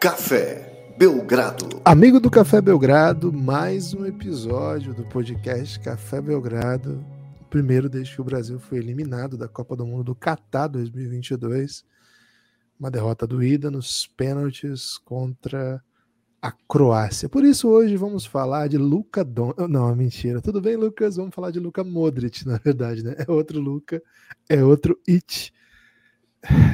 [0.00, 1.82] Café Belgrado.
[1.84, 7.04] Amigo do Café Belgrado, mais um episódio do podcast Café Belgrado.
[7.50, 11.84] Primeiro desde que o Brasil foi eliminado da Copa do Mundo do Catar 2022.
[12.78, 15.84] Uma derrota doída nos pênaltis contra
[16.40, 17.28] a Croácia.
[17.28, 19.52] Por isso hoje vamos falar de Luca Don...
[19.68, 20.40] Não, mentira.
[20.40, 21.16] Tudo bem, Lucas?
[21.16, 23.16] Vamos falar de Luca Modric, na verdade, né?
[23.18, 24.02] É outro Luca,
[24.48, 25.52] é outro It.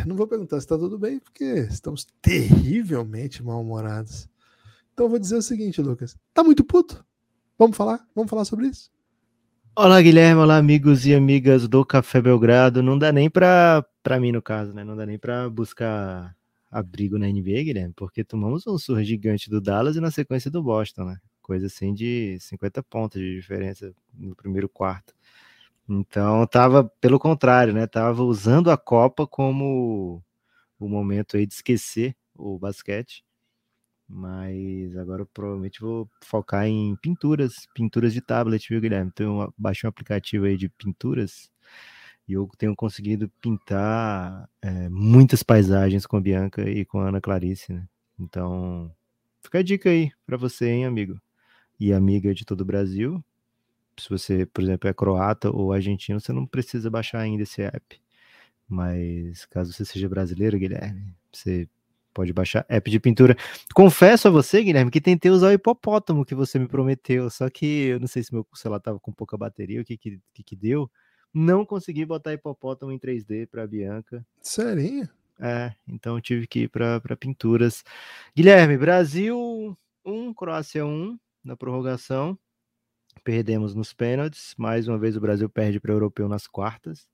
[0.06, 4.28] Não vou perguntar se está tudo bem, porque estamos terrivelmente mal-humorados.
[4.92, 6.16] Então vou dizer o seguinte, Lucas.
[6.32, 7.04] Tá muito puto?
[7.58, 8.06] Vamos falar?
[8.14, 8.90] Vamos falar sobre isso?
[9.74, 10.40] Olá, Guilherme.
[10.40, 12.82] Olá, amigos e amigas do Café Belgrado.
[12.82, 14.84] Não dá nem para para mim, no caso, né?
[14.84, 16.32] Não dá nem para buscar
[16.70, 20.62] abrigo na NBA, Guilherme, porque tomamos um surra gigante do Dallas e na sequência do
[20.62, 21.18] Boston, né?
[21.42, 25.15] Coisa assim de 50 pontos de diferença no primeiro quarto.
[25.88, 27.86] Então, tava pelo contrário, né?
[27.86, 30.22] Tava usando a Copa como
[30.78, 33.24] o momento aí de esquecer o basquete.
[34.08, 39.10] Mas agora eu provavelmente vou focar em pinturas, pinturas de tablet, viu, Guilherme?
[39.12, 41.50] Então, eu baixei um aplicativo aí de pinturas
[42.28, 47.20] e eu tenho conseguido pintar é, muitas paisagens com a Bianca e com a Ana
[47.20, 47.88] Clarice, né?
[48.18, 48.92] Então,
[49.42, 51.20] fica a dica aí para você, hein, amigo?
[51.80, 53.24] E amiga de todo o Brasil.
[53.98, 58.00] Se você, por exemplo, é croata ou argentino, você não precisa baixar ainda esse app.
[58.68, 61.68] Mas caso você seja brasileiro, Guilherme, você
[62.12, 63.36] pode baixar app de pintura.
[63.74, 67.86] Confesso a você, Guilherme, que tentei usar o hipopótamo que você me prometeu, só que
[67.86, 70.56] eu não sei se meu celular tava com pouca bateria, o que que, que, que
[70.56, 70.90] deu
[71.36, 74.26] não consegui botar hipopótamo em 3D para Bianca.
[74.40, 75.06] Sério?
[75.38, 77.84] É, então tive que ir para pinturas.
[78.34, 82.38] Guilherme, Brasil 1, Croácia 1 na prorrogação.
[83.26, 84.54] Perdemos nos pênaltis.
[84.56, 87.08] Mais uma vez o Brasil perde para o europeu nas quartas.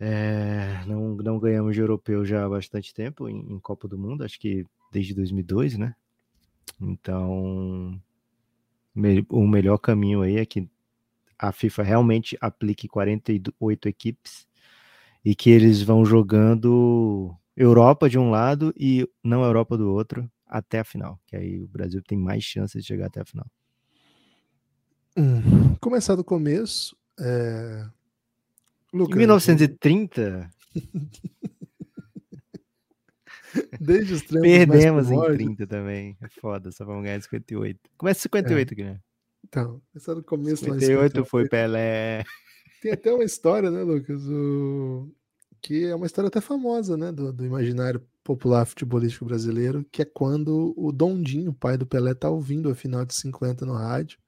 [0.00, 4.24] É, não, não ganhamos de europeu já há bastante tempo em, em Copa do Mundo,
[4.24, 5.94] acho que desde 2002, né?
[6.80, 7.96] Então,
[8.92, 10.68] me, o melhor caminho aí é que
[11.38, 14.44] a FIFA realmente aplique 48 equipes
[15.24, 20.80] e que eles vão jogando Europa de um lado e não Europa do outro até
[20.80, 23.46] a final, que aí o Brasil tem mais chances de chegar até a final.
[25.16, 26.96] Hum, começar do começo.
[27.18, 27.86] É...
[28.92, 30.50] Lucas, em 1930.
[33.80, 36.16] Desde os Perdemos em 30 também.
[36.20, 37.78] É foda, só vamos ganhar 58.
[37.96, 38.84] Começa 58 é.
[38.84, 39.00] né?
[39.44, 42.24] Então, essa no começo 58 lá foi Pelé.
[42.82, 44.22] Tem até uma história, né, Lucas?
[44.26, 45.08] O...
[45.60, 47.12] Que é uma história até famosa, né?
[47.12, 52.28] Do, do, imaginário popular futebolístico brasileiro, que é quando o Dondinho, pai do Pelé, tá
[52.28, 54.18] ouvindo a final de 50 no rádio,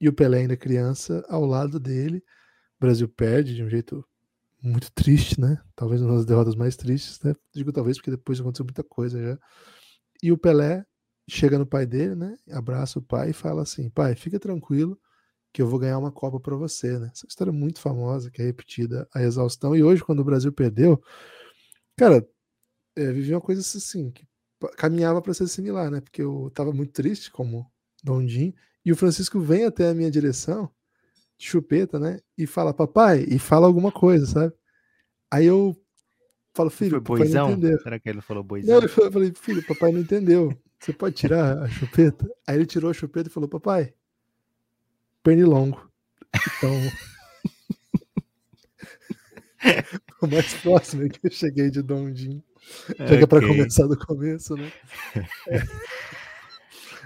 [0.00, 2.18] e o Pelé ainda criança, ao lado dele.
[2.78, 4.04] O Brasil perde de um jeito
[4.62, 5.60] muito triste, né?
[5.74, 7.34] Talvez uma das derrotas mais tristes, né?
[7.54, 9.38] Digo talvez porque depois aconteceu muita coisa já.
[10.22, 10.84] E o Pelé
[11.28, 12.36] chega no pai dele, né?
[12.50, 14.98] Abraça o pai e fala assim: pai, fica tranquilo
[15.52, 17.10] que eu vou ganhar uma Copa para você, né?
[17.12, 19.74] Essa história é muito famosa, que é repetida a exaustão.
[19.74, 21.02] E hoje, quando o Brasil perdeu,
[21.96, 22.26] cara,
[22.96, 24.26] é, vivi uma coisa assim, que
[24.76, 26.00] caminhava para ser similar, né?
[26.00, 27.70] Porque eu tava muito triste, como
[28.04, 28.54] Dondim,
[28.86, 30.70] e o Francisco vem até a minha direção,
[31.36, 32.20] de chupeta, né?
[32.38, 34.54] E fala, papai, e fala alguma coisa, sabe?
[35.28, 35.76] Aí eu
[36.54, 37.48] falo, filho, Foi boizão?
[37.48, 37.80] não entendeu.
[37.80, 38.76] Será que ele falou boizão?
[38.76, 40.56] Não, eu falei, filho, papai não entendeu.
[40.78, 42.30] Você pode tirar a chupeta?
[42.46, 43.94] Aí ele tirou a chupeta e falou: Papai,
[45.22, 45.90] pernilongo.
[46.58, 46.70] Então.
[50.22, 52.42] o mais próximo é que eu cheguei de Dondim.
[52.98, 54.70] Já que é pra começar do começo, né?
[55.48, 55.62] É.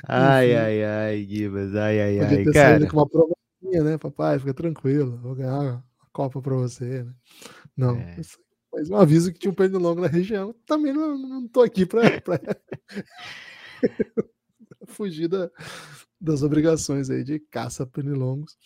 [0.06, 2.78] Ai, ai, ai, Gibas, ai, ai, Podia ai, ter cara.
[2.78, 3.98] saído com uma provinha, né?
[3.98, 7.14] Papai, fica tranquilo, vou ganhar uma Copa pra você, né?
[7.76, 8.16] Não, É.
[8.72, 10.54] mas um aviso que tinha um pernilongo na região.
[10.66, 12.40] Também não, não tô aqui pra, pra
[14.86, 15.50] fugir da-
[16.20, 18.56] das obrigações aí de caça a pernilongos.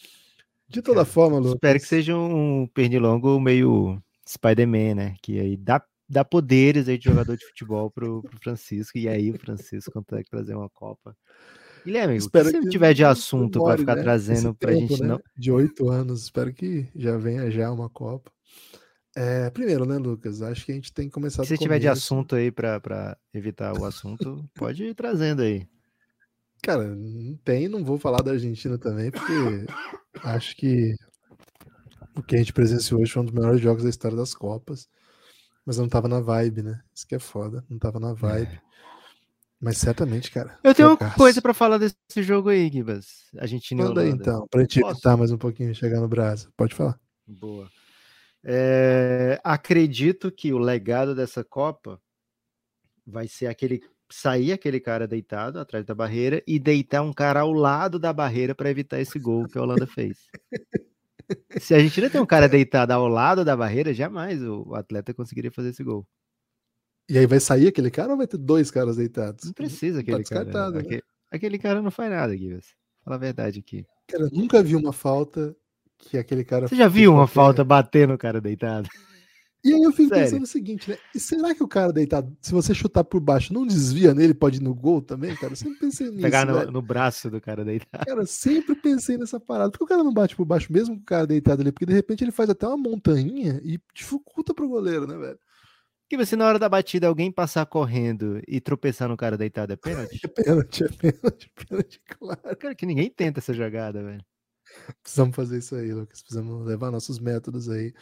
[0.69, 1.53] De toda Cara, forma, Lucas.
[1.55, 5.15] Espero que seja um pernilongo meio Spider-Man, né?
[5.23, 9.31] Que aí dá, dá poderes aí de jogador de futebol pro, pro Francisco, e aí
[9.31, 11.17] o Francisco consegue trazer uma Copa.
[11.85, 15.09] Guilherme, Espero se que tiver de assunto para ficar né, trazendo pra tempo, gente né,
[15.09, 15.21] não.
[15.37, 18.33] De oito anos, espero que já venha já uma Copa.
[19.17, 20.43] É, primeiro, né, Lucas?
[20.43, 23.85] Acho que a gente tem que começar Se tiver de assunto aí pra evitar o
[23.85, 25.69] assunto, pode ir trazendo aí.
[26.63, 29.67] Cara, não tem, não vou falar da Argentina também, porque
[30.23, 30.95] acho que
[32.17, 34.89] o que a gente presenciou hoje foi um dos melhores jogos da história das Copas.
[35.65, 36.83] Mas eu não tava na vibe, né?
[36.95, 38.61] Isso que é foda, não tava na vibe.
[39.61, 40.59] Mas certamente, cara.
[40.63, 43.31] Eu tenho uma coisa pra falar desse jogo aí, Gibas.
[43.39, 44.23] Argentina e Manda aí Holanda.
[44.23, 46.51] então, pra gente evitar mais um pouquinho chegar no Brasil.
[46.55, 47.01] Pode falar.
[47.27, 47.71] Boa.
[48.45, 51.99] É, acredito que o legado dessa Copa
[53.07, 53.81] vai ser aquele
[54.13, 58.55] sair aquele cara deitado atrás da barreira e deitar um cara ao lado da barreira
[58.55, 60.19] para evitar esse gol que a Holanda fez.
[61.61, 65.51] Se a Argentina tem um cara deitado ao lado da barreira, jamais o atleta conseguiria
[65.51, 66.07] fazer esse gol.
[67.09, 69.45] E aí vai sair aquele cara ou vai ter dois caras deitados?
[69.45, 70.71] Não precisa aquele tá cara.
[70.71, 70.79] Né?
[70.81, 72.63] Aquele, aquele, cara não faz nada, Guilherme.
[73.05, 73.85] Fala a verdade aqui.
[74.09, 75.55] Cara, nunca vi uma falta
[75.99, 76.67] que aquele cara.
[76.67, 78.89] Você já viu uma falta bater no cara deitado?
[79.65, 80.25] E aí eu fico Sério?
[80.25, 80.99] pensando o seguinte, né?
[81.15, 84.59] E será que o cara deitado, se você chutar por baixo, não desvia nele, pode
[84.59, 85.55] ir no gol também, cara?
[85.55, 86.21] Eu sempre pensei nisso.
[86.21, 88.05] Pegar no, no, braço do cara deitado.
[88.05, 89.71] Cara, sempre pensei nessa parada.
[89.71, 91.73] Por que o cara não bate por baixo mesmo com o cara deitado ali?
[91.73, 95.39] Porque de repente ele faz até uma montanha e dificulta pro goleiro, né, velho?
[96.11, 99.77] Que você, na hora da batida, alguém passar correndo e tropeçar no cara deitado é
[99.77, 100.21] pênalti?
[100.25, 102.57] É pênalti, é pênalti, pênalti, claro.
[102.59, 104.23] Cara, que ninguém tenta essa jogada, velho.
[105.03, 106.21] Precisamos fazer isso aí, Lucas.
[106.21, 107.95] Precisamos levar nossos métodos aí.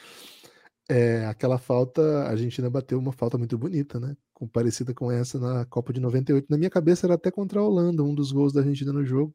[0.92, 4.14] É, aquela falta, a Argentina bateu uma falta muito bonita, né?
[4.34, 6.48] Com, parecida com essa na Copa de 98.
[6.50, 9.34] Na minha cabeça era até contra a Holanda, um dos gols da Argentina no jogo.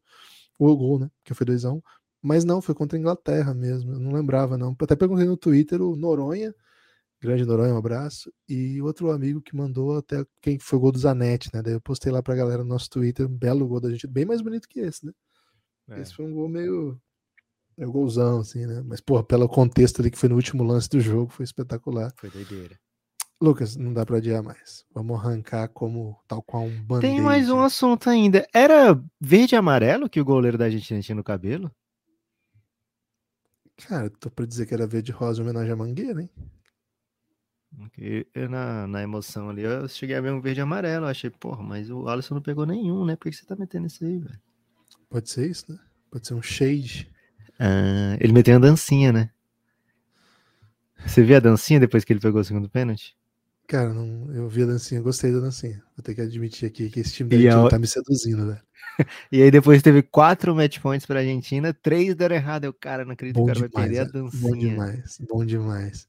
[0.59, 1.09] O gol, né?
[1.23, 1.81] Que foi 2x1.
[2.21, 3.93] Mas não, foi contra a Inglaterra mesmo.
[3.93, 4.75] Eu não lembrava, não.
[4.79, 6.53] Até perguntei no Twitter o Noronha,
[7.19, 8.31] grande Noronha, um abraço.
[8.47, 11.63] E outro amigo que mandou até quem foi o gol do Zanetti, né?
[11.63, 14.25] Daí eu postei lá pra galera no nosso Twitter, um belo gol da Argentina, bem
[14.25, 15.11] mais bonito que esse, né?
[15.89, 16.01] É.
[16.01, 17.01] Esse foi um gol meio
[17.77, 18.81] é o golzão, assim, né?
[18.83, 22.11] Mas, porra, pelo contexto ali que foi no último lance do jogo, foi espetacular.
[22.17, 22.77] Foi doideira.
[23.39, 24.83] Lucas, não dá pra adiar mais.
[24.91, 28.47] Vamos arrancar como tal qual um band Tem mais um assunto ainda.
[28.51, 31.71] Era verde e amarelo que o goleiro da Argentina tinha no cabelo?
[33.87, 36.31] Cara, tô pra dizer que era verde e rosa em homenagem à Mangueira, hein?
[38.33, 41.05] Eu, na, na emoção ali, eu cheguei a ver um verde e amarelo.
[41.05, 43.15] Eu achei, porra, mas o Alisson não pegou nenhum, né?
[43.15, 44.39] Por que você tá metendo isso aí, velho?
[45.09, 45.77] Pode ser isso, né?
[46.09, 47.07] Pode ser um shade.
[47.59, 49.29] Ah, ele meteu uma dancinha, né?
[51.05, 53.15] Você viu a dancinha depois que ele pegou o segundo pênalti?
[53.67, 55.83] Cara, não, eu vi a dancinha, gostei da dancinha.
[55.95, 57.69] Vou ter que admitir aqui que esse time da Argentina a...
[57.69, 58.61] tá me seduzindo, velho.
[59.31, 62.63] e aí depois teve quatro match points pra Argentina, três deram errado.
[62.63, 64.41] Eu, cara, não acredito que o cara vai perder a dancinha.
[64.41, 66.07] Bom demais, bom demais.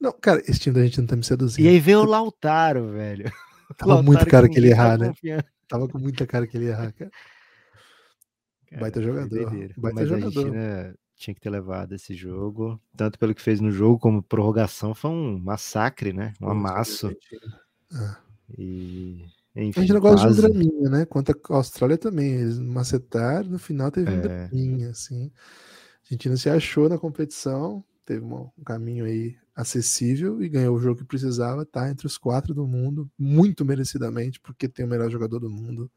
[0.00, 1.64] Não, cara, esse time da Argentina tá me seduzindo.
[1.64, 3.32] E aí veio o Lautaro, velho.
[3.78, 5.12] Tava Lautaro muito cara que ele errar, né?
[5.68, 7.10] Tava com muita cara que ele ia errar, cara.
[8.76, 9.50] Cara, Baita jogador.
[9.50, 10.24] Baita Mas jogador.
[10.24, 14.22] a Argentina tinha que ter levado esse jogo, tanto pelo que fez no jogo como
[14.22, 16.34] prorrogação, foi um massacre, né?
[16.40, 17.10] Um amasso.
[17.90, 18.18] Ah.
[18.58, 19.24] E
[19.54, 21.06] enfim, a gente não gosta de um draminha, né?
[21.06, 24.20] Quanto a Austrália também, eles macetaram, no final teve um é.
[24.20, 25.32] draminha, assim.
[25.34, 30.98] A Argentina se achou na competição, teve um caminho aí acessível e ganhou o jogo
[30.98, 35.38] que precisava, tá entre os quatro do mundo, muito merecidamente, porque tem o melhor jogador
[35.38, 35.90] do mundo.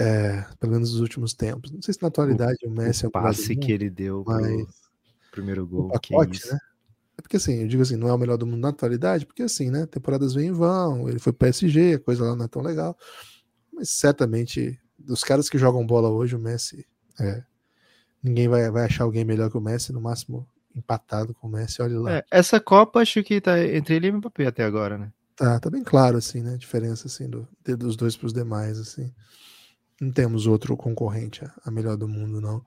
[0.00, 1.70] É, pelo menos nos últimos tempos.
[1.70, 3.90] Não sei se na atualidade o, o Messi o é o passe mundo, que ele
[3.90, 4.66] deu mas
[5.30, 5.86] primeiro gol.
[5.86, 6.58] O pacote, né?
[7.18, 9.42] É porque assim, eu digo assim, não é o melhor do mundo na atualidade, porque
[9.42, 9.86] assim, né?
[9.86, 12.96] Temporadas vêm e vão, ele foi PSG, a coisa lá não é tão legal.
[13.72, 16.86] Mas certamente, dos caras que jogam bola hoje, o Messi
[17.20, 17.42] é,
[18.22, 21.82] ninguém vai, vai achar alguém melhor que o Messi, no máximo empatado com o Messi,
[21.82, 22.12] olha lá.
[22.14, 25.12] É, essa Copa acho que tá entre ele e o Mbappé até agora, né?
[25.36, 26.54] Tá, tá bem claro assim, né?
[26.54, 29.12] A diferença assim do, dos dois para os demais assim.
[30.00, 32.64] Não temos outro concorrente a melhor do mundo, não.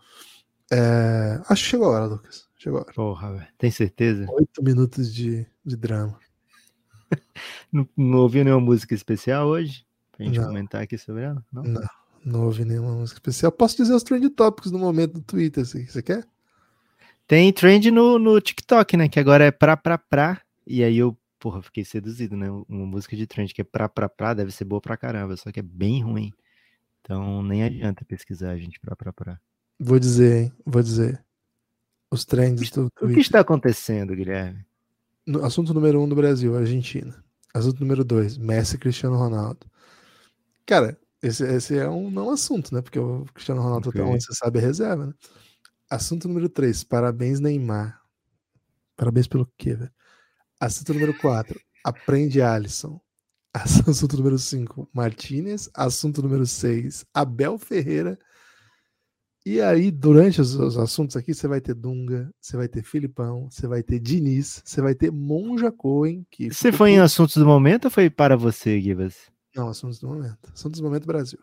[0.72, 2.48] É, acho que chegou a hora, Lucas.
[2.56, 2.94] Chegou a hora.
[2.94, 3.48] Porra, velho.
[3.58, 4.28] Tem certeza?
[4.30, 6.20] Oito minutos de, de drama.
[7.72, 9.86] não, não ouviu nenhuma música especial hoje?
[10.12, 10.48] Pra gente não.
[10.48, 11.44] comentar aqui sobre ela?
[11.52, 11.63] Não?
[11.63, 11.82] não,
[12.24, 13.52] não ouvi nenhuma música especial.
[13.52, 16.24] Posso dizer os trend topics no momento do Twitter, se você quer?
[17.28, 19.10] Tem trend no, no TikTok, né?
[19.10, 20.42] Que agora é pra, pra, pra.
[20.68, 22.50] E aí eu, porra, fiquei seduzido, né?
[22.70, 25.52] Uma música de trend que é pra, pra, pra, deve ser boa pra caramba, só
[25.52, 26.32] que é bem ruim.
[27.03, 29.39] Então nem adianta pesquisar, gente, pra, pra, pra.
[29.77, 30.53] Vou dizer, hein?
[30.65, 31.24] Vou dizer.
[32.10, 33.10] Os trends do Twitter.
[33.10, 34.65] O que está acontecendo, Guilherme?
[35.27, 37.24] No, assunto número um do Brasil, Argentina.
[37.53, 39.67] Assunto número dois, Messi e Cristiano Ronaldo.
[40.65, 42.81] Cara, esse, esse é um não assunto, né?
[42.81, 44.01] Porque o Cristiano Ronaldo, okay.
[44.01, 45.13] onde você sabe, é reserva, né?
[45.89, 48.01] Assunto número três, parabéns, Neymar.
[48.95, 49.91] Parabéns pelo quê, velho?
[50.60, 53.00] Assunto número quatro, aprende Alisson.
[53.53, 55.69] Assunto número 5, Martinez.
[55.74, 58.17] Assunto número 6, Abel Ferreira.
[59.45, 63.51] E aí, durante os, os, assuntos aqui, você vai ter Dunga, você vai ter Filipão,
[63.51, 66.25] você vai ter Diniz, você vai ter Monja Cohen.
[66.31, 69.29] Que você foi em assuntos do momento ou foi para você, Givas?
[69.53, 70.50] Não, assuntos do momento.
[70.53, 71.39] Assuntos do momento Brasil.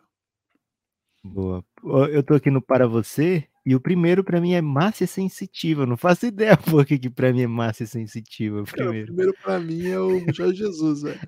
[1.23, 1.63] Boa.
[2.11, 5.83] Eu tô aqui no Para Você e o primeiro para mim é Márcia Sensitiva.
[5.83, 8.65] Eu não faço ideia por que, que para mim é Márcia Sensitiva.
[8.65, 9.03] Primeiro.
[9.03, 11.21] o primeiro para mim é o Jorge Jesus, velho.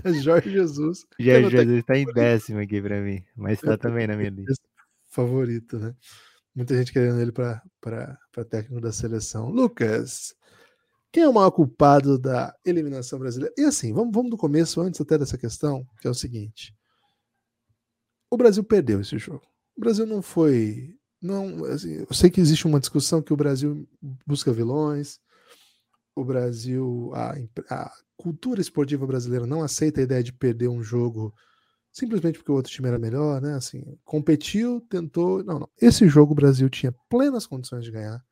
[0.04, 1.06] É Jorge Jesus.
[1.18, 4.64] Jorge Jesus tá em décimo aqui para mim, mas tá também na minha lista.
[5.08, 5.94] Favorito, né?
[6.54, 7.62] Muita gente querendo ele para
[8.48, 9.50] técnico da seleção.
[9.50, 10.34] Lucas,
[11.12, 13.52] Quem é o maior culpado da eliminação brasileira?
[13.58, 16.74] E assim, vamos, vamos do começo, antes até dessa questão, que é o seguinte.
[18.30, 19.42] O Brasil perdeu esse jogo.
[19.76, 20.96] O Brasil não foi.
[21.20, 23.88] Não, assim, eu sei que existe uma discussão que o Brasil
[24.24, 25.18] busca vilões,
[26.14, 27.34] o Brasil, a,
[27.70, 31.34] a cultura esportiva brasileira não aceita a ideia de perder um jogo
[31.90, 33.54] simplesmente porque o outro time era melhor, né?
[33.54, 35.42] Assim, competiu, tentou.
[35.42, 35.70] Não, não.
[35.80, 38.22] Esse jogo o Brasil tinha plenas condições de ganhar.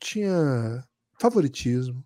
[0.00, 0.84] Tinha
[1.18, 2.04] favoritismo.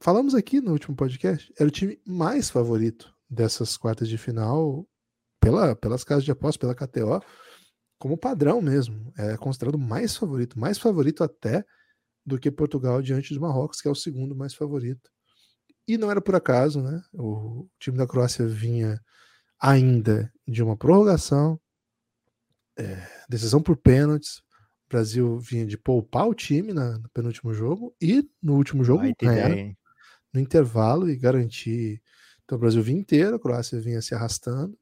[0.00, 4.86] Falamos aqui no último podcast, era o time mais favorito dessas quartas de final
[5.40, 7.24] pela, pelas casas de aposta, pela KTO,
[7.96, 9.12] como padrão mesmo.
[9.16, 11.64] É considerado mais favorito, mais favorito até
[12.26, 15.13] do que Portugal diante do Marrocos, que é o segundo mais favorito.
[15.86, 17.02] E não era por acaso, né?
[17.12, 19.00] O time da Croácia vinha
[19.60, 21.60] ainda de uma prorrogação,
[22.76, 24.42] é, decisão por pênaltis,
[24.94, 29.50] Brasil vinha de poupar o time na, no penúltimo jogo e no último jogo ganhar
[30.32, 32.00] no intervalo e garantir.
[32.44, 34.78] Então o Brasil vinha inteiro, a Croácia vinha se arrastando,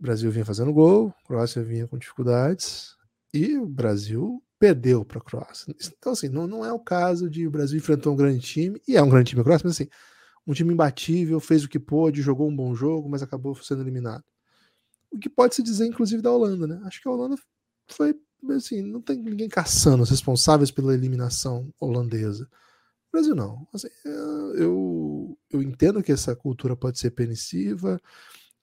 [0.00, 2.96] o Brasil vinha fazendo gol, a Croácia vinha com dificuldades
[3.32, 5.74] e o Brasil perdeu para a Croácia.
[5.98, 8.96] Então, assim, não, não é o caso de o Brasil enfrentou um grande time, e
[8.96, 9.90] é um grande time a Croácia, mas assim,
[10.46, 14.24] um time imbatível, fez o que pôde, jogou um bom jogo, mas acabou sendo eliminado.
[15.12, 16.80] O que pode se dizer, inclusive, da Holanda, né?
[16.86, 17.36] Acho que a Holanda
[17.90, 18.18] foi
[18.56, 22.44] assim, não tem ninguém caçando os responsáveis pela eliminação holandesa.
[23.08, 23.68] O Brasil não.
[23.70, 23.88] Assim,
[24.54, 28.00] eu, eu entendo que essa cultura pode ser permissiva,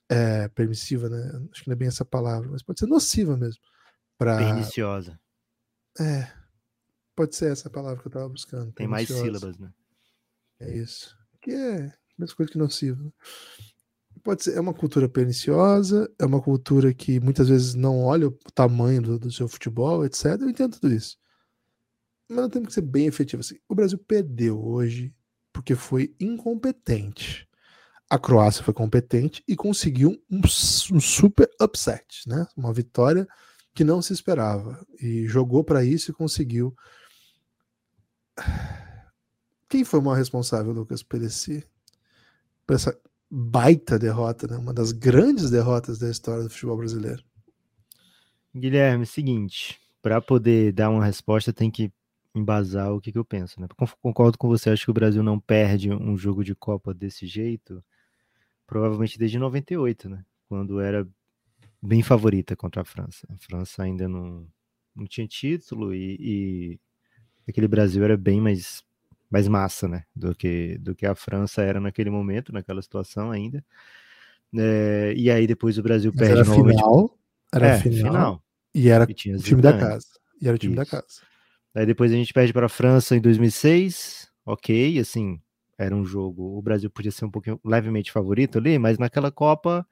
[0.09, 1.47] é, permissiva, né?
[1.51, 3.61] Acho que não é bem essa palavra, mas pode ser nociva mesmo.
[4.17, 4.37] Pra...
[4.37, 5.19] Perniciosa.
[5.99, 6.31] É,
[7.15, 8.71] pode ser essa palavra que eu estava buscando.
[8.73, 9.71] Tem mais sílabas, né?
[10.59, 11.17] É isso.
[11.41, 13.03] Que é a mesma coisa que nociva.
[13.03, 13.11] Né?
[14.23, 18.37] pode ser, é uma cultura perniciosa, é uma cultura que muitas vezes não olha o
[18.53, 20.25] tamanho do, do seu futebol, etc.
[20.39, 21.17] Eu entendo tudo isso.
[22.29, 23.57] Mas não temos que ser bem efetivo assim.
[23.67, 25.13] O Brasil perdeu hoje
[25.51, 27.47] porque foi incompetente.
[28.09, 30.41] A Croácia foi competente e conseguiu um,
[30.93, 32.45] um super upset, né?
[32.55, 33.27] Uma vitória
[33.73, 36.75] que não se esperava e jogou para isso e conseguiu.
[39.69, 41.65] Quem foi o maior responsável, Lucas, por esse,
[42.65, 42.97] por essa
[43.29, 44.57] baita derrota, né?
[44.57, 47.23] uma das grandes derrotas da história do futebol brasileiro.
[48.53, 51.91] Guilherme, seguinte, para poder dar uma resposta tem que
[52.35, 53.67] embasar o que, que, eu penso, né?
[54.01, 57.83] Concordo com você, acho que o Brasil não perde um jogo de Copa desse jeito,
[58.65, 60.25] provavelmente desde 98, né?
[60.47, 61.07] Quando era
[61.81, 63.27] bem favorita contra a França.
[63.29, 64.47] A França ainda não,
[64.95, 66.79] não tinha título e, e
[67.47, 68.83] aquele Brasil era bem mais
[69.29, 73.63] mais massa, né, do que do que a França era naquele momento, naquela situação ainda.
[74.53, 76.45] É, e aí depois o Brasil Mas perde era.
[76.45, 77.17] Final,
[77.53, 78.43] era é, final, final,
[78.75, 80.07] E era o time da casa.
[80.41, 80.83] E era o time Isso.
[80.83, 81.21] da casa.
[81.73, 84.29] Aí depois a gente perde para a França em 2006.
[84.45, 85.39] Ok, assim,
[85.77, 86.57] era um jogo.
[86.57, 89.87] O Brasil podia ser um pouquinho levemente favorito ali, mas naquela Copa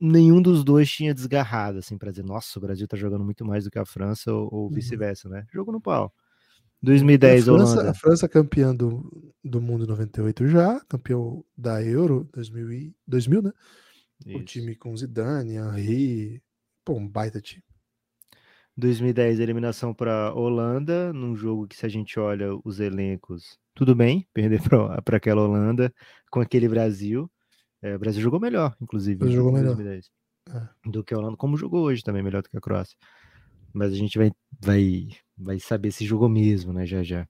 [0.00, 3.64] nenhum dos dois tinha desgarrado, assim, para dizer, nossa, o Brasil tá jogando muito mais
[3.64, 4.70] do que a França ou, ou uhum.
[4.70, 5.46] vice-versa, né?
[5.52, 6.12] Jogo no pau.
[6.82, 7.90] 2010, a França, Holanda.
[7.90, 13.52] A França campeã do, do mundo em 98 já, campeão da Euro 2000, 2000 né?
[14.26, 14.38] Isso.
[14.38, 16.42] O time com Zidane, Henry,
[16.84, 17.62] pô, um baita time.
[18.76, 24.26] 2010, eliminação para Holanda, num jogo que se a gente olha os elencos, tudo bem,
[24.32, 24.60] perder
[25.04, 25.92] para aquela Holanda
[26.30, 27.28] com aquele Brasil.
[27.82, 30.10] É, o Brasil jogou melhor, inclusive, em jogou 2010,
[30.48, 30.68] melhor.
[30.84, 30.90] É.
[30.90, 32.98] do que a Holanda, como jogou hoje também, melhor do que a Croácia.
[33.72, 36.84] Mas a gente vai, vai vai saber se jogou mesmo, né?
[36.84, 37.28] Já já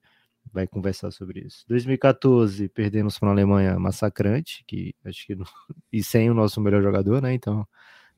[0.51, 1.63] vai conversar sobre isso.
[1.67, 5.45] 2014, perdemos para a Alemanha massacrante, que acho que não...
[5.93, 7.33] e sem o nosso melhor jogador, né?
[7.33, 7.67] Então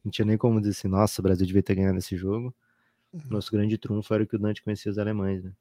[0.04, 2.56] não tinha nem como dizer assim, nossa, o Brasil devia ter ganhado esse jogo.
[3.12, 3.22] Uhum.
[3.30, 5.52] Nosso grande trunfo era que o Dante conhecia os alemães, né?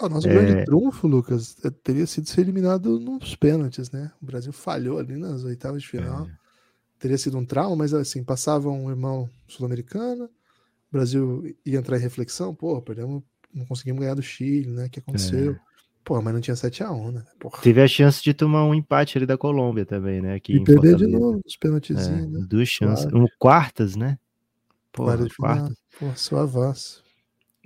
[0.00, 0.32] O nosso é...
[0.32, 4.10] grande trunfo, Lucas, é, teria sido ser eliminado nos pênaltis, né?
[4.20, 6.26] O Brasil falhou ali nas oitavas de final.
[6.26, 6.30] É.
[6.98, 12.00] Teria sido um trauma, mas assim, passava um irmão sul-americano, o Brasil ia entrar em
[12.00, 13.22] reflexão, pô, perdemos
[13.54, 14.86] não conseguimos ganhar do Chile, né?
[14.86, 15.52] O que aconteceu?
[15.52, 15.60] É.
[16.02, 17.24] Pô, mas não tinha 7x1, né?
[17.38, 17.62] Porra.
[17.62, 20.34] Teve a chance de tomar um empate ali da Colômbia também, né?
[20.34, 22.44] Aqui e perder de novo os pênaltis, é, né?
[22.46, 23.06] Duas chances.
[23.06, 23.24] Claro.
[23.24, 24.18] Um quartas, né?
[24.92, 25.36] Porra, quartas.
[25.36, 25.76] quartas.
[25.98, 27.03] Pô, só avanço.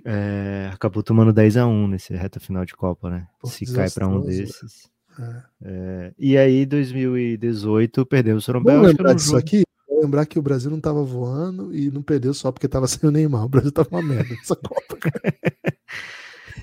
[0.05, 3.27] É, acabou tomando 10x1 nesse reta final de Copa, né?
[3.39, 4.89] Pô, Se cai para um desses.
[5.19, 5.43] É.
[5.61, 9.63] É, e aí, 2018, perdemos o Vamos lembrar disso aqui?
[10.01, 13.11] lembrar que o Brasil não tava voando e não perdeu só porque tava sem o
[13.11, 13.45] Neymar.
[13.45, 14.97] O Brasil tava uma merda nessa Copa,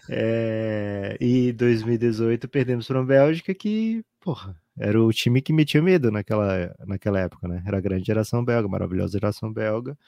[0.09, 6.13] É, e 2018 perdemos para a Bélgica que, porra, era o time que metia medo
[6.13, 7.63] naquela, naquela época, né?
[7.67, 9.99] Era a grande geração belga, maravilhosa geração belga.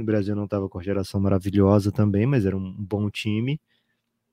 [0.00, 3.60] No Brasil não estava com a geração maravilhosa também, mas era um bom time.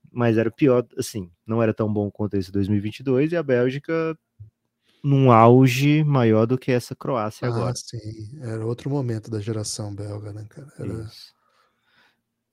[0.09, 4.17] mas era pior, assim, não era tão bom quanto esse 2022 e a Bélgica
[5.03, 7.73] num auge maior do que essa Croácia ah, agora.
[7.75, 10.71] sim, era outro momento da geração belga, né, cara?
[10.79, 11.09] Era...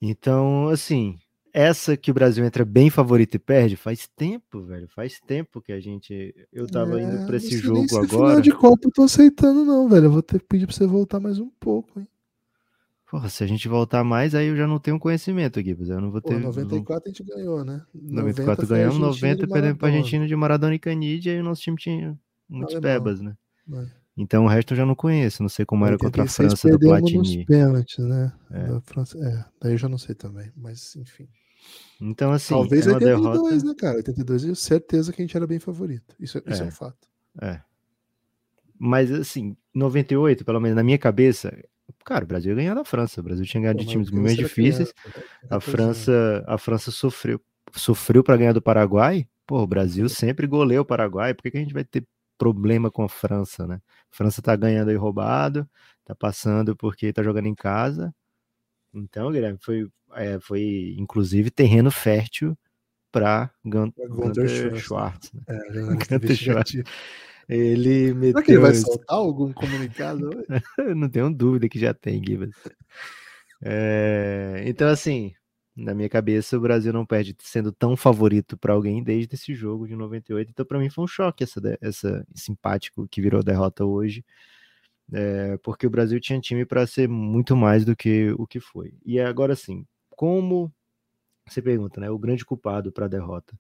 [0.02, 1.16] Então, assim,
[1.52, 4.88] essa que o Brasil entra bem favorito e perde, faz tempo, velho.
[4.88, 6.34] Faz tempo que a gente.
[6.52, 8.08] Eu tava é, indo para esse jogo se agora.
[8.08, 10.06] Final de Copa eu tô aceitando, não, velho.
[10.06, 12.08] Eu vou ter que pedir pra você voltar mais um pouco, hein?
[13.14, 16.10] Porra, se a gente voltar mais, aí eu já não tenho conhecimento aqui, eu não
[16.10, 16.34] vou ter.
[16.34, 17.80] Pô, 94 a gente ganhou, né?
[17.94, 22.18] 94 ganhamos, 90 perdemos pra Argentina de Maradona e Canidia, e o nosso time tinha
[22.48, 23.36] muitos pebas, né?
[23.72, 23.86] É.
[24.16, 26.76] Então o resto eu já não conheço, não sei como era contra a França do
[26.76, 27.18] Platini.
[27.18, 28.32] Nos pênaltis, né?
[28.50, 28.66] É.
[28.66, 31.28] Da França, é, daí eu já não sei também, mas enfim.
[32.00, 32.52] Então, assim.
[32.52, 33.64] Talvez é 82, derrota...
[33.64, 33.96] né, cara?
[33.98, 36.16] 82, eu certeza que a gente era bem favorito.
[36.18, 36.64] Isso, isso é.
[36.64, 37.08] é um fato.
[37.40, 37.60] É.
[38.76, 41.56] Mas, assim, 98, pelo menos na minha cabeça,
[42.04, 43.20] cara, o Brasil ia ganhar da França.
[43.20, 44.92] O Brasil tinha ganhado de times muito difíceis.
[44.92, 47.40] Criança, a França, a França sofreu,
[47.72, 49.26] sofreu para ganhar do Paraguai.
[49.46, 51.34] Pô, o Brasil sempre goleou o Paraguai.
[51.34, 52.06] Por que, que a gente vai ter
[52.38, 53.80] problema com a França, né?
[54.12, 55.68] A França tá ganhando aí roubado,
[56.04, 58.14] tá passando porque tá jogando em casa.
[58.92, 62.56] Então, Guilherme, foi, é, foi inclusive terreno fértil
[63.10, 65.32] para Gunter Schwartz.
[65.32, 65.42] Né?
[65.48, 65.58] É,
[66.18, 66.82] Gunter Schwartz.
[67.48, 68.32] Ele meteu.
[68.32, 70.30] Será que ele vai soltar algum comunicado?
[70.96, 72.50] Não tenho dúvida que já tem, Gibas.
[73.62, 75.32] É, então, assim,
[75.76, 79.86] na minha cabeça, o Brasil não perde sendo tão favorito para alguém desde esse jogo
[79.86, 80.50] de 98.
[80.50, 84.24] Então, para mim, foi um choque essa, essa simpático que virou derrota hoje
[85.12, 88.94] é, porque o Brasil tinha time para ser muito mais do que o que foi.
[89.04, 90.72] E agora sim, como
[91.46, 92.10] você pergunta, né?
[92.10, 93.58] O grande culpado para a derrota.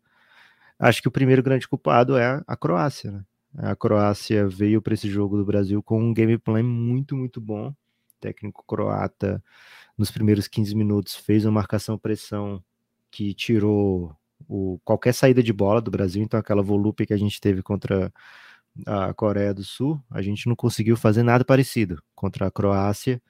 [0.78, 3.24] Acho que o primeiro grande culpado é a Croácia, né?
[3.56, 7.68] A Croácia veio para esse jogo do Brasil com um gameplay muito, muito bom.
[7.68, 7.74] O
[8.20, 9.42] técnico croata,
[9.96, 12.62] nos primeiros 15 minutos, fez uma marcação-pressão
[13.10, 14.16] que tirou
[14.48, 16.22] o, qualquer saída de bola do Brasil.
[16.22, 18.12] Então, aquela volúpia que a gente teve contra
[18.86, 23.22] a Coreia do Sul, a gente não conseguiu fazer nada parecido contra a Croácia.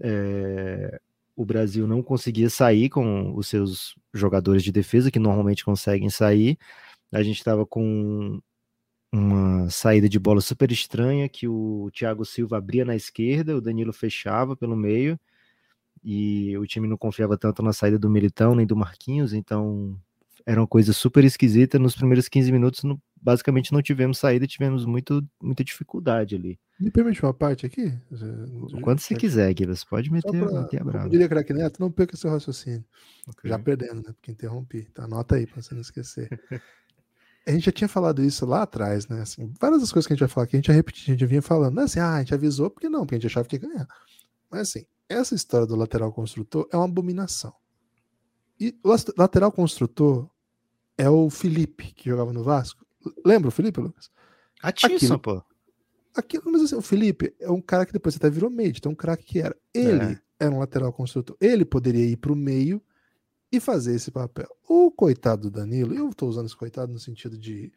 [0.00, 1.00] É,
[1.34, 6.58] o Brasil não conseguia sair com os seus jogadores de defesa, que normalmente conseguem sair.
[7.10, 8.40] A gente estava com
[9.12, 13.92] uma saída de bola super estranha, que o Thiago Silva abria na esquerda, o Danilo
[13.92, 15.18] fechava pelo meio,
[16.02, 19.98] e o time não confiava tanto na saída do Militão nem do Marquinhos, então
[20.46, 21.78] era uma coisa super esquisita.
[21.78, 22.82] Nos primeiros 15 minutos,
[23.20, 26.58] basicamente não tivemos saída, tivemos muito, muita dificuldade ali.
[26.78, 27.92] Me permite uma parte aqui?
[28.82, 31.06] Quando você quiser, Gui, você pode meter, pra, meter a brava.
[31.06, 32.84] Eu diria, craque Neto, não perca seu raciocínio.
[33.26, 33.50] Okay.
[33.50, 34.12] Já perdendo, né?
[34.14, 34.84] Porque interrompi.
[34.94, 36.28] Tá, anota aí para você não esquecer.
[37.48, 39.22] a gente já tinha falado isso lá atrás, né?
[39.22, 41.10] Assim, várias das coisas que a gente vai falar aqui, a gente já repetiu, a
[41.12, 41.74] gente já vinha falando.
[41.74, 43.60] Não é assim, ah, a gente avisou, porque não, porque a gente achava que ia
[43.60, 43.88] ganhar.
[44.50, 47.54] Mas assim, essa história do lateral construtor é uma abominação.
[48.60, 50.28] E o lateral construtor
[50.98, 52.84] é o Felipe, que jogava no Vasco.
[53.24, 54.10] Lembra o Felipe, Lucas?
[54.62, 55.42] Atisson, pô.
[56.14, 58.94] Aquilo, mas assim, o Felipe é um cara que depois até virou meio, então um
[58.94, 59.56] craque que era.
[59.72, 60.20] Ele é.
[60.38, 61.34] era um lateral construtor.
[61.40, 62.82] Ele poderia ir para o meio
[63.50, 64.48] e fazer esse papel.
[64.68, 67.72] O coitado do Danilo, eu estou usando esse coitado no sentido de.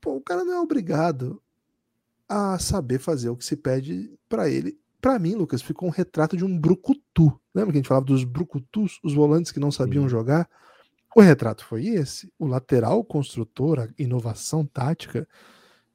[0.00, 1.40] Pô, o cara não é obrigado
[2.28, 4.78] a saber fazer o que se pede para ele.
[5.00, 7.38] Para mim, Lucas, ficou um retrato de um brucutu.
[7.54, 10.10] Lembra que a gente falava dos brucutus, os volantes que não sabiam Sim.
[10.10, 10.48] jogar?
[11.14, 12.32] O retrato foi esse.
[12.38, 15.28] O lateral construtor, a inovação tática,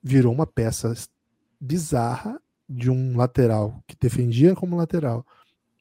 [0.01, 0.93] virou uma peça
[1.59, 5.25] bizarra de um lateral que defendia como lateral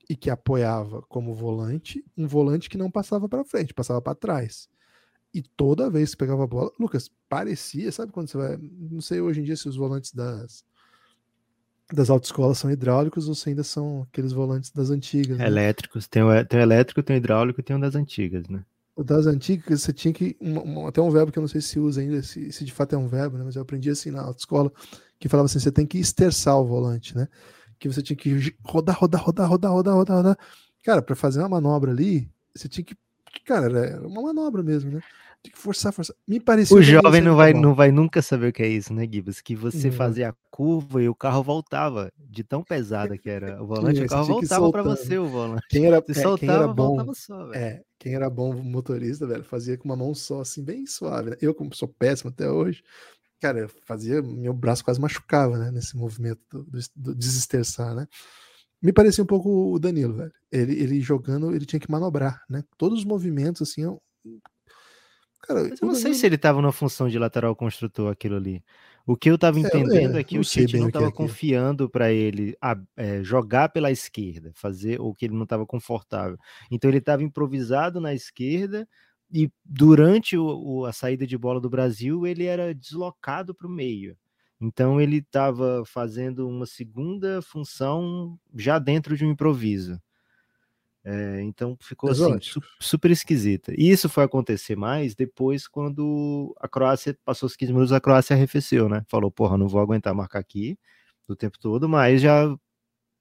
[0.08, 4.68] e que apoiava como volante, um volante que não passava para frente, passava para trás.
[5.34, 9.20] E toda vez que pegava a bola, Lucas, parecia, sabe quando você vai, não sei
[9.20, 10.64] hoje em dia se os volantes das
[11.92, 15.38] das autoescolas são hidráulicos ou se ainda são aqueles volantes das antigas.
[15.38, 15.46] Né?
[15.46, 18.64] Elétricos, tem o, tem o elétrico, tem o hidráulico e tem um das antigas, né?
[18.96, 20.36] O das antigas, você tinha que.
[20.40, 22.94] Um, até um verbo que eu não sei se usa ainda, se, se de fato
[22.94, 23.44] é um verbo, né?
[23.44, 24.72] Mas eu aprendi assim na autoescola,
[25.20, 27.28] que falava assim: você tem que esterçar o volante, né?
[27.78, 30.38] Que você tinha que rodar, rodar, rodar, rodar, rodar, rodar, rodar.
[30.82, 32.96] Cara, para fazer uma manobra ali, você tinha que.
[33.44, 35.00] Cara, era uma manobra mesmo, né?
[35.42, 36.16] Tem que forçar, forçar.
[36.26, 36.76] Me pareceu.
[36.76, 39.40] O jovem não vai, não vai nunca saber o que é isso, né, Gibbs?
[39.40, 43.66] Que você fazia a curva e o carro voltava, de tão pesada que era o
[43.66, 45.64] volante, o carro voltava para você o volante.
[45.68, 49.76] Quem era, é, soltava, quem era bom, só, é, quem era bom motorista, velho, fazia
[49.76, 51.30] com uma mão só, assim, bem suave.
[51.30, 51.36] Né?
[51.40, 52.82] Eu, como sou péssimo até hoje,
[53.40, 58.06] cara, eu fazia, meu braço quase machucava, né, nesse movimento do, do, do desesterçar, né?
[58.82, 60.32] Me parecia um pouco o Danilo, velho.
[60.52, 62.62] Ele, ele jogando, ele tinha que manobrar, né?
[62.76, 63.84] Todos os movimentos, assim,
[65.46, 68.62] Cara, Mas eu não sei se ele estava na função de lateral construtor aquilo ali.
[69.06, 71.88] O que eu estava é, entendendo é, é, que o Tite não estava é confiando
[71.88, 76.36] para ele a, é, jogar pela esquerda, fazer o que ele não estava confortável.
[76.70, 78.88] Então ele estava improvisado na esquerda
[79.32, 83.70] e durante o, o, a saída de bola do Brasil, ele era deslocado para o
[83.70, 84.16] meio.
[84.60, 90.00] Então ele estava fazendo uma segunda função já dentro de um improviso.
[91.04, 93.72] É, então ficou assim, su super esquisita.
[93.76, 98.34] E isso foi acontecer mais depois quando a Croácia passou os 15 minutos, a Croácia
[98.34, 99.04] arrefeceu, né?
[99.06, 100.76] Falou, porra, não vou aguentar marcar aqui
[101.28, 102.52] o tempo todo, mas já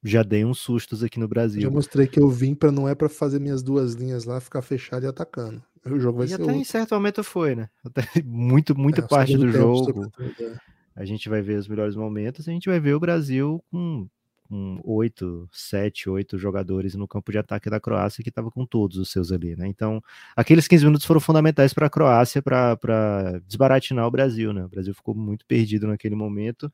[0.04, 1.62] já dei uns sustos aqui no Brasil.
[1.62, 4.62] Já mostrei que eu vim para não é para fazer minhas duas linhas lá, ficar
[4.62, 5.64] fechado e atacando.
[5.86, 6.58] O jogo vai e ser até outro.
[6.58, 7.70] em certo momento foi, né?
[7.86, 10.12] Até muito, muita é, parte do jogo.
[10.96, 14.08] A gente vai ver os melhores momentos, a gente vai ver o Brasil com
[14.48, 18.98] com oito, sete, oito jogadores no campo de ataque da Croácia que estava com todos
[18.98, 19.68] os seus ali, né?
[19.68, 20.02] Então,
[20.36, 24.64] aqueles 15 minutos foram fundamentais para a Croácia para desbaratinar o Brasil, né?
[24.64, 26.72] O Brasil ficou muito perdido naquele momento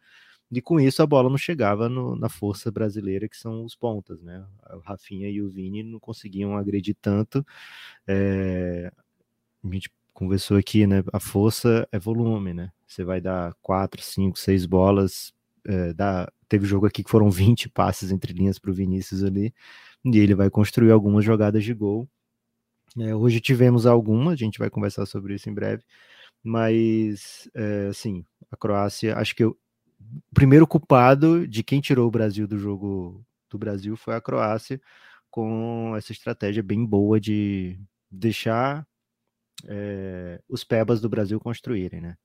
[0.52, 4.22] e com isso a bola não chegava no, na força brasileira, que são os pontas,
[4.22, 4.46] né?
[4.74, 7.46] O Rafinha e o Vini não conseguiam agredir tanto.
[8.06, 8.92] É...
[9.64, 11.04] A gente conversou aqui, né?
[11.14, 12.72] A força é volume, né?
[12.86, 15.34] Você vai dar quatro, cinco, seis bolas,
[15.66, 16.32] é, dá...
[16.50, 19.54] teve jogo aqui que foram 20 passes entre linhas para o Vinícius ali,
[20.04, 22.10] e ele vai construir algumas jogadas de gol.
[23.00, 25.84] É, hoje tivemos algumas, a gente vai conversar sobre isso em breve,
[26.44, 29.58] mas é, assim, a Croácia, acho que eu,
[30.34, 34.82] primeiro culpado de quem tirou o Brasil do jogo do Brasil foi a Croácia,
[35.30, 37.80] com essa estratégia bem boa de
[38.12, 38.86] deixar
[39.68, 42.16] é, os pebas do Brasil construírem, né?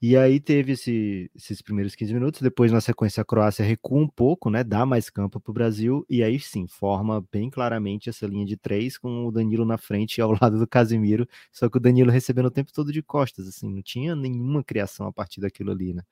[0.00, 4.06] E aí teve esse, esses primeiros 15 minutos, depois na sequência a Croácia recua um
[4.08, 8.24] pouco, né, dá mais campo para o Brasil, e aí sim, forma bem claramente essa
[8.24, 11.80] linha de três com o Danilo na frente ao lado do Casimiro, só que o
[11.80, 15.72] Danilo recebendo o tempo todo de costas, assim, não tinha nenhuma criação a partir daquilo
[15.72, 16.02] ali, né.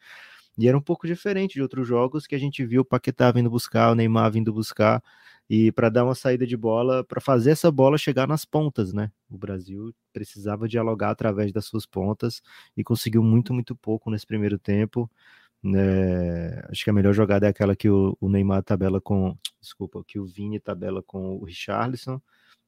[0.58, 3.50] E era um pouco diferente de outros jogos que a gente viu o Paquetá vindo
[3.50, 5.02] buscar, o Neymar vindo buscar,
[5.48, 9.12] e para dar uma saída de bola, para fazer essa bola chegar nas pontas, né?
[9.30, 12.42] O Brasil precisava dialogar através das suas pontas
[12.76, 15.10] e conseguiu muito, muito pouco nesse primeiro tempo.
[15.64, 20.02] É, acho que a melhor jogada é aquela que o, o, Neymar tabela com, desculpa,
[20.06, 22.20] que o Vini tabela com o Richarlison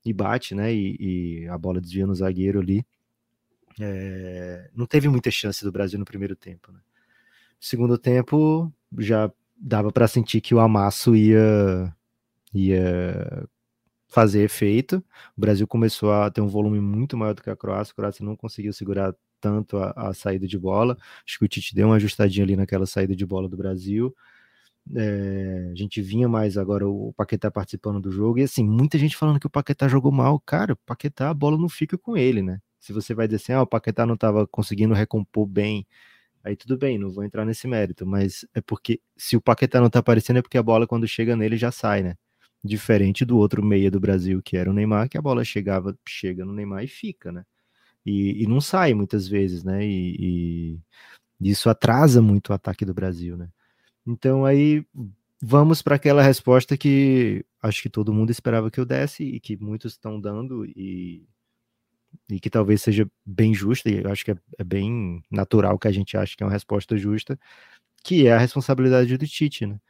[0.05, 0.73] e bate, né?
[0.73, 2.85] E, e a bola desvia no zagueiro ali.
[3.81, 6.81] É, não teve muita chance do Brasil no primeiro tempo, né?
[7.61, 11.95] Segundo tempo, já dava para sentir que o amasso ia,
[12.55, 13.49] ia
[14.09, 15.05] fazer efeito.
[15.37, 17.93] O Brasil começou a ter um volume muito maior do que a Croácia.
[17.93, 20.97] A Croácia não conseguiu segurar tanto a, a saída de bola.
[21.27, 24.15] Acho que o Tite deu uma ajustadinha ali naquela saída de bola do Brasil.
[24.97, 29.17] É, a gente vinha mais agora o Paquetá participando do jogo, e assim, muita gente
[29.17, 30.41] falando que o Paquetá jogou mal.
[30.41, 32.61] Cara, o Paquetá, a bola não fica com ele, né?
[32.81, 35.87] Se você vai dizer assim, ah, o Paquetá não estava conseguindo recompor bem
[36.49, 39.91] Aí tudo bem, não vou entrar nesse mérito, mas é porque se o Paquetá não
[39.91, 42.17] tá aparecendo é porque a bola quando chega nele já sai, né?
[42.65, 46.47] Diferente do outro meia do Brasil, que era o Neymar, que a bola chegava, chega
[46.47, 47.45] no Neymar e fica, né?
[48.07, 49.85] E, e não sai muitas vezes, né?
[49.87, 50.81] E,
[51.41, 53.51] e isso atrasa muito o ataque do Brasil, né?
[54.07, 54.87] Então aí
[55.43, 59.57] vamos para aquela resposta que acho que todo mundo esperava que eu desse e que
[59.59, 61.29] muitos estão dando e
[62.31, 65.89] e que talvez seja bem justa, e eu acho que é, é, bem natural que
[65.89, 67.39] a gente ache que é uma resposta justa,
[68.05, 69.81] que é a responsabilidade do Tite, né?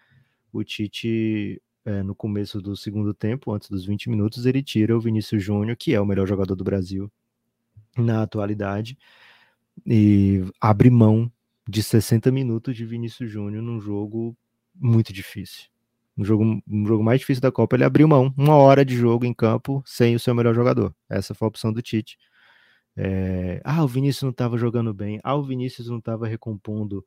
[0.53, 5.01] O Tite, é, no começo do segundo tempo, antes dos 20 minutos, ele tira o
[5.01, 7.11] Vinícius Júnior, que é o melhor jogador do Brasil
[7.97, 8.97] na atualidade,
[9.87, 11.31] e abre mão
[11.69, 14.37] de 60 minutos de Vinícius Júnior num jogo
[14.75, 15.69] muito difícil
[16.19, 19.33] no jogo, jogo mais difícil da Copa, ele abriu mão, uma hora de jogo em
[19.33, 20.93] campo sem o seu melhor jogador.
[21.09, 22.19] Essa foi a opção do Tite.
[22.97, 25.21] É, ah, o Vinícius não estava jogando bem.
[25.23, 27.05] Ah, o Vinícius não estava recompondo.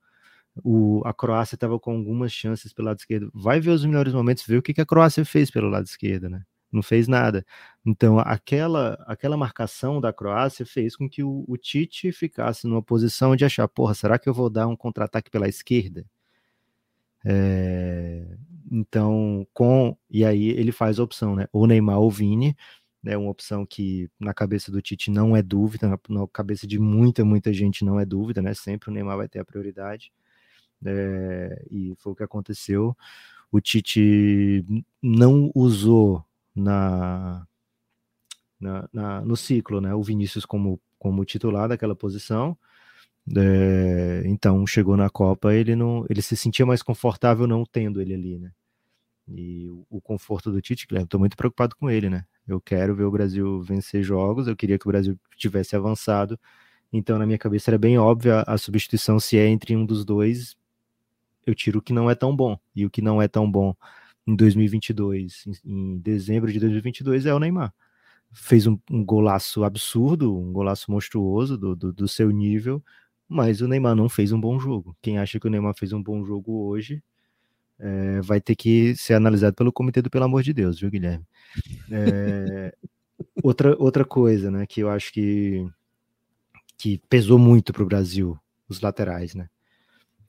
[0.63, 3.30] O, a Croácia estava com algumas chances pelo lado esquerdo.
[3.34, 6.30] Vai ver os melhores momentos, ver o que, que a Croácia fez pelo lado esquerdo,
[6.30, 6.43] né?
[6.71, 7.45] Não fez nada.
[7.86, 13.36] Então, aquela, aquela marcação da Croácia fez com que o, o Tite ficasse numa posição
[13.36, 16.06] de achar: porra, será que eu vou dar um contra-ataque pela esquerda?
[17.26, 18.26] É,
[18.72, 19.98] então, com.
[20.10, 21.48] E aí ele faz a opção, né?
[21.52, 22.56] Ou Neymar ou Vini,
[23.04, 23.18] né?
[23.18, 27.26] Uma opção que na cabeça do Tite não é dúvida, na, na cabeça de muita,
[27.26, 28.54] muita gente não é dúvida, né?
[28.54, 30.12] Sempre o Neymar vai ter a prioridade.
[30.86, 32.96] É, e foi o que aconteceu.
[33.52, 34.66] O Tite
[35.02, 37.46] não usou na,
[38.60, 39.94] na, na, no ciclo, né?
[39.94, 42.58] O Vinícius como, como titular daquela posição.
[43.38, 48.14] É, então chegou na Copa, ele não, ele se sentia mais confortável não tendo ele
[48.14, 48.52] ali, né?
[49.28, 52.26] E o, o conforto do Tite, eu tô muito preocupado com ele, né?
[52.48, 56.40] Eu quero ver o Brasil vencer jogos, eu queria que o Brasil tivesse avançado.
[56.92, 60.56] Então na minha cabeça era bem óbvia a substituição se é entre um dos dois,
[61.46, 62.58] eu tiro o que não é tão bom.
[62.76, 63.76] E o que não é tão bom
[64.28, 67.74] em 2022, em, em dezembro de 2022 é o Neymar.
[68.34, 72.84] fez um, um, golaço absurdo, um golaço monstruoso do, do, do, seu nível,
[73.32, 74.96] mas o Neymar não fez um bom jogo.
[75.02, 77.02] Quem acha que o Neymar fez um bom jogo hoje
[77.80, 81.26] é, vai ter que ser analisado pelo comitê do Pelo Amor de Deus, viu, Guilherme?
[81.89, 82.76] É,
[83.41, 85.65] outra, outra coisa, né, que eu acho que,
[86.78, 89.50] que pesou muito para o Brasil, os laterais, né?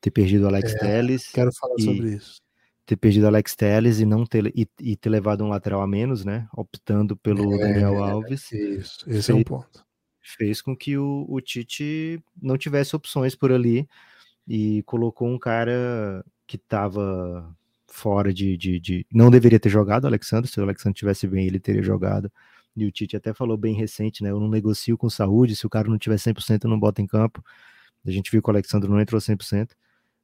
[0.01, 1.29] Ter perdido o Alex é, Telles.
[1.29, 2.41] Quero falar e, sobre isso
[2.85, 6.25] ter perdido Alex Telles e não ter e, e, ter levado um lateral a menos,
[6.25, 6.49] né?
[6.55, 8.51] Optando pelo é, Daniel Alves.
[8.53, 9.85] Isso, esse fez, é um ponto.
[10.23, 13.89] Fez com que o, o Tite não tivesse opções por ali
[14.47, 17.55] e colocou um cara que estava
[17.89, 21.47] fora de, de, de, Não deveria ter jogado o Alexandre, se o Alexandre tivesse bem,
[21.47, 22.33] ele teria jogado.
[22.75, 24.31] E o Tite até falou bem recente, né?
[24.31, 27.07] Eu não negocio com saúde, se o cara não tiver 100%, eu não bota em
[27.07, 27.45] campo.
[28.05, 29.73] A gente viu que o Alexandre não entrou 100%,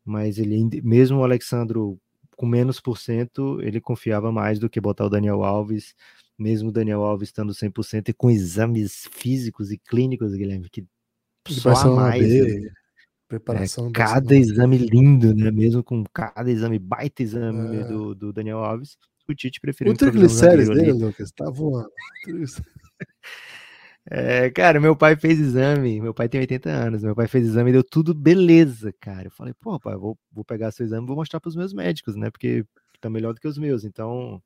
[0.04, 1.78] mas ele, mesmo o Alexandre
[2.38, 5.92] com menos por cento, ele confiava mais do que botar o Daniel Alves,
[6.38, 10.86] mesmo o Daniel Alves estando 100% e com exames físicos e clínicos, Guilherme, que
[11.48, 12.22] só a mais.
[12.22, 12.70] Né?
[13.26, 15.50] Preparação é, cada exame lindo, né?
[15.50, 17.84] Mesmo com cada exame, baita exame é.
[17.84, 18.96] do, do Daniel Alves,
[19.28, 19.92] o Tite preferiu.
[19.92, 21.90] O triglicérides dele, Lucas, tá voando.
[24.10, 27.70] É, cara, meu pai fez exame, meu pai tem 80 anos, meu pai fez exame
[27.70, 29.26] e deu tudo beleza, cara.
[29.26, 31.74] Eu falei, pô, pai, vou, vou pegar seu exame e vou mostrar para os meus
[31.74, 32.30] médicos, né?
[32.30, 32.64] Porque
[33.00, 33.84] tá melhor do que os meus.
[33.84, 34.42] Então,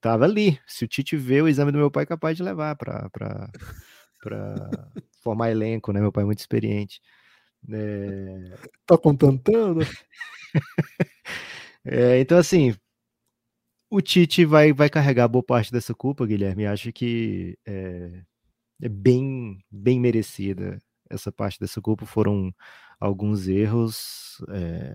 [0.00, 0.58] tava ali.
[0.66, 3.50] Se o Tite vê o exame do meu pai, é capaz de levar para
[5.22, 6.00] formar elenco, né?
[6.00, 7.00] Meu pai é muito experiente.
[7.70, 8.54] É...
[8.86, 9.80] Tá contentando?
[11.84, 12.74] é, então, assim,
[13.90, 16.66] o Tite vai, vai carregar boa parte dessa culpa, Guilherme.
[16.66, 18.22] Acho que é,
[18.84, 20.78] é bem, bem merecida.
[21.08, 22.54] Essa parte dessa culpa foram
[23.00, 24.94] alguns erros, é,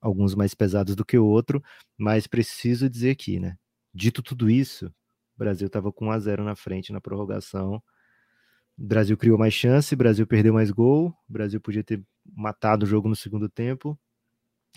[0.00, 1.62] alguns mais pesados do que o outro,
[1.96, 3.56] mas preciso dizer aqui, né?
[3.94, 4.86] Dito tudo isso,
[5.36, 7.80] o Brasil estava com 1 a 0 na frente na prorrogação.
[8.76, 12.02] O Brasil criou mais chance, o Brasil perdeu mais gol, o Brasil podia ter
[12.34, 13.96] matado o jogo no segundo tempo,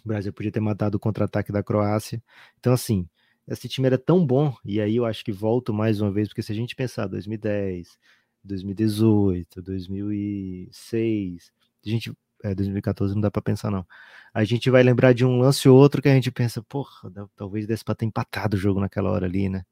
[0.06, 2.22] o Brasil podia ter matado o contra-ataque da Croácia.
[2.60, 3.08] Então, assim,
[3.48, 6.44] esse time era tão bom, e aí eu acho que volto mais uma vez, porque
[6.44, 7.98] se a gente pensar 2010,
[8.44, 11.52] 2018, 2006.
[11.86, 13.86] A gente, é, 2014 não dá para pensar não.
[14.34, 17.68] A gente vai lembrar de um lance ou outro que a gente pensa, porra, talvez
[17.68, 19.64] desse para ter empatado o jogo naquela hora ali, né?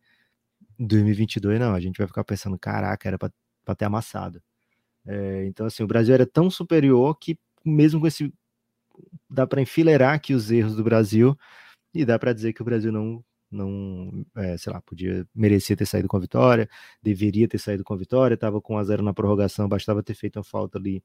[0.80, 4.42] 2022 não, a gente vai ficar pensando, caraca, era para ter amassado.
[5.06, 8.34] É, então assim, o Brasil era tão superior que mesmo com esse
[9.30, 11.38] dá para enfileirar aqui os erros do Brasil
[11.94, 15.86] e dá para dizer que o Brasil não não, é, sei lá, podia, merecia ter
[15.86, 16.70] saído com a vitória,
[17.02, 20.38] deveria ter saído com a vitória, estava com a zero na prorrogação, bastava ter feito
[20.38, 21.04] uma falta ali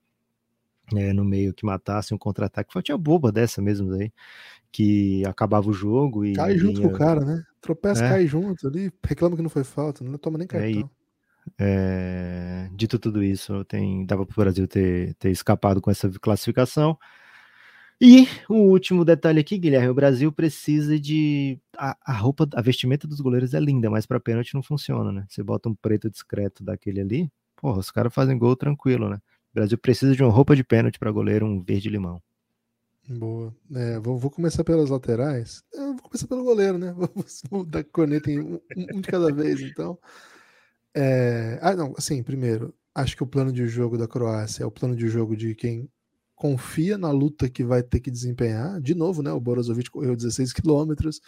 [0.95, 4.13] é, no meio que matasse um contra-ataque, faltinha boba dessa mesmo aí,
[4.71, 6.35] que acabava o jogo e...
[6.35, 7.43] Cai junto com o cara, né?
[7.61, 8.09] Tropeça, é.
[8.09, 10.91] cai junto ali, reclama que não foi falta, não toma nem é, cartão.
[11.59, 16.97] É, dito tudo isso, tem, dava para o Brasil ter, ter escapado com essa classificação,
[18.01, 23.07] e o último detalhe aqui, Guilherme, o Brasil precisa de a, a roupa, a vestimenta
[23.07, 25.27] dos goleiros é linda, mas para pênalti não funciona, né?
[25.29, 29.17] Você bota um preto discreto daquele ali, porra, os caras fazem gol tranquilo, né?
[29.17, 32.23] O Brasil precisa de uma roupa de pênalti para goleiro, um verde limão.
[33.09, 33.55] Boa.
[33.75, 35.63] É, vou, vou, começar pelas laterais.
[35.73, 36.93] Eu vou começar pelo goleiro, né?
[37.51, 39.99] Vou dar corneta em um, um, de cada vez, então.
[40.95, 41.59] É...
[41.63, 44.97] Ah, não, assim, primeiro, acho que o plano de jogo da Croácia é o plano
[44.97, 45.89] de jogo de quem
[46.37, 48.81] confia na luta que vai ter que desempenhar.
[48.81, 49.33] De novo, né?
[49.33, 51.21] O Borozovic correu 16 quilômetros.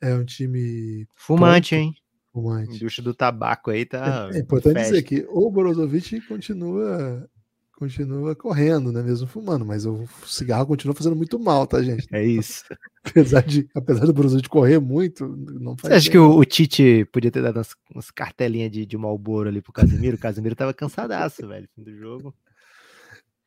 [0.00, 1.06] É um time.
[1.16, 1.82] Fumante, pronto.
[1.82, 1.94] hein?
[2.32, 2.72] Fumante.
[2.72, 4.30] A indústria do tabaco aí tá.
[4.32, 4.92] É, é importante festa.
[4.92, 7.28] dizer que o Borozovic continua
[7.76, 9.02] continua correndo, né?
[9.02, 12.06] Mesmo fumando, mas o cigarro continua fazendo muito mal, tá, gente?
[12.10, 12.64] É isso.
[13.04, 17.04] apesar, de, apesar do Borozovic correr muito, não faz Você acha que o, o, Tite
[17.12, 20.16] podia ter dado umas, umas cartelinhas de, de Malboro ali pro Casemiro?
[20.16, 22.34] O Casemiro tava cansadaço, velho, fim do jogo.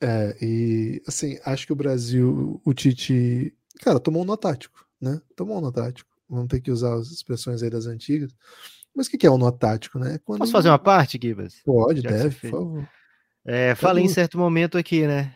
[0.01, 5.21] É, e assim, acho que o Brasil, o Tite, cara, tomou um nó tático, né?
[5.35, 6.09] Tomou um nó tático.
[6.29, 8.33] Vamos ter que usar as expressões aí das antigas.
[8.95, 10.19] Mas o que, é um nó tático, né?
[10.23, 10.39] Quando...
[10.39, 11.61] Posso fazer uma parte, Gibas?
[11.65, 12.89] Pode, Já deve, por favor.
[13.45, 15.35] É, falei em certo momento aqui, né?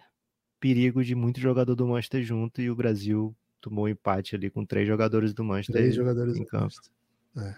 [0.60, 4.65] Perigo de muito jogador do Manchester junto e o Brasil tomou um empate ali com
[4.65, 6.76] três jogadores do Manchester três jogadores em campo.
[7.38, 7.56] É.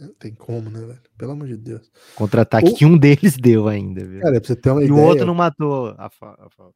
[0.00, 1.00] É, tem como, né, velho?
[1.18, 1.90] Pelo amor de Deus.
[2.14, 2.74] Contra-ataque o...
[2.74, 4.20] que um deles deu ainda, viu?
[4.20, 4.98] Cara, pra você ter uma e ideia.
[4.98, 6.74] E o outro não matou a falta.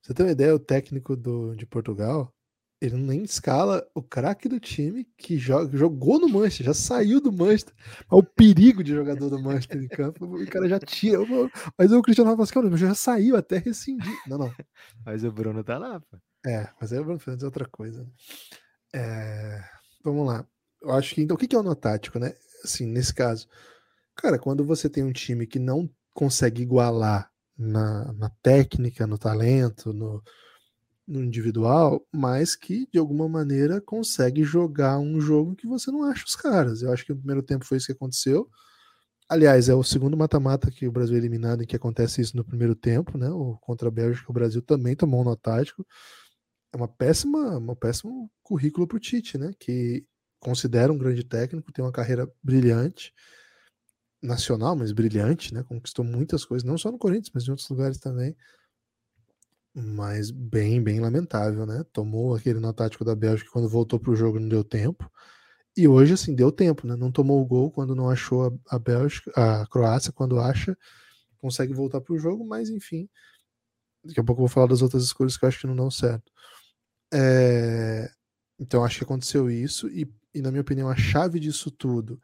[0.00, 2.32] Você tem uma ideia, o técnico do, de Portugal,
[2.80, 7.32] ele nem escala o craque do time que joga, jogou no Manchester, já saiu do
[7.32, 7.74] Manchester.
[8.10, 11.18] O perigo de jogador do Manchester em campo, o cara já tira.
[11.78, 14.14] Mas o Cristiano Ronaldo fala assim, já saiu até rescindir.
[14.26, 14.52] Não, não.
[15.06, 16.18] Mas o Bruno tá lá, pô.
[16.46, 18.02] É, mas aí o Bruno Fernandes é outra coisa.
[18.02, 18.10] Né?
[18.94, 19.64] É,
[20.04, 20.46] vamos lá.
[20.84, 22.34] Eu acho que então o que é o nó tático, né?
[22.62, 23.48] Assim, nesse caso,
[24.16, 29.92] Cara, quando você tem um time que não consegue igualar na, na técnica, no talento,
[29.92, 30.22] no,
[31.06, 36.24] no individual, mas que de alguma maneira consegue jogar um jogo que você não acha
[36.24, 36.82] os caras.
[36.82, 38.48] Eu acho que no primeiro tempo foi isso que aconteceu.
[39.28, 42.44] Aliás, é o segundo mata-mata que o Brasil é eliminado em que acontece isso no
[42.44, 43.28] primeiro tempo, né?
[43.30, 45.84] O contra a Bélgica, o Brasil também tomou um nó tático.
[46.72, 49.52] É uma péssima, um péssimo currículo para o Tite, né?
[49.58, 50.06] Que
[50.44, 53.12] considera um grande técnico, tem uma carreira brilhante,
[54.22, 55.62] nacional, mas brilhante, né?
[55.62, 58.36] Conquistou muitas coisas, não só no Corinthians, mas em outros lugares também.
[59.74, 61.84] Mas bem, bem lamentável, né?
[61.92, 65.10] Tomou aquele nó tático da Bélgica quando voltou para o jogo não deu tempo.
[65.76, 66.94] E hoje, assim, deu tempo, né?
[66.96, 70.76] Não tomou o gol quando não achou a, a Bélgica, a Croácia, quando acha,
[71.38, 73.08] consegue voltar para o jogo, mas enfim.
[74.04, 75.90] Daqui a pouco eu vou falar das outras escolhas que eu acho que não dão
[75.90, 76.30] certo.
[77.12, 78.08] É...
[78.58, 82.20] Então, acho que aconteceu isso, e, e na minha opinião, a chave disso tudo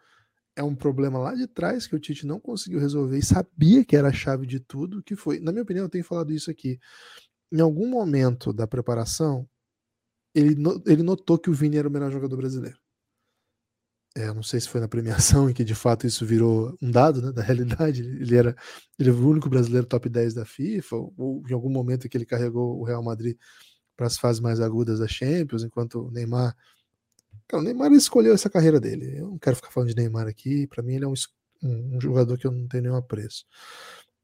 [0.57, 3.97] é um problema lá de trás que o Tite não conseguiu resolver e sabia que
[3.97, 6.79] era a chave de tudo, que foi, na minha opinião, eu tenho falado isso aqui.
[7.53, 9.49] Em algum momento da preparação,
[10.35, 12.79] ele, ele notou que o Vini era o melhor jogador brasileiro.
[14.17, 17.23] É, não sei se foi na premiação em que de fato isso virou um dado
[17.23, 18.03] né, da realidade.
[18.03, 18.57] Ele era,
[18.99, 22.17] ele era o único brasileiro top 10 da FIFA, ou, ou em algum momento que
[22.17, 23.37] ele carregou o Real Madrid
[23.97, 26.57] para as fases mais agudas da Champions, enquanto o Neymar.
[27.51, 29.19] Cara, o Neymar escolheu essa carreira dele.
[29.19, 30.69] Eu não quero ficar falando de Neymar aqui.
[30.69, 31.15] Para mim, ele é um,
[31.65, 33.45] um, jogador que eu não tenho nenhum apreço.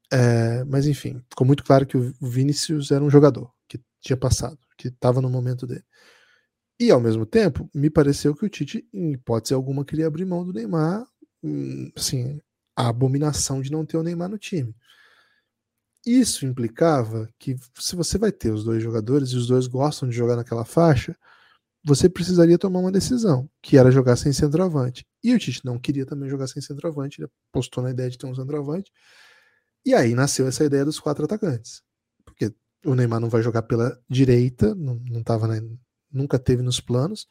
[0.09, 4.57] É, mas enfim, ficou muito claro que o Vinícius era um jogador que tinha passado,
[4.77, 5.83] que estava no momento dele.
[6.79, 10.45] E ao mesmo tempo, me pareceu que o Tite, em hipótese alguma, queria abrir mão
[10.45, 11.05] do Neymar,
[11.43, 12.39] hum, assim,
[12.77, 14.73] a abominação de não ter o Neymar no time.
[16.05, 20.15] Isso implicava que se você vai ter os dois jogadores e os dois gostam de
[20.15, 21.13] jogar naquela faixa,
[21.87, 25.05] você precisaria tomar uma decisão, que era jogar sem centroavante.
[25.23, 28.27] E o Tite não queria também jogar sem centroavante, ele apostou na ideia de ter
[28.27, 28.91] um centroavante.
[29.85, 31.81] E aí nasceu essa ideia dos quatro atacantes.
[32.25, 32.53] Porque
[32.85, 35.47] o Neymar não vai jogar pela direita, não estava
[36.11, 37.25] nunca teve nos planos.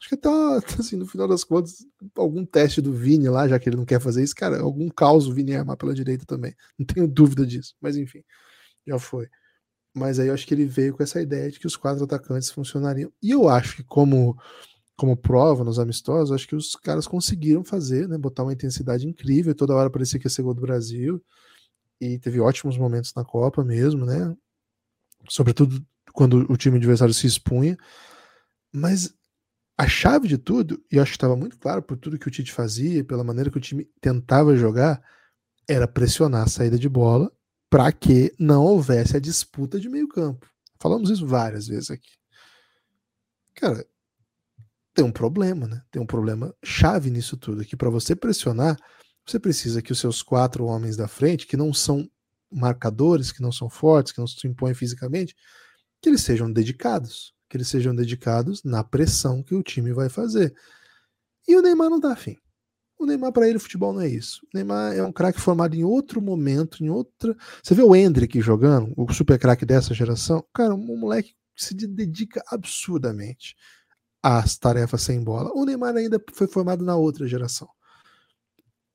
[0.00, 0.30] Acho que tá,
[0.80, 4.00] assim, no final das contas, algum teste do Vini lá, já que ele não quer
[4.00, 6.52] fazer isso, cara, algum caos o Vini armar pela direita também.
[6.76, 7.76] Não tenho dúvida disso.
[7.80, 8.24] Mas enfim,
[8.84, 9.28] já foi.
[9.94, 12.50] Mas aí eu acho que ele veio com essa ideia de que os quatro atacantes
[12.50, 13.12] funcionariam.
[13.22, 14.38] E eu acho que, como,
[14.96, 18.16] como prova nos amistosos, acho que os caras conseguiram fazer, né?
[18.16, 19.54] Botar uma intensidade incrível.
[19.54, 21.22] Toda hora parecia que ia ser gol do Brasil.
[22.00, 24.34] E teve ótimos momentos na Copa mesmo, né?
[25.28, 27.76] Sobretudo quando o time adversário se expunha.
[28.72, 29.12] Mas
[29.76, 32.52] a chave de tudo, e acho que estava muito claro por tudo que o Tite
[32.52, 35.02] fazia, pela maneira que o time tentava jogar,
[35.66, 37.32] era pressionar a saída de bola
[37.70, 40.46] para que não houvesse a disputa de meio campo.
[40.78, 42.10] Falamos isso várias vezes aqui.
[43.54, 43.86] Cara,
[44.92, 45.82] tem um problema, né?
[45.90, 48.76] Tem um problema chave nisso tudo, que para você pressionar,
[49.24, 52.10] você precisa que os seus quatro homens da frente, que não são
[52.50, 55.36] marcadores, que não são fortes, que não se impõem fisicamente,
[56.02, 60.54] que eles sejam dedicados que eles sejam dedicados na pressão que o time vai fazer.
[61.48, 62.36] E o Neymar não tá afim.
[63.00, 64.42] O Neymar, para ele, futebol não é isso.
[64.44, 67.34] O Neymar é um craque formado em outro momento, em outra.
[67.62, 70.44] Você vê o Hendrick jogando, o super craque dessa geração?
[70.52, 73.56] Cara, um moleque que se dedica absurdamente
[74.22, 75.50] às tarefas sem bola.
[75.54, 77.68] O Neymar ainda foi formado na outra geração.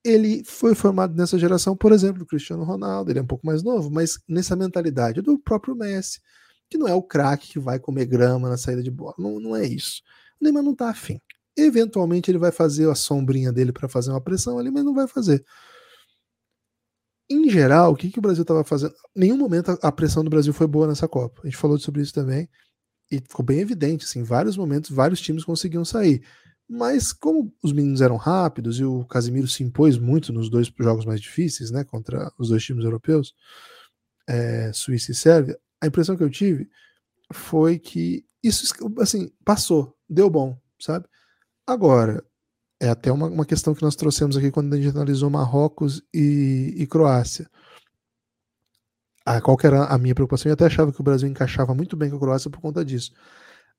[0.03, 3.63] Ele foi formado nessa geração, por exemplo, do Cristiano Ronaldo, ele é um pouco mais
[3.63, 6.21] novo, mas nessa mentalidade do próprio Messi
[6.69, 9.15] que não é o craque que vai comer grama na saída de bola.
[9.17, 10.01] Não, não é isso.
[10.39, 11.19] O Neymar não tá afim.
[11.57, 15.07] Eventualmente ele vai fazer a sombrinha dele para fazer uma pressão ali, mas não vai
[15.07, 15.43] fazer.
[17.29, 18.93] Em geral, o que, que o Brasil estava fazendo?
[19.15, 21.41] Em nenhum momento a pressão do Brasil foi boa nessa Copa.
[21.43, 22.47] A gente falou sobre isso também.
[23.11, 26.23] E ficou bem evidente, assim, em vários momentos, vários times conseguiam sair.
[26.67, 31.05] Mas como os meninos eram rápidos e o Casimiro se impôs muito nos dois jogos
[31.05, 33.33] mais difíceis, né, contra os dois times europeus,
[34.27, 36.67] é, Suíça e Sérvia, a impressão que eu tive
[37.33, 41.07] foi que isso, assim, passou, deu bom, sabe?
[41.67, 42.23] Agora,
[42.79, 46.73] é até uma, uma questão que nós trouxemos aqui quando a gente analisou Marrocos e,
[46.77, 47.49] e Croácia.
[49.25, 50.49] Ah, qual era a minha preocupação?
[50.49, 53.11] Eu até achava que o Brasil encaixava muito bem com a Croácia por conta disso.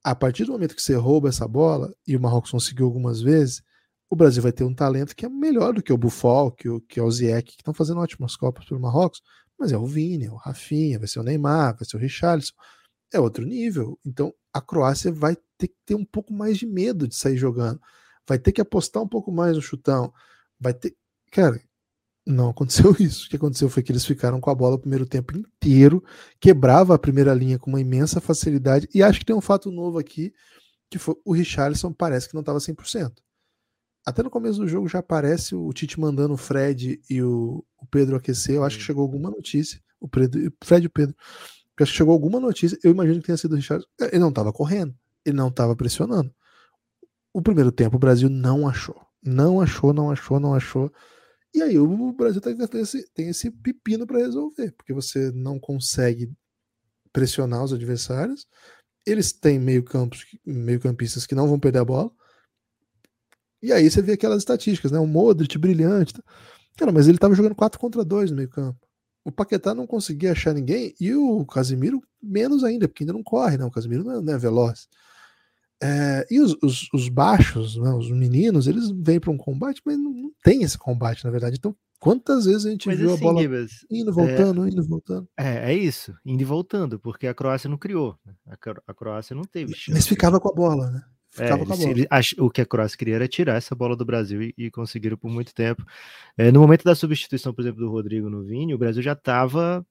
[0.03, 3.62] A partir do momento que você rouba essa bola, e o Marrocos conseguiu algumas vezes,
[4.11, 6.80] o Brasil vai ter um talento que é melhor do que o Buffon, que o,
[6.80, 9.20] que é o Ziyech, que estão fazendo ótimas Copas pelo Marrocos,
[9.59, 12.53] mas é o Vini, é o Rafinha, vai ser o Neymar, vai ser o Richarlison.
[13.12, 13.99] É outro nível.
[14.05, 17.81] Então a Croácia vai ter que ter um pouco mais de medo de sair jogando.
[18.29, 20.13] Vai ter que apostar um pouco mais no chutão.
[20.61, 20.97] Vai ter.
[21.31, 21.61] Cara,
[22.27, 23.27] não aconteceu isso.
[23.27, 26.03] O que aconteceu foi que eles ficaram com a bola o primeiro tempo inteiro,
[26.41, 28.89] quebrava a primeira linha com uma imensa facilidade.
[28.93, 30.33] E acho que tem um fato novo aqui,
[30.91, 33.13] que foi o Richarlison parece que não estava 100%.
[34.05, 37.87] até no começo do jogo já aparece o Tite mandando o Fred e o, o
[37.87, 38.57] Pedro aquecer.
[38.57, 39.81] Eu acho que chegou alguma notícia.
[40.01, 41.15] O Pedro, Fred e o Pedro.
[41.79, 42.79] Eu acho que chegou alguma notícia.
[42.83, 43.85] Eu imagino que tenha sido o Richard.
[44.01, 44.95] Ele não estava correndo.
[45.27, 46.33] Ele não estava pressionando.
[47.35, 48.97] O primeiro tempo o Brasil não achou.
[49.22, 50.91] Não achou, não achou, não achou.
[51.53, 56.33] E aí o Brasil tem esse, tem esse pepino para resolver, porque você não consegue
[57.12, 58.47] pressionar os adversários.
[59.05, 62.11] Eles têm meio campos, meio campistas que não vão perder a bola.
[63.62, 64.99] E aí você vê aquelas estatísticas, né?
[64.99, 66.14] O Modric brilhante.
[66.77, 68.87] Cara, mas ele estava jogando 4 contra 2 no meio campo.
[69.24, 73.57] O Paquetá não conseguia achar ninguém e o Casimiro menos ainda, porque ainda não corre,
[73.57, 73.64] né?
[73.64, 74.89] O Casimiro não é, não é veloz.
[75.83, 79.99] É, e os, os, os baixos, né, os meninos, eles vêm para um combate, mas
[79.99, 81.57] não, não, tem esse combate, na verdade.
[81.59, 84.87] Então, quantas vezes a gente mas viu assim, a bola Gibas, indo, voltando, é, indo,
[84.87, 85.29] voltando?
[85.37, 88.18] É, é isso, indo e voltando, porque a Croácia não criou.
[88.24, 88.35] Né?
[88.87, 89.93] A, Croácia não teve chance.
[89.93, 91.03] Mas ficava com a bola, né?
[91.39, 91.51] É,
[92.09, 95.18] ach, o que a Croácia queria era tirar essa bola do Brasil e, e conseguiram
[95.18, 95.85] por muito tempo.
[96.39, 99.87] É, no momento da substituição, por exemplo, do Rodrigo no Vini, o Brasil já estava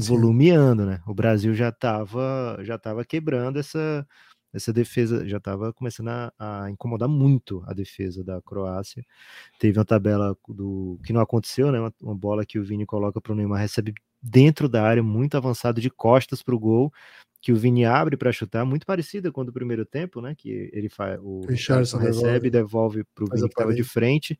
[0.00, 1.00] volumeando, né?
[1.06, 4.06] O Brasil já estava já tava quebrando essa,
[4.52, 9.04] essa defesa já estava começando a, a, incomodar muito a defesa da Croácia.
[9.58, 11.80] Teve uma tabela do que não aconteceu, né?
[11.80, 15.36] Uma, uma bola que o Vini coloca para o Neymar, recebe dentro da área, muito
[15.36, 16.92] avançado, de costas para o gol,
[17.40, 20.34] que o Vini abre para chutar, muito parecida com o do primeiro tempo, né?
[20.36, 24.38] Que ele faz o Richardson recebe, devolve para o Vini que estava de frente.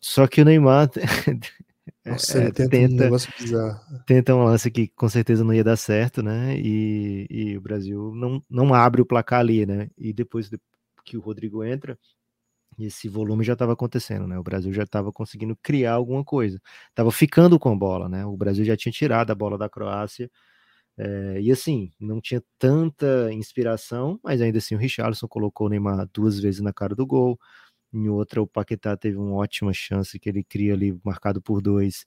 [0.00, 0.88] Só que o Neymar
[2.04, 3.80] Nossa, é, tenta, tenta, um negócio bizarro.
[4.06, 6.58] Tenta um lance que com certeza não ia dar certo, né?
[6.58, 9.90] E, e o Brasil não, não abre o placar ali, né?
[9.98, 10.50] E depois
[11.04, 11.98] que o Rodrigo entra,
[12.78, 14.38] esse volume já estava acontecendo, né?
[14.38, 18.24] O Brasil já estava conseguindo criar alguma coisa, estava ficando com a bola, né?
[18.24, 20.30] O Brasil já tinha tirado a bola da Croácia.
[20.96, 26.08] É, e assim, não tinha tanta inspiração, mas ainda assim o Richarlison colocou o Neymar
[26.12, 27.38] duas vezes na cara do gol.
[27.92, 32.06] Em outra, o Paquetá teve uma ótima chance que ele cria ali, marcado por dois.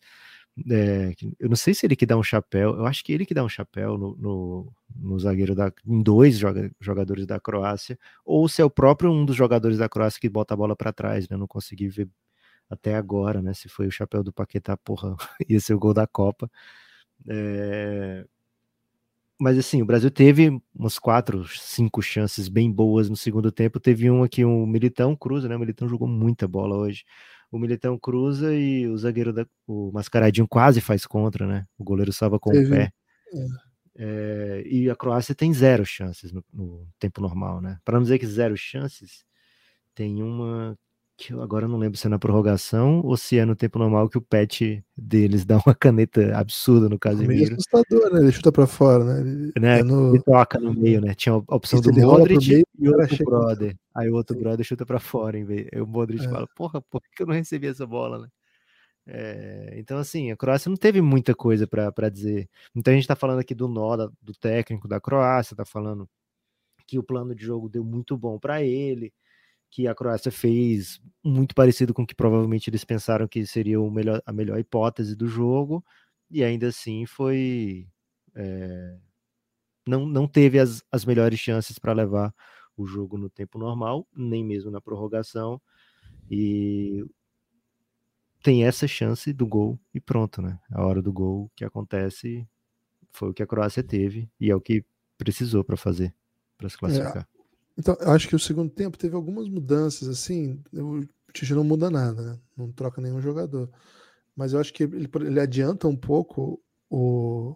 [0.71, 3.33] É, eu não sei se ele que dá um chapéu, eu acho que ele que
[3.33, 8.47] dá um chapéu no, no, no zagueiro da, em dois joga, jogadores da Croácia, ou
[8.47, 11.27] se é o próprio um dos jogadores da Croácia que bota a bola para trás,
[11.27, 11.35] né?
[11.35, 12.07] Eu não consegui ver
[12.69, 13.53] até agora, né?
[13.53, 15.15] Se foi o chapéu do Paquetá, porra,
[15.49, 16.49] ia ser o gol da Copa.
[17.29, 18.25] É,
[19.43, 23.77] mas assim, o Brasil teve umas quatro, cinco chances bem boas no segundo tempo.
[23.77, 25.55] Teve uma que o Militão cruza, né?
[25.57, 27.03] O Militão jogou muita bola hoje.
[27.51, 31.65] O Militão cruza e o zagueiro, da, o Mascaradinho quase faz contra, né?
[31.77, 32.67] O goleiro salva com teve.
[32.67, 32.93] o pé.
[33.33, 33.73] É.
[33.95, 37.77] É, e a Croácia tem zero chances no, no tempo normal, né?
[37.83, 39.25] Para não dizer que zero chances,
[39.93, 40.77] tem uma
[41.15, 44.09] que eu agora não lembro se é na prorrogação ou se é no tempo normal
[44.09, 47.51] que o pet deles dá uma caneta absurda no Casemiro.
[47.51, 48.19] É assustador, né?
[48.21, 49.21] Ele chuta para fora, né?
[49.21, 49.79] Ele, né?
[49.79, 50.15] É no...
[50.15, 51.13] ele toca no meio, né?
[51.13, 53.77] Tinha a opção Isso, do Modric meio, e outro brother.
[53.95, 55.67] Aí o outro brother chuta para fora, em vez.
[55.71, 56.29] Aí o Modric é.
[56.29, 58.27] fala, porra, por que eu não recebi essa bola, né?
[59.05, 62.49] É, então, assim, a Croácia não teve muita coisa para dizer.
[62.73, 66.09] Então, a gente está falando aqui do nó do técnico da Croácia, está falando
[66.87, 69.13] que o plano de jogo deu muito bom para ele,
[69.73, 74.21] que a Croácia fez muito parecido com o que provavelmente eles pensaram que seria melhor,
[74.23, 75.83] a melhor hipótese do jogo,
[76.29, 77.87] e ainda assim foi.
[78.35, 78.97] É,
[79.87, 82.31] não, não teve as, as melhores chances para levar
[82.77, 85.59] o jogo no tempo normal, nem mesmo na prorrogação,
[86.29, 87.03] e
[88.43, 90.59] tem essa chance do gol e pronto, né?
[90.71, 92.47] A hora do gol que acontece
[93.11, 94.85] foi o que a Croácia teve e é o que
[95.17, 96.13] precisou para fazer,
[96.59, 97.27] para se é, classificar.
[97.77, 100.61] Então, eu acho que o segundo tempo teve algumas mudanças, assim.
[100.73, 101.01] O
[101.31, 102.39] Tite não muda nada, né?
[102.55, 103.69] Não troca nenhum jogador.
[104.35, 107.55] Mas eu acho que ele, ele adianta um pouco o,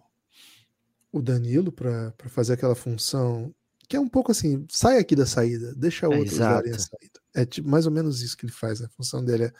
[1.12, 3.54] o Danilo para fazer aquela função
[3.88, 7.20] que é um pouco assim, sai aqui da saída, deixa é, outros darem a saída.
[7.34, 9.52] É tipo, mais ou menos isso que ele faz, a função dele é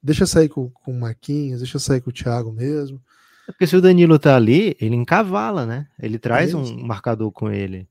[0.00, 3.02] deixa sair com, com o Marquinhos, deixa sair com o Thiago mesmo.
[3.48, 5.88] É porque se o Danilo tá ali, ele encavala, né?
[5.98, 7.88] Ele traz é um marcador com ele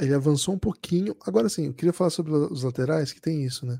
[0.00, 1.16] ele avançou um pouquinho.
[1.24, 3.78] Agora sim, eu queria falar sobre os laterais, que tem isso, né?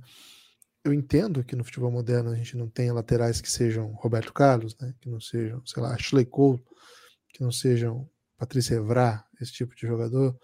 [0.85, 4.77] Eu entendo que no futebol moderno a gente não tenha laterais que sejam Roberto Carlos,
[4.79, 4.95] né?
[5.01, 6.62] Que não sejam, sei lá, Ashley Cole,
[7.31, 10.39] que não sejam Patrícia Evra, esse tipo de jogador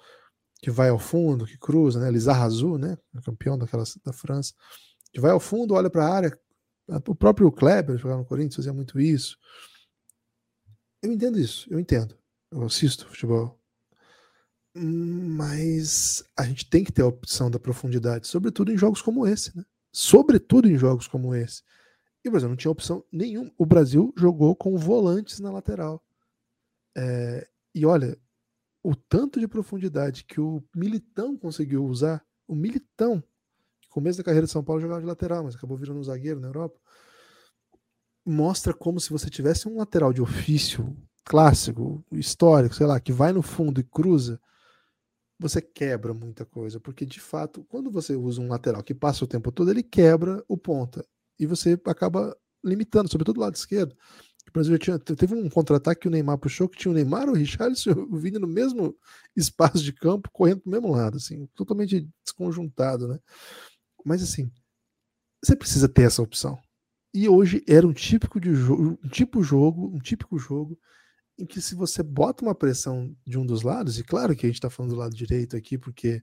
[0.63, 2.11] que vai ao fundo, que cruza, né?
[2.11, 2.97] Lizarrazu, né?
[3.25, 4.55] Campeão daquela da França,
[5.13, 6.41] que vai ao fundo, olha para a área.
[7.07, 9.39] O próprio Kleber jogava no Corinthians fazia muito isso.
[11.03, 12.19] Eu entendo isso, eu entendo.
[12.51, 13.60] Eu assisto futebol
[14.75, 19.57] mas a gente tem que ter a opção da profundidade, sobretudo em jogos como esse,
[19.57, 19.65] né?
[19.93, 21.63] Sobretudo em jogos como esse.
[22.25, 23.51] E o Brasil não tinha opção nenhuma.
[23.59, 26.03] O Brasil jogou com volantes na lateral.
[26.97, 28.17] É, e olha,
[28.83, 33.23] o tanto de profundidade que o Militão conseguiu usar, o Militão
[33.91, 36.49] começo da carreira de São Paulo jogava de lateral, mas acabou virando um zagueiro na
[36.49, 36.81] Europa.
[38.25, 43.33] Mostra como se você tivesse um lateral de ofício clássico, histórico, sei lá, que vai
[43.33, 44.41] no fundo e cruza,
[45.41, 49.29] você quebra muita coisa, porque de fato, quando você usa um lateral que passa o
[49.29, 51.03] tempo todo, ele quebra o ponta
[51.39, 53.97] e você acaba limitando, sobretudo do lado esquerdo.
[54.47, 57.35] O Brasil tinha, teve um contra-ataque que o Neymar puxou, que tinha o Neymar, o
[57.35, 58.95] Richarlison e o Vini no mesmo
[59.35, 63.19] espaço de campo, correndo do mesmo lado, assim, totalmente desconjuntado, né?
[64.05, 64.51] Mas assim,
[65.43, 66.59] você precisa ter essa opção.
[67.15, 70.79] E hoje era um típico de jogo, um tipo jogo, um típico jogo
[71.41, 74.49] em que se você bota uma pressão de um dos lados, e claro que a
[74.49, 76.23] gente está falando do lado direito aqui, porque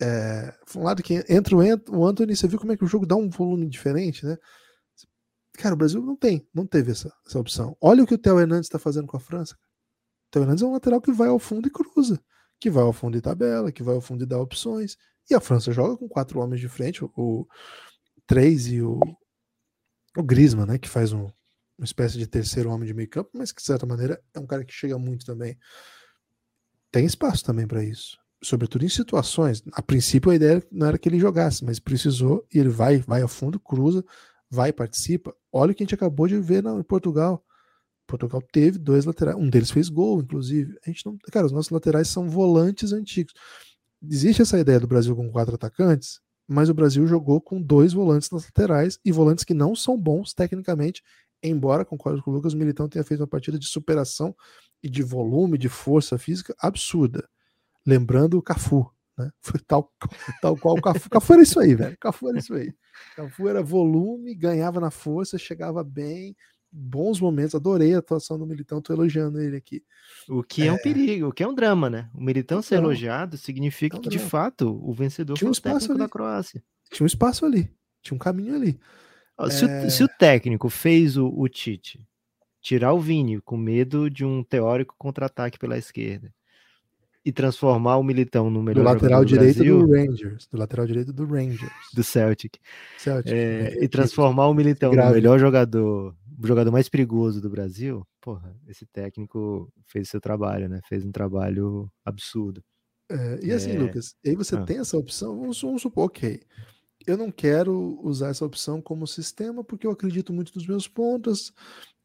[0.00, 3.16] é, um lado que entra o Anthony, você viu como é que o jogo dá
[3.16, 4.36] um volume diferente, né?
[5.54, 7.76] Cara, o Brasil não tem, não teve essa, essa opção.
[7.80, 9.54] Olha o que o Theo Hernandes está fazendo com a França.
[9.54, 12.20] O Theo Hernandes é um lateral que vai ao fundo e cruza,
[12.60, 14.96] que vai ao fundo e tabela, que vai ao fundo e dá opções.
[15.30, 17.46] E a França joga com quatro homens de frente, o, o
[18.26, 19.00] três e o,
[20.16, 21.26] o Griezmann, né, que faz um,
[21.78, 24.46] uma espécie de terceiro homem de meio campo, mas que de certa maneira é um
[24.46, 25.58] cara que chega muito também.
[26.90, 29.62] Tem espaço também para isso sobretudo em situações.
[29.72, 33.22] A princípio a ideia não era que ele jogasse, mas precisou e ele vai, vai
[33.22, 34.04] a fundo, cruza,
[34.50, 35.34] vai, participa.
[35.52, 37.44] Olha o que a gente acabou de ver em Portugal.
[38.06, 40.78] Portugal teve dois laterais, um deles fez gol, inclusive.
[40.86, 43.34] A gente não, cara, os nossos laterais são volantes antigos.
[44.02, 48.30] Existe essa ideia do Brasil com quatro atacantes, mas o Brasil jogou com dois volantes
[48.30, 51.02] nas laterais e volantes que não são bons tecnicamente,
[51.42, 54.34] embora concordo com o Lucas, o Militão tenha feito uma partida de superação
[54.82, 57.28] e de volume, de força física absurda.
[57.84, 59.30] Lembrando o Cafu, né?
[59.40, 59.92] Foi tal,
[60.40, 61.08] tal qual o Cafu.
[61.08, 61.96] Cafu era isso aí, velho.
[61.98, 62.72] Cafu era isso aí.
[63.14, 66.36] Cafu era volume, ganhava na força, chegava bem,
[66.70, 67.54] bons momentos.
[67.54, 69.82] Adorei a atuação do Militão, tô elogiando ele aqui.
[70.28, 72.10] O que é, é um perigo, o que é um drama, né?
[72.14, 75.60] O Militão ser elogiado significa é um que, de fato, o vencedor tinha um foi
[75.60, 75.98] o técnico ali.
[76.00, 76.62] da Croácia.
[76.90, 77.70] Tinha um espaço ali,
[78.02, 78.78] tinha um caminho ali.
[79.50, 79.86] Se, é...
[79.86, 82.00] o, se o técnico fez o, o Tite
[82.60, 86.32] tirar o Vini com medo de um teórico contra-ataque pela esquerda,
[87.26, 90.86] e transformar o Militão no melhor do lateral do direito Brasil, do Rangers, do lateral
[90.86, 92.56] direito do Rangers, do Celtic,
[92.96, 95.08] Celtic é, e transformar o Militão grave.
[95.08, 100.68] no melhor jogador, o jogador mais perigoso do Brasil, porra, esse técnico fez seu trabalho,
[100.68, 100.80] né?
[100.88, 102.62] Fez um trabalho absurdo.
[103.10, 103.78] É, e assim, é...
[103.78, 104.62] Lucas, aí você ah.
[104.62, 106.40] tem essa opção, vamos, vamos supor, ok,
[107.06, 111.52] eu não quero usar essa opção como sistema porque eu acredito muito nos meus pontos,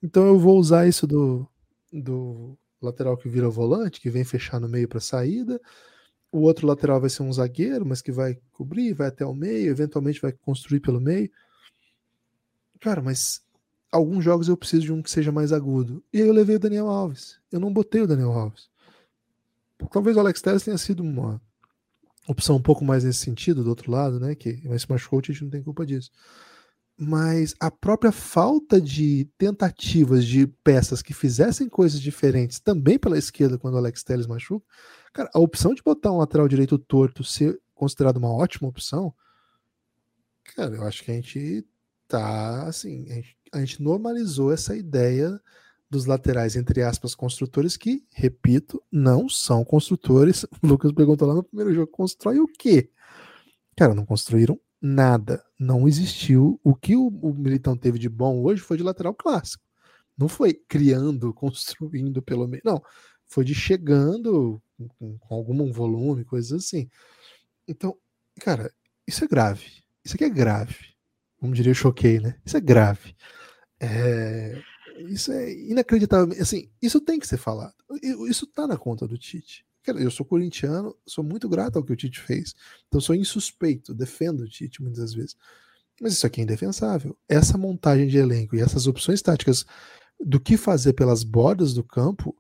[0.02, 1.48] então eu vou usar isso do,
[1.92, 5.60] do lateral que vira volante, que vem fechar no meio para saída.
[6.32, 9.70] O outro lateral vai ser um zagueiro, mas que vai cobrir, vai até o meio,
[9.70, 11.30] eventualmente vai construir pelo meio.
[12.80, 13.42] Cara, mas
[13.92, 16.04] alguns jogos eu preciso de um que seja mais agudo.
[16.12, 17.40] E aí eu levei o Daniel Alves.
[17.52, 18.70] Eu não botei o Daniel Alves.
[19.92, 21.42] Talvez o Alex Telles tenha sido uma
[22.28, 24.36] opção um pouco mais nesse sentido, do outro lado, né?
[24.36, 26.12] Que mas se machucou, a gente não tem culpa disso
[27.04, 33.58] mas a própria falta de tentativas de peças que fizessem coisas diferentes também pela esquerda
[33.58, 34.64] quando o Alex Telles machuca,
[35.12, 39.12] cara, a opção de botar um lateral direito torto ser considerado uma ótima opção,
[40.56, 41.66] cara, eu acho que a gente
[42.08, 45.42] tá assim, a gente, a gente normalizou essa ideia
[45.92, 50.44] dos laterais, entre aspas, construtores que, repito, não são construtores.
[50.44, 52.90] O Lucas perguntou lá no primeiro jogo: constrói o quê?
[53.76, 55.44] Cara, não construíram nada.
[55.60, 56.60] Não existiu.
[56.64, 59.64] O que o, o Militão teve de bom hoje foi de lateral clássico.
[60.18, 62.64] Não foi criando, construindo pelo menos.
[62.64, 62.82] Não.
[63.28, 64.62] Foi de chegando
[64.98, 66.90] com, com algum volume, coisas assim.
[67.68, 67.98] Então,
[68.40, 68.74] cara,
[69.06, 69.84] isso é grave.
[70.06, 70.96] Isso aqui é grave.
[71.38, 72.40] Como diria, choquei, né?
[72.46, 73.16] Isso é grave.
[73.80, 74.62] É,
[75.10, 76.36] isso é inacreditável.
[76.42, 77.74] Assim, isso tem que ser falado.
[78.28, 79.66] Isso tá na conta do Tite.
[79.88, 82.54] Eu sou corintiano, sou muito grato ao que o Tite fez.
[82.88, 85.36] Então sou insuspeito, defendo o Tite muitas vezes.
[86.00, 87.18] Mas isso aqui é indefensável.
[87.28, 89.66] Essa montagem de elenco e essas opções táticas
[90.20, 92.36] do que fazer pelas bordas do campo,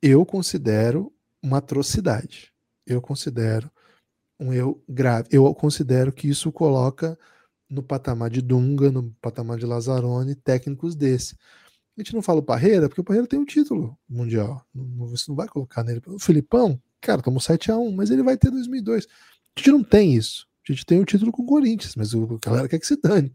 [0.00, 2.52] eu considero uma atrocidade.
[2.86, 3.70] Eu considero
[4.38, 5.28] um erro grave.
[5.30, 7.18] Eu considero que isso coloca
[7.68, 11.36] no patamar de Dunga, no patamar de Lazzaroni, técnicos desse.
[11.96, 14.64] A gente não fala o Parreira, porque o Parreira tem um título mundial.
[14.74, 16.02] Não, você não vai colocar nele.
[16.06, 19.06] O Filipão, cara, tomou 7x1, mas ele vai ter 2002.
[19.06, 20.46] A gente não tem isso.
[20.68, 22.96] A gente tem o um título com o Corinthians, mas o galera quer que se
[22.96, 23.32] dane.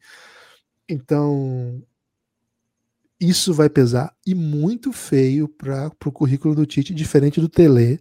[0.88, 1.82] Então,
[3.20, 8.00] isso vai pesar e muito feio para o currículo do Tite, diferente do Tele.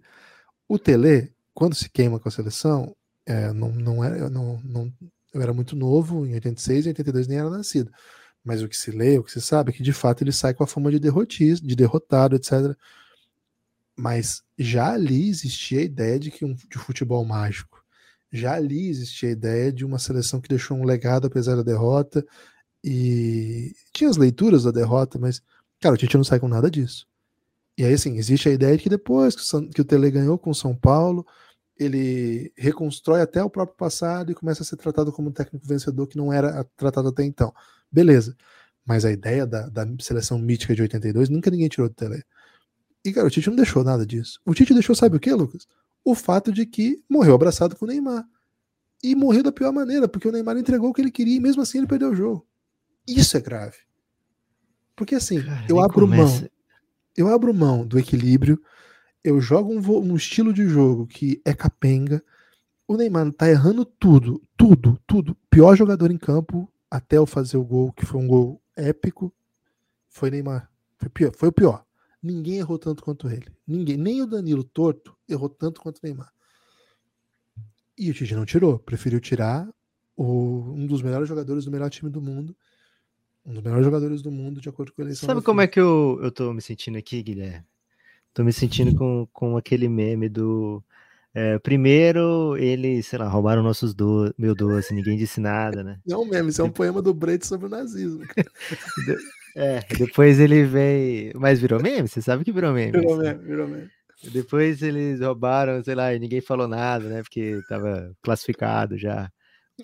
[0.68, 4.92] O Tele, quando se queima com a seleção, é, não, não era, não, não,
[5.32, 7.90] eu era muito novo, em 86 e 82 nem era nascido.
[8.44, 10.54] Mas o que se lê, o que se sabe é que de fato ele sai
[10.54, 12.76] com a fama de derrotista, de derrotado, etc.
[13.96, 17.84] Mas já ali existia a ideia de que um de futebol mágico.
[18.32, 22.24] Já ali existia a ideia de uma seleção que deixou um legado apesar da derrota
[22.82, 25.42] e tinha as leituras da derrota, mas,
[25.80, 27.06] cara, o Tite não sai com nada disso.
[27.76, 29.34] E aí, assim, existe a ideia de que depois
[29.74, 31.26] que o Tele ganhou com o São Paulo,
[31.80, 36.06] ele reconstrói até o próprio passado e começa a ser tratado como um técnico vencedor
[36.06, 37.52] que não era tratado até então.
[37.90, 38.36] Beleza.
[38.84, 42.22] Mas a ideia da, da seleção mítica de 82 nunca ninguém tirou do Tele.
[43.02, 44.38] E, cara, o Tite não deixou nada disso.
[44.44, 45.66] O Tite deixou, sabe o que, Lucas?
[46.04, 48.26] O fato de que morreu abraçado com o Neymar.
[49.02, 51.62] E morreu da pior maneira, porque o Neymar entregou o que ele queria e mesmo
[51.62, 52.46] assim ele perdeu o jogo.
[53.08, 53.78] Isso é grave.
[54.94, 56.40] Porque assim, Cara, eu abro começa.
[56.42, 56.50] mão.
[57.16, 58.60] Eu abro mão do equilíbrio.
[59.22, 62.22] Eu jogo um, um, estilo de jogo que é capenga.
[62.88, 65.36] O Neymar tá errando tudo, tudo, tudo.
[65.50, 69.32] Pior jogador em campo até eu fazer o gol, que foi um gol épico,
[70.08, 70.70] foi Neymar.
[70.98, 71.84] Foi, pior, foi o pior.
[72.22, 73.46] Ninguém errou tanto quanto ele.
[73.66, 76.32] Ninguém, nem o Danilo Torto errou tanto quanto o Neymar.
[77.96, 79.68] E o Tite não tirou, preferiu tirar
[80.16, 82.56] o, um dos melhores jogadores do melhor time do mundo
[83.44, 85.26] um dos melhores jogadores do mundo, de acordo com a eleição.
[85.26, 87.64] Sabe como é que eu, eu tô me sentindo aqui, Guilherme?
[88.32, 90.82] Tô me sentindo com, com aquele meme do.
[91.32, 96.00] É, primeiro, eles, sei lá, roubaram nossos do, meu doce, ninguém disse nada, né?
[96.04, 98.24] Não, meme, isso é um poema do Breit sobre o nazismo.
[99.56, 101.32] é, depois ele vem.
[101.34, 102.08] Mas virou meme?
[102.08, 102.92] Você sabe que virou meme.
[102.92, 103.88] Virou meme, virou meme.
[104.32, 107.22] Depois eles roubaram, sei lá, e ninguém falou nada, né?
[107.22, 109.30] Porque tava classificado já.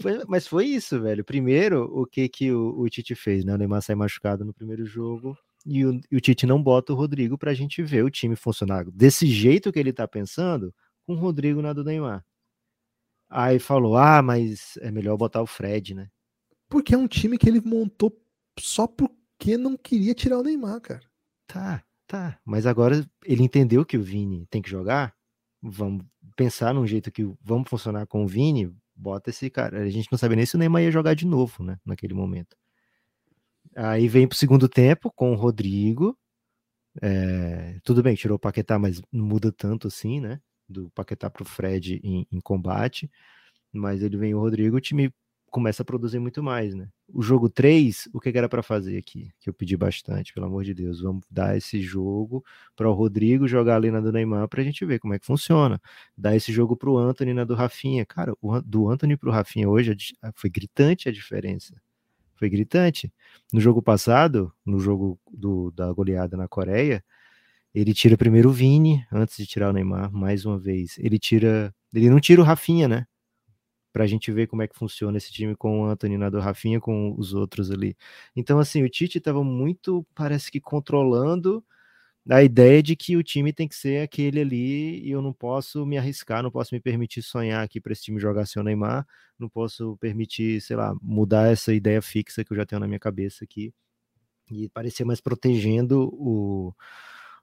[0.00, 1.24] Foi, mas foi isso, velho.
[1.24, 3.54] Primeiro, o que que o, o Tite fez, né?
[3.54, 5.36] O Neymar sai machucado no primeiro jogo
[5.66, 8.84] e o, e o Tite não bota o Rodrigo pra gente ver o time funcionar
[8.90, 10.72] desse jeito que ele tá pensando
[11.04, 12.24] com o Rodrigo na do Neymar.
[13.28, 16.08] Aí falou: ah, mas é melhor botar o Fred, né?
[16.68, 18.16] Porque é um time que ele montou
[18.58, 21.02] só porque não queria tirar o Neymar, cara.
[21.48, 22.38] Tá, tá.
[22.44, 25.14] Mas agora ele entendeu que o Vini tem que jogar.
[25.60, 26.04] Vamos
[26.36, 29.82] pensar num jeito que vamos funcionar com o Vini, bota esse cara.
[29.82, 31.78] A gente não sabia nem se o Neymar ia jogar de novo, né?
[31.84, 32.56] Naquele momento.
[33.76, 36.18] Aí vem pro segundo tempo com o Rodrigo.
[37.02, 40.40] É, tudo bem, tirou o Paquetá, mas não muda tanto assim, né?
[40.68, 43.10] Do Paquetá pro Fred em, em combate.
[43.72, 45.12] Mas ele vem o Rodrigo, o time
[45.50, 46.88] começa a produzir muito mais, né?
[47.08, 49.30] O jogo 3, o que, era para fazer aqui?
[49.40, 53.46] Que eu pedi bastante, pelo amor de Deus, vamos dar esse jogo para o Rodrigo
[53.46, 55.80] jogar ali na do Neymar para a gente ver como é que funciona.
[56.16, 58.06] Dar esse jogo para o Anthony na do Rafinha.
[58.06, 59.96] Cara, o, do Anthony para o Rafinha hoje
[60.34, 61.74] foi gritante a diferença.
[62.36, 63.12] Foi gritante.
[63.52, 67.04] No jogo passado, no jogo do, da goleada na Coreia,
[67.74, 70.98] ele tira primeiro o Vini antes de tirar o Neymar, mais uma vez.
[70.98, 73.06] Ele tira, ele não tira o Rafinha, né?
[73.96, 76.38] para a gente ver como é que funciona esse time com o Anthony na do
[76.38, 77.96] Rafinha, com os outros ali.
[78.36, 81.64] Então, assim, o Tite estava muito, parece que controlando
[82.30, 85.86] a ideia de que o time tem que ser aquele ali e eu não posso
[85.86, 89.06] me arriscar, não posso me permitir sonhar aqui para esse time jogar sem o Neymar,
[89.38, 92.98] não posso permitir, sei lá, mudar essa ideia fixa que eu já tenho na minha
[92.98, 93.72] cabeça aqui
[94.50, 96.72] e parecer mais protegendo o,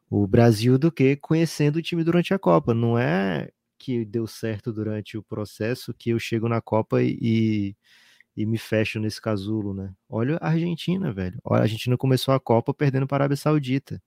[0.09, 2.73] o Brasil do que conhecendo o time durante a Copa.
[2.73, 7.75] Não é que deu certo durante o processo que eu chego na Copa e,
[8.35, 9.93] e me fecho nesse casulo, né?
[10.09, 11.39] Olha a Argentina, velho.
[11.43, 14.01] Olha, a Argentina começou a Copa perdendo para a Arábia Saudita,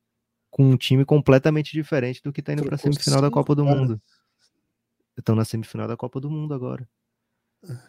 [0.57, 3.62] com um time completamente diferente do que está indo para a semifinal da Copa do
[3.62, 4.00] Mundo.
[5.14, 6.88] Estão na semifinal da Copa do Mundo agora.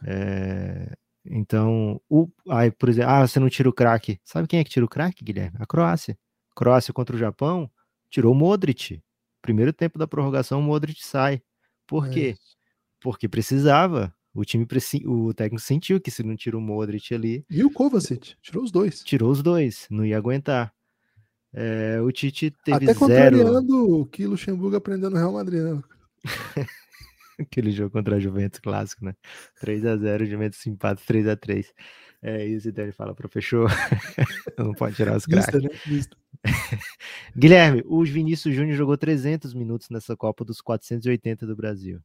[0.06, 0.94] É,
[1.24, 4.20] então, o, aí, por exemplo, ah, você não tira o craque.
[4.22, 5.56] Sabe quem é que tira o craque, Guilherme?
[5.62, 6.20] A Croácia.
[6.54, 7.72] Croácia contra o Japão
[8.10, 9.02] tirou o Modric.
[9.42, 11.42] Primeiro tempo da prorrogação, o Modric sai.
[11.88, 12.36] Por quê?
[12.36, 12.42] É.
[13.00, 14.14] Porque precisava.
[14.34, 14.68] O time,
[15.06, 17.46] o técnico sentiu que se não tira o Modric ali.
[17.50, 19.06] E o Kovacic, tirou os dois.
[19.06, 20.76] Tirou os dois, não ia aguentar.
[21.54, 23.00] É, o Tite teve Até zero.
[23.00, 25.82] contrariando o que Luxemburgo aprendeu no Real Madrid, né?
[27.40, 29.16] Aquele jogo contra a Juventus clássico, né?
[29.62, 31.68] 3x0, Juventus empate 3x3.
[32.22, 33.70] É isso, então ele fala, professor,
[34.58, 35.64] não pode tirar os craques.
[35.64, 35.70] Né?
[37.38, 42.02] Guilherme, o Vinícius Júnior jogou 300 minutos nessa Copa dos 480 do Brasil.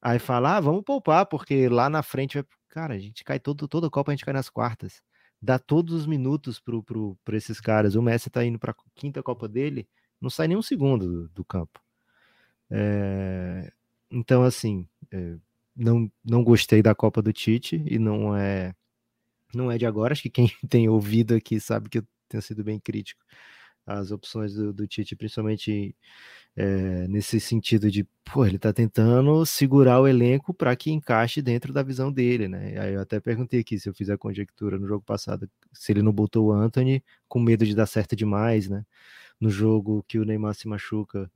[0.00, 2.44] Aí fala, ah, vamos poupar, porque lá na frente vai.
[2.68, 5.02] Cara, a gente cai todo, toda a Copa, a gente cai nas quartas.
[5.42, 7.96] Dá todos os minutos pro, pro, esses caras.
[7.96, 9.88] O Messi tá indo pra quinta Copa dele,
[10.20, 11.80] não sai nem um segundo do, do campo.
[12.70, 13.72] É...
[14.10, 15.36] Então, assim, é...
[15.76, 18.74] não, não gostei da Copa do Tite e não é
[19.54, 20.12] não é de agora.
[20.12, 23.22] Acho que quem tem ouvido aqui sabe que eu tenho sido bem crítico
[23.86, 25.94] às opções do, do Tite, principalmente
[26.56, 31.72] é, nesse sentido de, pô, ele tá tentando segurar o elenco para que encaixe dentro
[31.72, 32.78] da visão dele, né?
[32.80, 36.02] Aí eu até perguntei aqui se eu fiz a conjectura no jogo passado, se ele
[36.02, 38.84] não botou o Anthony com medo de dar certo demais, né?
[39.40, 41.30] No jogo que o Neymar se machuca,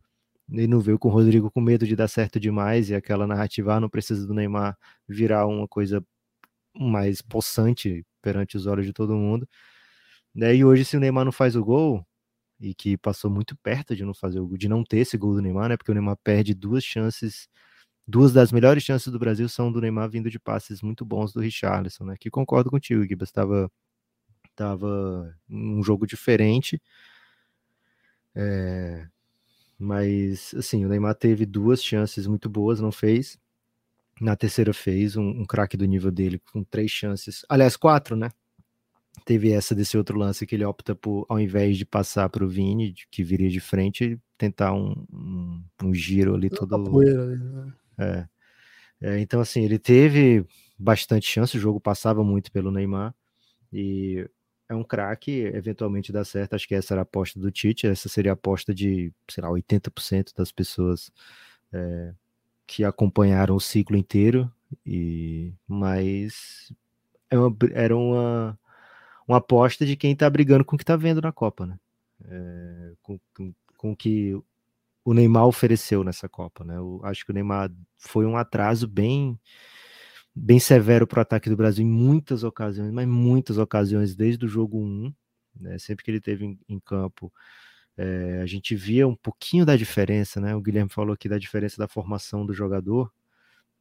[0.51, 3.75] Ele não veio com o Rodrigo com medo de dar certo demais e aquela narrativa
[3.77, 4.79] ah, não precisa do Neymar
[5.09, 6.05] virar uma coisa
[6.75, 9.49] mais possante perante os olhos de todo mundo.
[10.37, 12.07] E hoje, se o Neymar não faz o gol,
[12.61, 15.43] e que passou muito perto de não fazer o de não ter esse gol do
[15.43, 15.77] Neymar, né?
[15.77, 17.49] Porque o Neymar perde duas chances,
[18.09, 21.41] duas das melhores chances do Brasil são do Neymar vindo de passes muito bons do
[21.41, 22.17] Richarlison, né?
[22.21, 23.71] Que concordo contigo, Gibas, estava
[24.57, 26.81] tava um jogo diferente.
[28.35, 29.07] É,
[29.79, 33.39] mas assim, o Neymar teve duas chances muito boas, não fez.
[34.21, 38.31] Na terceira fez um, um craque do nível dele com três chances, aliás, quatro, né?
[39.25, 42.49] Teve essa desse outro lance que ele opta por, ao invés de passar para o
[42.49, 46.83] Vini, que viria de frente, tentar um, um, um giro ali todo.
[46.85, 47.73] Poeira, né?
[47.99, 48.29] é.
[49.01, 49.21] é.
[49.21, 50.45] Então, assim, ele teve
[50.79, 53.15] bastante chance, o jogo passava muito pelo Neymar.
[53.73, 54.29] E
[54.69, 56.55] é um craque, eventualmente dá certo.
[56.55, 59.51] Acho que essa era a aposta do Tite, essa seria a aposta de, sei lá,
[59.51, 61.11] 80% das pessoas
[61.73, 62.13] é,
[62.67, 64.51] que acompanharam o ciclo inteiro.
[64.85, 66.73] E mas
[67.31, 68.59] é uma, era uma,
[69.27, 71.79] uma aposta de quem está brigando com o que está vendo na Copa, né?
[72.25, 74.35] É, com, com, com o que
[75.05, 76.77] o Neymar ofereceu nessa Copa, né?
[76.77, 79.39] Eu acho que o Neymar foi um atraso bem
[80.39, 84.49] bem severo para o ataque do Brasil em muitas ocasiões, mas muitas ocasiões desde o
[84.49, 85.15] jogo 1,
[85.59, 85.79] né?
[85.79, 87.33] Sempre que ele teve em, em campo,
[87.97, 90.55] é, a gente via um pouquinho da diferença, né?
[90.55, 93.11] O Guilherme falou aqui da diferença da formação do jogador,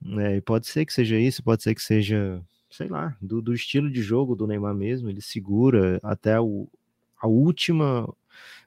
[0.01, 0.37] né?
[0.37, 3.91] E pode ser que seja isso, pode ser que seja, sei lá, do, do estilo
[3.91, 5.09] de jogo do Neymar mesmo.
[5.09, 6.67] Ele segura até o,
[7.21, 8.13] a última,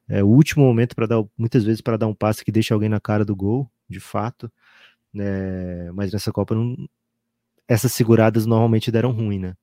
[0.09, 2.89] é, o último momento para dar, muitas vezes para dar um passe que deixa alguém
[2.89, 4.51] na cara do gol, de fato.
[5.13, 5.91] Né?
[5.93, 6.77] Mas nessa Copa não,
[7.69, 9.55] essas seguradas normalmente deram ruim, né?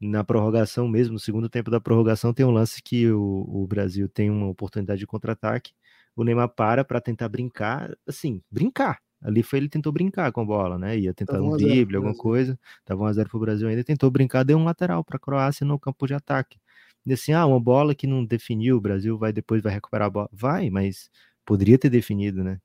[0.00, 4.08] Na prorrogação mesmo, no segundo tempo da prorrogação, tem um lance que o, o Brasil
[4.08, 5.72] tem uma oportunidade de contra-ataque.
[6.16, 8.98] O Neymar para para tentar brincar, assim, brincar.
[9.22, 10.98] Ali foi ele tentou brincar com a bola, né?
[10.98, 12.58] Ia tentar um drible, alguma coisa.
[12.84, 16.06] Tava 1x0 pro Brasil ainda, tentou brincar, deu um lateral para a Croácia no campo
[16.06, 16.58] de ataque.
[17.06, 20.10] E assim, ah, uma bola que não definiu, o Brasil vai depois vai recuperar a
[20.10, 20.28] bola.
[20.32, 21.10] Vai, mas
[21.44, 22.58] poderia ter definido, né?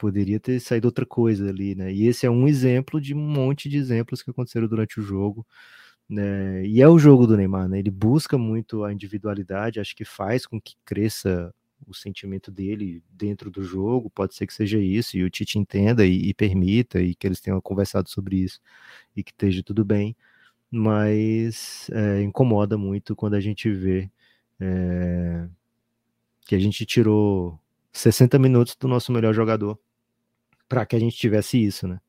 [0.00, 1.92] poderia ter saído outra coisa ali, né?
[1.92, 5.46] E esse é um exemplo de um monte de exemplos que aconteceram durante o jogo.
[6.08, 6.66] Né?
[6.66, 7.78] E é o jogo do Neymar, né?
[7.78, 11.54] Ele busca muito a individualidade, acho que faz com que cresça
[11.86, 16.06] o sentimento dele dentro do jogo, pode ser que seja isso, e o Tite entenda
[16.06, 18.60] e, e permita, e que eles tenham conversado sobre isso,
[19.16, 20.16] e que esteja tudo bem,
[20.70, 24.10] mas é, incomoda muito quando a gente vê
[24.60, 25.48] é,
[26.46, 27.58] que a gente tirou
[27.92, 29.78] 60 minutos do nosso melhor jogador
[30.68, 32.00] para que a gente tivesse isso, né?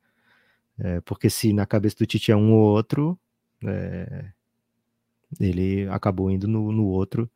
[0.80, 3.20] É, porque se na cabeça do Tite é um ou outro,
[3.66, 4.32] é,
[5.40, 7.30] ele acabou indo no, no, outro,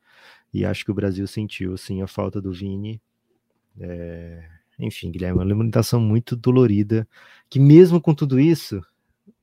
[0.55, 3.01] e acho que o Brasil sentiu, assim, a falta do Vini.
[3.77, 4.41] É,
[4.79, 7.05] enfim, Guilherme, uma limitação muito dolorida,
[7.49, 8.81] que mesmo com tudo isso,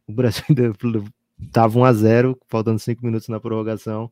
[0.07, 0.73] o Brasil ainda
[1.39, 4.11] estava 1 a 0 faltando 5 minutos na prorrogação,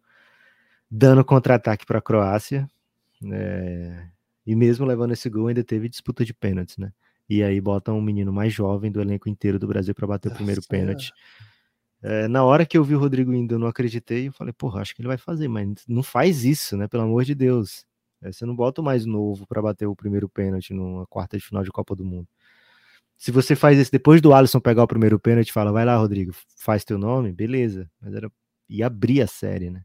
[0.90, 2.68] dando contra-ataque para a Croácia,
[3.32, 4.08] é,
[4.46, 6.92] e mesmo levando esse gol, ainda teve disputa de pênaltis, né?
[7.30, 10.34] E aí botam um menino mais jovem do elenco inteiro do Brasil para bater o
[10.34, 11.14] primeiro pênalti.
[12.02, 14.28] É, na hora que eu vi o Rodrigo indo, eu não acreditei.
[14.28, 16.88] Eu falei, porra, acho que ele vai fazer, mas não faz isso, né?
[16.88, 17.84] Pelo amor de Deus.
[18.22, 21.44] É, você não bota o mais novo para bater o primeiro pênalti numa quarta de
[21.44, 22.28] final de Copa do Mundo.
[23.18, 26.32] Se você faz isso depois do Alisson pegar o primeiro pênalti, fala, vai lá, Rodrigo,
[26.56, 27.90] faz teu nome, beleza.
[28.00, 28.30] Mas era
[28.68, 29.82] e abrir a série, né?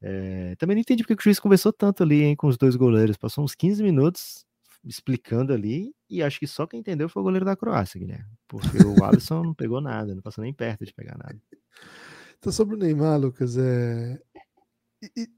[0.00, 3.16] É, também não entendi porque o juiz conversou tanto ali hein, com os dois goleiros.
[3.16, 4.45] Passou uns 15 minutos
[4.86, 8.30] explicando ali, e acho que só quem entendeu foi o goleiro da Croácia, Guilherme.
[8.46, 11.36] Porque o Alisson não pegou nada, não passou nem perto de pegar nada.
[12.38, 14.20] Então, sobre o Neymar, Lucas, é.
[15.02, 15.28] E, e...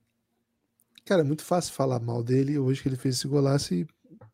[1.05, 3.87] Cara, é muito fácil falar mal dele hoje que ele fez esse golaço e,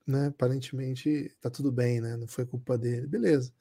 [0.05, 2.17] né, aparentemente tá tudo bem, né?
[2.17, 3.53] Não foi culpa dele, beleza.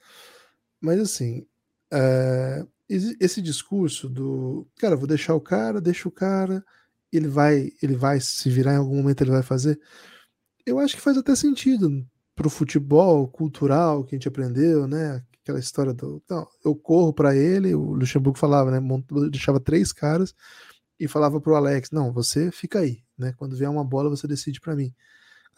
[0.81, 1.45] Mas assim,
[1.91, 2.65] é...
[2.89, 6.65] esse discurso do cara, vou deixar o cara, deixa o cara,
[7.11, 9.79] ele vai, ele vai se virar em algum momento, ele vai fazer
[10.65, 12.05] eu acho que faz até sentido
[12.35, 15.23] pro futebol cultural que a gente aprendeu, né?
[15.41, 16.23] Aquela história do.
[16.29, 18.79] Não, eu corro para ele, o Luxemburgo falava, né?
[19.29, 20.33] Deixava três caras
[20.99, 23.33] e falava pro Alex: não, você fica aí, né?
[23.37, 24.93] Quando vier uma bola, você decide para mim.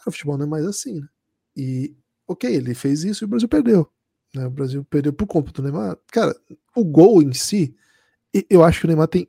[0.05, 1.07] o futebol não é mais assim, né?
[1.55, 1.95] E,
[2.27, 3.89] ok, ele fez isso e o Brasil perdeu.
[4.33, 4.45] Né?
[4.45, 5.97] O Brasil perdeu por conta do Neymar.
[6.11, 6.35] Cara,
[6.75, 7.75] o gol em si,
[8.49, 9.27] eu acho que o Neymar tem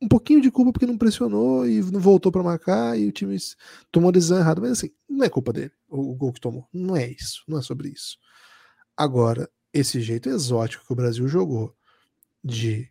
[0.00, 3.36] um pouquinho de culpa porque não pressionou e não voltou para marcar e o time
[3.90, 4.60] tomou a decisão errada.
[4.60, 6.66] Mas assim, não é culpa dele o, gol que tomou.
[6.72, 8.16] Não é isso, não é sobre isso.
[8.96, 11.74] Agora, esse jeito exótico que o Brasil jogou
[12.42, 12.90] de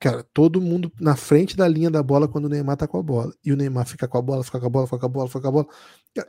[0.00, 3.02] cara, todo mundo na frente da linha da bola quando o Neymar tá com a
[3.02, 3.32] bola.
[3.44, 5.28] E o Neymar fica com a bola, fica com a bola, fica com a bola,
[5.28, 5.66] fica com a bola.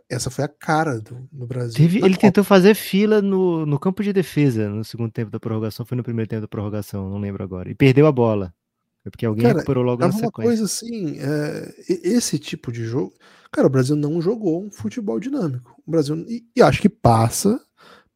[0.09, 1.76] essa foi a cara do, do Brasil.
[1.76, 2.22] Teve, ele Copa.
[2.22, 6.03] tentou fazer fila no, no campo de defesa no segundo tempo da prorrogação, foi no
[6.03, 7.70] primeiro tempo da prorrogação, não lembro agora.
[7.70, 8.53] E perdeu a bola.
[9.08, 10.28] É porque alguém cara, recuperou logo na sequência.
[10.28, 13.14] uma coisa assim, é, esse tipo de jogo.
[13.49, 15.82] Cara, o Brasil não jogou um futebol dinâmico.
[15.88, 16.18] O Brasil.
[16.28, 17.58] E, e, acho que passa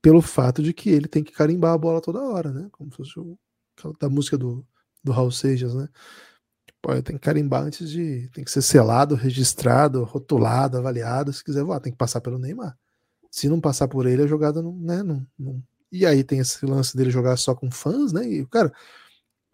[0.02, 2.68] pelo fato de que ele tem que carimbar a bola toda hora, né?
[2.74, 3.38] Como se fosse o,
[3.98, 4.66] da música do,
[5.02, 5.88] do Raul Seixas, né?
[6.82, 8.30] Pô, tem que carimbar antes de.
[8.34, 11.32] Tem que ser selado, registrado, rotulado, avaliado.
[11.32, 12.78] Se quiser voar, tem que passar pelo Neymar.
[13.30, 14.76] Se não passar por ele, a jogada não.
[14.76, 15.64] Né, não, não...
[15.90, 18.28] E aí tem esse lance dele jogar só com fãs, né?
[18.28, 18.74] E, cara,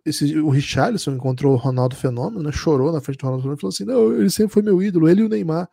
[0.08, 2.52] esse, o Richarlison encontrou o Ronaldo Fenômeno, né?
[2.52, 5.10] Chorou na frente do Ronaldo Fenômeno e falou assim: não, ele sempre foi meu ídolo,
[5.10, 5.70] ele e o Neymar.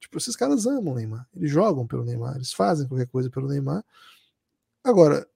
[0.00, 1.26] Tipo, esses caras amam o Neymar.
[1.34, 3.84] Eles jogam pelo Neymar, eles fazem qualquer coisa pelo Neymar.
[4.84, 5.26] Agora,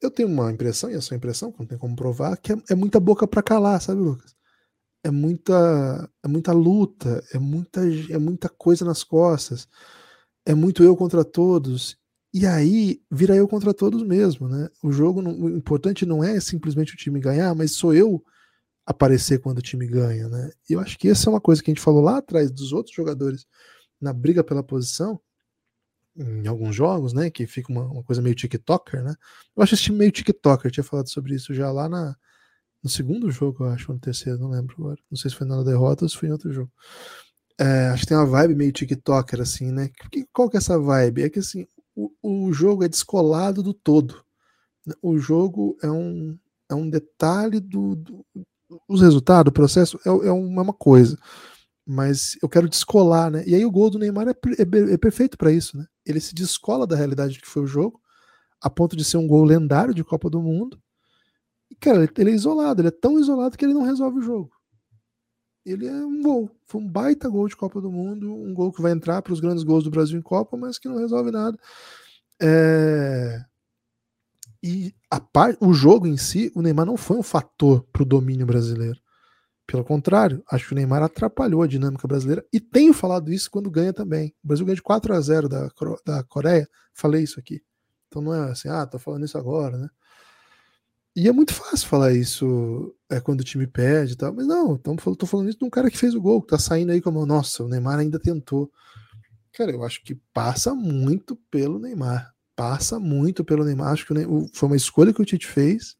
[0.00, 2.56] eu tenho uma impressão, e a sua impressão, que não tem como provar, que é,
[2.70, 4.34] é muita boca para calar, sabe, Lucas?
[5.04, 7.80] É muita, é muita luta, é muita,
[8.10, 9.68] é muita coisa nas costas,
[10.46, 11.96] é muito eu contra todos.
[12.32, 14.68] E aí vira eu contra todos mesmo, né?
[14.82, 18.24] O jogo, não, o importante não é simplesmente o time ganhar, mas sou eu
[18.86, 20.50] aparecer quando o time ganha, né?
[20.68, 22.72] E eu acho que essa é uma coisa que a gente falou lá atrás dos
[22.72, 23.46] outros jogadores
[24.00, 25.20] na briga pela posição,
[26.16, 27.30] em alguns jogos, né?
[27.30, 29.14] Que fica uma, uma coisa meio TikToker, né?
[29.56, 32.16] Eu acho esse time meio TikToker, eu tinha falado sobre isso já lá na,
[32.82, 34.98] no segundo jogo, eu acho, ou no terceiro, não lembro agora.
[35.10, 36.72] Não sei se foi na derrota ou se foi em outro jogo.
[37.58, 39.90] É, acho que tem uma vibe meio TikToker, assim, né?
[40.32, 41.22] Qual que é essa vibe?
[41.22, 44.24] É que assim, o, o jogo é descolado do todo.
[45.00, 46.38] O jogo é um,
[46.70, 48.26] é um detalhe do, do
[48.88, 51.18] os resultados, o processo é, é uma coisa
[51.86, 53.42] mas eu quero descolar, né?
[53.46, 55.86] E aí o gol do Neymar é, é, é perfeito para isso, né?
[56.06, 58.00] Ele se descola da realidade que foi o jogo,
[58.60, 60.80] a ponto de ser um gol lendário de Copa do Mundo.
[61.70, 64.50] E, cara, ele é isolado, ele é tão isolado que ele não resolve o jogo.
[65.64, 68.82] Ele é um gol, foi um baita gol de Copa do Mundo, um gol que
[68.82, 71.56] vai entrar para os grandes gols do Brasil em Copa, mas que não resolve nada.
[72.40, 73.44] É...
[74.62, 75.56] E a par...
[75.60, 78.98] o jogo em si, o Neymar não foi um fator para o domínio brasileiro.
[79.66, 83.70] Pelo contrário, acho que o Neymar atrapalhou a dinâmica brasileira e tenho falado isso quando
[83.70, 84.34] ganha também.
[84.42, 85.68] O Brasil ganha de 4 a 0 da,
[86.04, 87.62] da Coreia, falei isso aqui.
[88.08, 89.88] Então não é assim, ah, tô falando isso agora, né?
[91.14, 94.74] E é muito fácil falar isso é, quando o time perde e tal, mas não,
[94.74, 97.02] então, tô falando isso de um cara que fez o gol, que tá saindo aí
[97.02, 98.70] como, nossa, o Neymar ainda tentou.
[99.52, 102.32] Cara, eu acho que passa muito pelo Neymar.
[102.56, 103.92] Passa muito pelo Neymar.
[103.92, 104.14] Acho que
[104.54, 105.96] foi uma escolha que o Tite fez.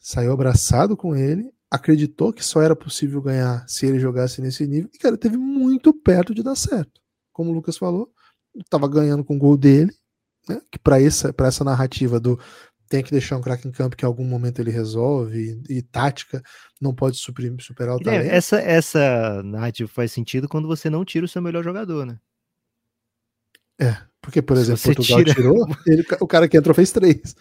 [0.00, 4.90] Saiu abraçado com ele acreditou que só era possível ganhar se ele jogasse nesse nível,
[4.92, 7.00] e cara, teve muito perto de dar certo.
[7.32, 8.12] Como o Lucas falou,
[8.54, 9.90] estava ganhando com o gol dele,
[10.46, 10.60] né?
[10.70, 12.38] Que para essa, essa narrativa do
[12.92, 15.82] tem que deixar um craque em campo que em algum momento ele resolve, e, e
[15.82, 16.42] tática
[16.78, 18.30] não pode super, superar o é, talento.
[18.30, 22.20] Essa, essa narrativa faz sentido quando você não tira o seu melhor jogador, né?
[23.80, 25.34] É, porque, por exemplo, Portugal tira...
[25.34, 27.34] tirou, ele, o cara que entrou fez três.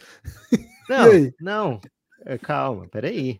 [0.89, 1.07] Não,
[1.39, 1.81] não,
[2.25, 3.39] é, calma, peraí.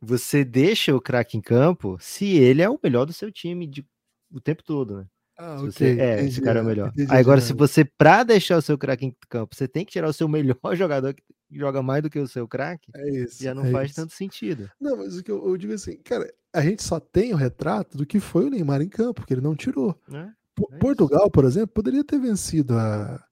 [0.00, 3.84] Você deixa o craque em campo se ele é o melhor do seu time de,
[4.30, 5.06] o tempo todo, né?
[5.38, 5.70] Ah, okay.
[5.70, 6.88] você, é, entendi, esse cara é o melhor.
[6.88, 10.08] Entendi, Agora, se você, pra deixar o seu craque em campo, você tem que tirar
[10.08, 13.64] o seu melhor jogador que joga mais do que o seu craque, é já não
[13.64, 14.00] é faz isso.
[14.00, 14.68] tanto sentido.
[14.80, 17.96] Não, mas o que eu, eu, digo assim, cara, a gente só tem o retrato
[17.96, 19.98] do que foi o Neymar em campo, que ele não tirou.
[20.12, 21.30] É, é Portugal, isso.
[21.30, 23.24] por exemplo, poderia ter vencido a,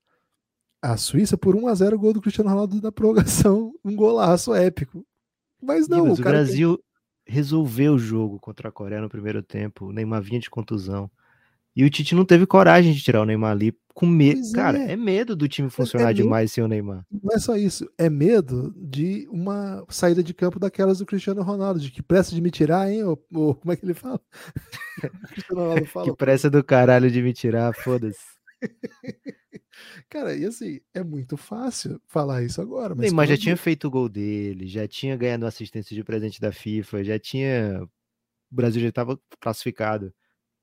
[0.80, 5.04] a Suíça por 1 a 0 gol do Cristiano Ronaldo na prorrogação, um golaço épico.
[5.60, 7.34] Mas não, o, o Brasil tem...
[7.34, 9.86] resolveu o jogo contra a Coreia no primeiro tempo.
[9.86, 11.10] O Neymar vinha de contusão.
[11.76, 14.40] E o Tite não teve coragem de tirar o Neymar ali com medo.
[14.52, 14.92] Cara, é.
[14.92, 14.96] é.
[14.96, 17.04] medo do time é, funcionar é, é demais sem o Neymar.
[17.10, 21.78] Não é só isso, é medo de uma saída de campo daquelas do Cristiano Ronaldo,
[21.78, 23.04] de que pressa de me tirar, hein?
[23.04, 24.18] Ou, ou como é que ele fala?
[25.92, 28.24] fala que pressa do caralho de me tirar, foda-se.
[30.08, 32.94] Cara, e assim, é muito fácil falar isso agora.
[32.94, 36.50] Mas Neymar já tinha feito o gol dele, já tinha ganhado assistência de presente da
[36.50, 37.82] FIFA, já tinha.
[38.50, 40.14] O Brasil já estava classificado.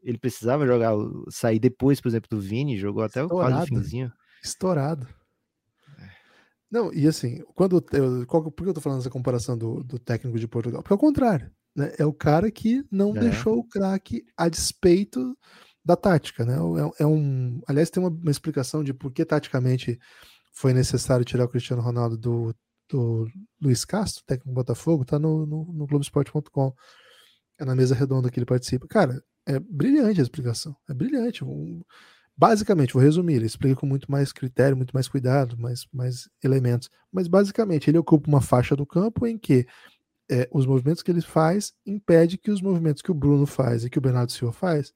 [0.03, 0.93] Ele precisava jogar,
[1.29, 3.55] sair depois, por exemplo, do Vini, jogou até Estourado.
[3.55, 4.11] quase o finzinho.
[4.43, 5.07] Estourado.
[5.97, 6.09] É.
[6.69, 9.97] Não, e assim, quando eu, qual, por que eu tô falando essa comparação do, do
[9.97, 10.81] técnico de Portugal?
[10.81, 11.49] Porque é o contrário.
[11.75, 11.93] Né?
[11.97, 13.19] É o cara que não é.
[13.19, 15.35] deixou o craque a despeito
[15.83, 16.55] da tática, né?
[16.55, 19.99] É, é, um, aliás, tem uma, uma, explicação de por que taticamente
[20.53, 22.55] foi necessário tirar o Cristiano Ronaldo do,
[22.89, 23.27] do
[23.61, 26.73] Luiz Castro, técnico do Botafogo, tá no, no, no Globoesporte.com.
[27.59, 28.87] É na mesa redonda que ele participa.
[28.87, 30.75] Cara, é brilhante a explicação.
[30.89, 31.43] É brilhante.
[32.35, 36.89] Basicamente, vou resumir, ele explica com muito mais critério, muito mais cuidado, mais, mais elementos.
[37.11, 39.67] Mas basicamente, ele ocupa uma faixa do campo em que
[40.31, 43.89] é, os movimentos que ele faz impede que os movimentos que o Bruno faz e
[43.89, 44.93] que o Bernardo Silva faz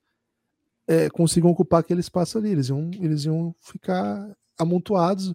[0.87, 2.49] é, consigam ocupar aquele espaço ali.
[2.49, 5.33] Eles iam, eles iam ficar amontoados.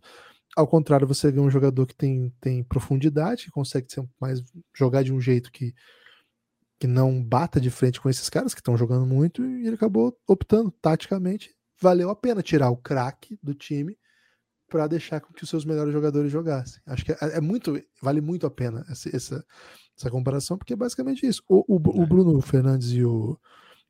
[0.57, 4.43] Ao contrário, você ganha um jogador que tem, tem profundidade, que consegue ser mais
[4.75, 5.75] jogar de um jeito que,
[6.83, 10.19] que não bata de frente com esses caras que estão jogando muito, e ele acabou
[10.27, 11.55] optando taticamente.
[11.81, 13.97] Valeu a pena tirar o craque do time
[14.69, 16.83] para deixar com que os seus melhores jogadores jogassem.
[16.85, 19.47] Acho que é, é muito, vale muito a pena essa, essa,
[19.97, 21.41] essa comparação, porque é basicamente isso.
[21.49, 22.07] O, o, o, é.
[22.07, 23.39] Bruno Fernandes e o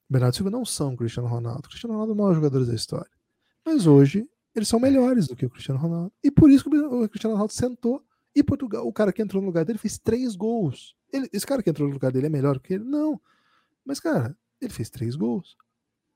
[0.07, 1.63] Bernardo Silva não são Cristiano Ronaldo.
[1.65, 3.11] O Cristiano Ronaldo é o maior jogador da história.
[3.65, 6.13] Mas hoje eles são melhores do que o Cristiano Ronaldo.
[6.23, 8.05] E por isso que o Cristiano Ronaldo sentou
[8.35, 10.97] e Portugal, o cara que entrou no lugar dele fez três gols.
[11.13, 12.85] Ele, esse cara que entrou no lugar dele é melhor que ele?
[12.85, 13.21] Não.
[13.85, 15.57] Mas, cara, ele fez três gols.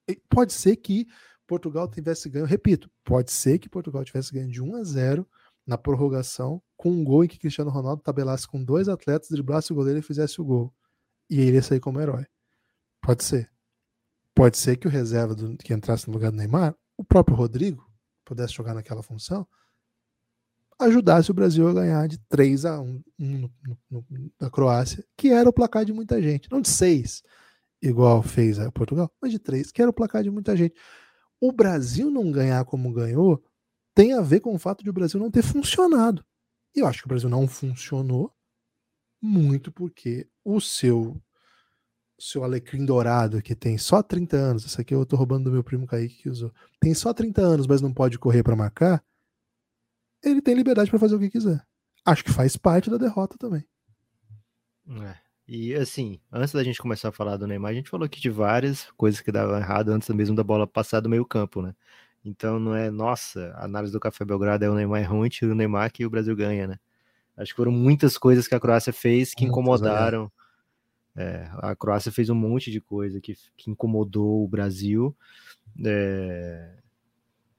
[0.08, 1.06] E pode ser que
[1.46, 5.28] Portugal tivesse ganho, repito, pode ser que Portugal tivesse ganho de 1 a 0
[5.66, 9.74] na prorrogação, com um gol em que Cristiano Ronaldo tabelasse com dois atletas, driblasse o
[9.74, 10.72] goleiro e fizesse o gol.
[11.28, 12.24] E ele ia sair como herói.
[13.00, 13.50] Pode ser.
[14.34, 17.90] Pode ser que o reserva do, que entrasse no lugar do Neymar, o próprio Rodrigo,
[18.24, 19.46] pudesse jogar naquela função,
[20.78, 24.06] ajudasse o Brasil a ganhar de 3 a 1 no, no, no,
[24.40, 26.50] na Croácia, que era o placar de muita gente.
[26.50, 27.22] Não de 6,
[27.82, 30.74] igual fez a Portugal, mas de 3, que era o placar de muita gente
[31.40, 33.42] o Brasil não ganhar como ganhou
[33.94, 36.24] tem a ver com o fato de o Brasil não ter funcionado.
[36.74, 38.32] E eu acho que o Brasil não funcionou
[39.20, 41.20] muito porque o seu
[42.18, 45.62] seu alecrim dourado que tem só 30 anos, essa aqui eu tô roubando do meu
[45.62, 46.50] primo Kaique que usou,
[46.80, 49.04] tem só 30 anos, mas não pode correr para marcar,
[50.22, 51.64] ele tem liberdade para fazer o que quiser.
[52.04, 53.64] Acho que faz parte da derrota também.
[55.02, 55.16] É.
[55.48, 58.30] E assim, antes da gente começar a falar do Neymar, a gente falou aqui de
[58.30, 61.74] várias coisas que davam errado antes mesmo da bola passar do meio campo, né?
[62.24, 65.52] Então não é, nossa, a análise do Café Belgrado é o Neymar é ruim, tira
[65.52, 66.78] o Neymar que o Brasil ganha, né?
[67.36, 70.32] Acho que foram muitas coisas que a Croácia fez que incomodaram.
[71.14, 75.16] É, a Croácia fez um monte de coisa que, que incomodou o Brasil,
[75.84, 76.76] é,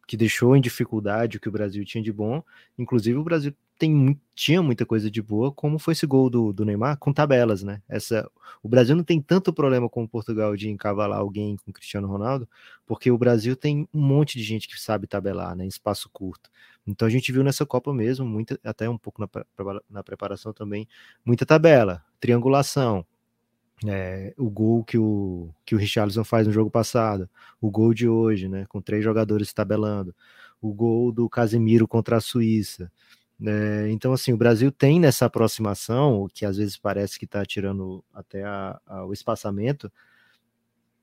[0.07, 2.41] que deixou em dificuldade o que o Brasil tinha de bom.
[2.79, 6.65] Inclusive, o Brasil tem, tinha muita coisa de boa, como foi esse gol do, do
[6.65, 7.81] Neymar, com tabelas, né?
[7.87, 8.29] Essa,
[8.63, 12.49] o Brasil não tem tanto problema com Portugal de encavalar alguém com Cristiano Ronaldo,
[12.85, 15.65] porque o Brasil tem um monte de gente que sabe tabelar, né?
[15.65, 16.49] Em espaço curto.
[16.87, 19.29] Então a gente viu nessa Copa mesmo, muita, até um pouco na,
[19.89, 20.87] na preparação também,
[21.25, 23.05] muita tabela, triangulação.
[23.85, 27.29] É, o gol que o, que o Richarlison faz no jogo passado,
[27.61, 28.65] o gol de hoje, né?
[28.67, 30.15] Com três jogadores tabelando,
[30.61, 32.91] o gol do Casemiro contra a Suíça.
[33.45, 38.03] É, então, assim, o Brasil tem nessa aproximação, que às vezes parece que está tirando
[38.13, 39.91] até a, a, o espaçamento,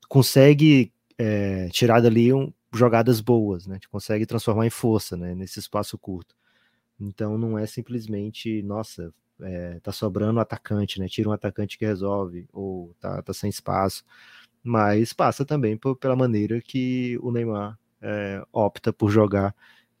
[0.09, 3.79] consegue é, tirar dali um, jogadas boas, né?
[3.89, 5.33] Consegue transformar em força, né?
[5.33, 6.35] Nesse espaço curto.
[6.99, 11.07] Então, não é simplesmente, nossa, é, tá sobrando atacante, né?
[11.07, 14.03] Tira um atacante que resolve, ou tá, tá sem espaço.
[14.63, 19.55] Mas passa também por, pela maneira que o Neymar é, opta por jogar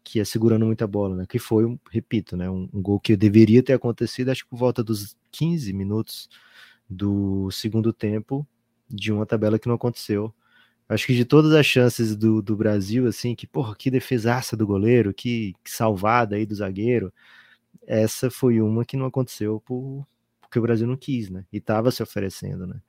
[0.05, 1.25] que é segurando muita bola, né?
[1.27, 2.49] Que foi, repito, né?
[2.49, 6.29] Um, um, gol que deveria ter acontecido, acho que por volta dos 15 minutos
[6.87, 8.47] do segundo tempo,
[8.87, 10.33] de uma tabela que não aconteceu.
[10.87, 14.67] Acho que de todas as chances do, do Brasil, assim, que, porra, que defesaça do
[14.67, 17.11] goleiro, que, que salvada aí do zagueiro,
[17.87, 20.05] essa foi uma que não aconteceu por,
[20.41, 21.45] porque o Brasil não quis, né?
[21.51, 22.81] E tava se oferecendo, né?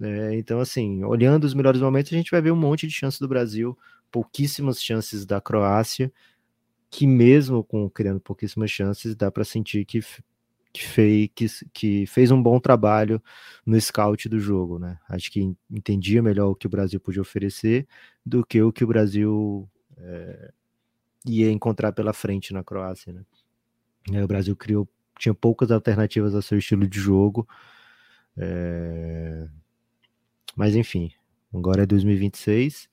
[0.00, 3.20] É, então, assim, olhando os melhores momentos, a gente vai ver um monte de chances
[3.20, 3.78] do Brasil,
[4.10, 6.12] pouquíssimas chances da Croácia,
[6.90, 10.00] que mesmo com criando pouquíssimas chances, dá para sentir que,
[10.72, 13.22] que, fez, que, que fez um bom trabalho
[13.64, 14.98] no scout do jogo, né?
[15.08, 17.86] Acho que entendia melhor o que o Brasil podia oferecer
[18.24, 20.52] do que o que o Brasil é,
[21.26, 23.22] ia encontrar pela frente na Croácia, né?
[24.10, 24.88] E o Brasil criou,
[25.18, 27.46] tinha poucas alternativas ao seu estilo de jogo,
[28.36, 29.48] é...
[30.54, 31.12] mas enfim,
[31.52, 32.88] agora é 2026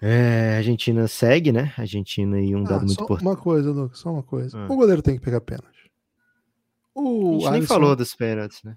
[0.00, 1.72] é, a Argentina segue, né?
[1.76, 3.26] A Argentina e um ah, dado muito importante.
[3.26, 4.56] Uma coisa, Lucas, só uma coisa.
[4.56, 4.72] Ah.
[4.72, 5.90] O goleiro tem que pegar pênalti.
[6.94, 8.76] O a gente Alisson, nem falou dos pênaltis, né?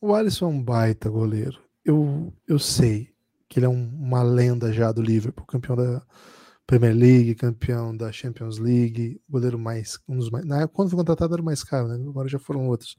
[0.00, 1.60] O Alisson é um baita goleiro.
[1.84, 3.12] Eu, eu sei
[3.48, 6.02] que ele é um, uma lenda já do Liverpool, campeão da
[6.68, 9.98] Premier League, campeão da Champions League, goleiro mais.
[10.06, 11.94] Um dos mais na época, quando foi contratado era mais caro, né?
[11.94, 12.94] Agora já foram outros.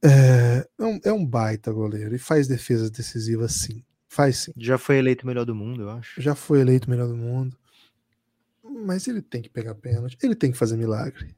[0.00, 3.82] É, é, um, é um baita goleiro e faz defesas decisivas sim.
[4.08, 4.52] Faz sim.
[4.56, 6.22] Já foi eleito melhor do mundo, eu acho.
[6.22, 7.58] Já foi eleito melhor do mundo.
[8.62, 11.34] Mas ele tem que pegar pênalti, ele tem que fazer milagre.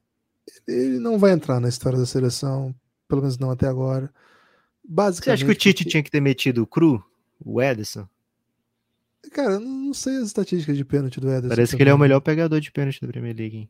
[0.67, 2.73] Ele não vai entrar na história da seleção,
[3.07, 4.13] pelo menos não até agora.
[4.87, 5.89] Basicamente, Você acha que o Tite porque...
[5.89, 7.03] tinha que ter metido o Cru,
[7.43, 8.07] o Ederson?
[9.31, 11.49] Cara, eu não sei as estatísticas de pênalti do Ederson.
[11.49, 13.57] Parece que ele é o melhor pegador de pênalti da Premier League.
[13.57, 13.69] Hein?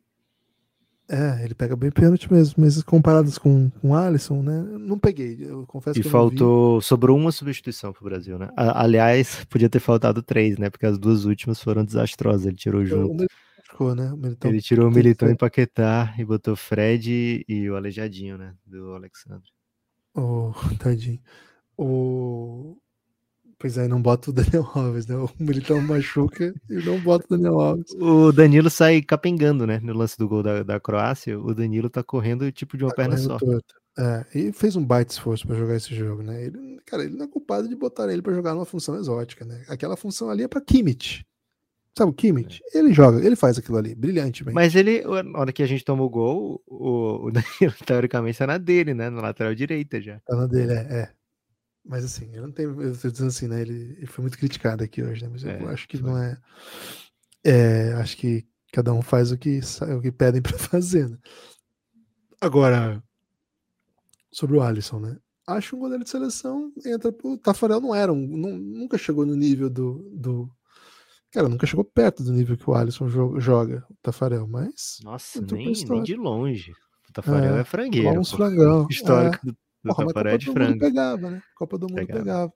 [1.08, 4.60] É, ele pega bem pênalti mesmo, mas comparados com, com o Alisson, né?
[4.80, 8.50] Não peguei, eu confesso e que faltou, sobrou uma substituição pro Brasil, né?
[8.56, 10.70] aliás, podia ter faltado três, né?
[10.70, 13.28] Porque as duas últimas foram desastrosas, ele tirou junto.
[13.64, 14.12] Ficou, né?
[14.16, 18.56] Militão, ele tirou o Militão em Paquetá e botou Fred e o Aleijadinho, né?
[18.66, 19.52] Do Alexandre.
[20.16, 21.20] Oh, tadinho.
[21.78, 22.78] O...
[23.58, 25.16] Pois é, não bota o Daniel Alves, né?
[25.16, 27.92] O Militão machuca e não bota o Daniel Alves.
[27.94, 29.80] O Danilo sai capengando, né?
[29.82, 32.96] No lance do gol da, da Croácia, o Danilo tá correndo tipo de uma tá
[32.98, 33.38] perna só.
[33.98, 36.44] É, e fez um baita esforço para jogar esse jogo, né?
[36.44, 39.64] Ele, cara, ele não é culpado de botar ele para jogar numa função exótica, né?
[39.70, 41.26] Aquela função ali é para Kimmich.
[41.98, 42.62] Sabe o Kimmich?
[42.74, 42.80] É.
[42.80, 44.54] Ele joga, ele faz aquilo ali, brilhantemente.
[44.54, 48.46] Mas ele, na hora que a gente toma o gol, o, o Danilo, teoricamente, tá
[48.46, 49.10] na dele, né?
[49.10, 50.20] Na lateral direita já.
[50.26, 50.76] Tá na dele, é.
[50.76, 51.10] é.
[51.86, 52.66] Mas assim, ele não tem.
[52.66, 53.62] Eu tô dizendo assim, né?
[53.62, 55.30] Ele, ele foi muito criticado aqui hoje, né?
[55.32, 56.10] Mas é, eu acho que foi.
[56.10, 56.38] não é,
[57.44, 57.94] é.
[57.94, 59.60] Acho que cada um faz o que,
[59.96, 61.18] o que pedem para fazer, né?
[62.42, 63.02] Agora,
[64.32, 65.18] sobre o Alisson, né?
[65.48, 67.14] Acho que um goleiro de seleção entra.
[67.24, 68.26] O Tafarel não era um.
[68.36, 70.50] Não, nunca chegou no nível do, do.
[71.32, 73.08] Cara, nunca chegou perto do nível que o Alisson
[73.40, 74.98] joga, o Tafarel, mas.
[75.04, 76.72] Nossa, nem, nem de longe.
[77.08, 78.20] O Tafarel é, é frangueiro.
[78.20, 78.88] Uns frangão.
[78.90, 79.52] Histórico é.
[79.52, 79.58] do
[79.90, 80.72] Porra, mas Copa é de do frango.
[80.72, 81.44] Mundo pegava, né?
[81.56, 82.20] Copa do Mundo pegava.
[82.20, 82.54] pegava.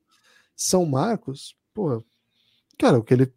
[0.56, 2.04] São Marcos, pô,
[2.78, 3.32] cara, o que ele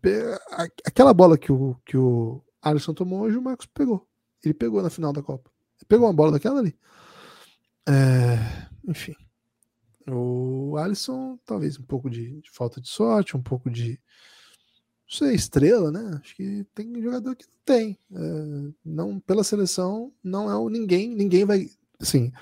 [0.84, 4.06] aquela bola que o que o Alisson tomou hoje, o Marcos pegou.
[4.44, 5.50] Ele pegou na final da Copa.
[5.78, 6.76] Ele pegou uma bola daquela ali.
[7.88, 9.14] É, enfim.
[10.08, 13.90] O Alisson, talvez um pouco de, de, falta de sorte, um pouco de.
[13.90, 16.18] Não sei, estrela, né?
[16.20, 17.98] Acho que tem jogador que não tem.
[18.12, 21.14] É, não, pela seleção, não é o ninguém.
[21.14, 21.68] Ninguém vai.
[22.00, 22.32] Assim,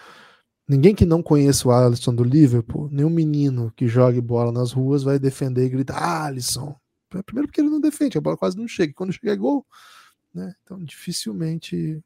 [0.70, 5.02] Ninguém que não conheça o Alisson do Liverpool, nenhum menino que jogue bola nas ruas
[5.02, 6.76] vai defender e gritar ah, Alisson.
[7.08, 8.92] Primeiro porque ele não defende, a bola quase não chega.
[8.94, 9.66] Quando chega é gol,
[10.32, 10.54] né?
[10.62, 12.00] Então dificilmente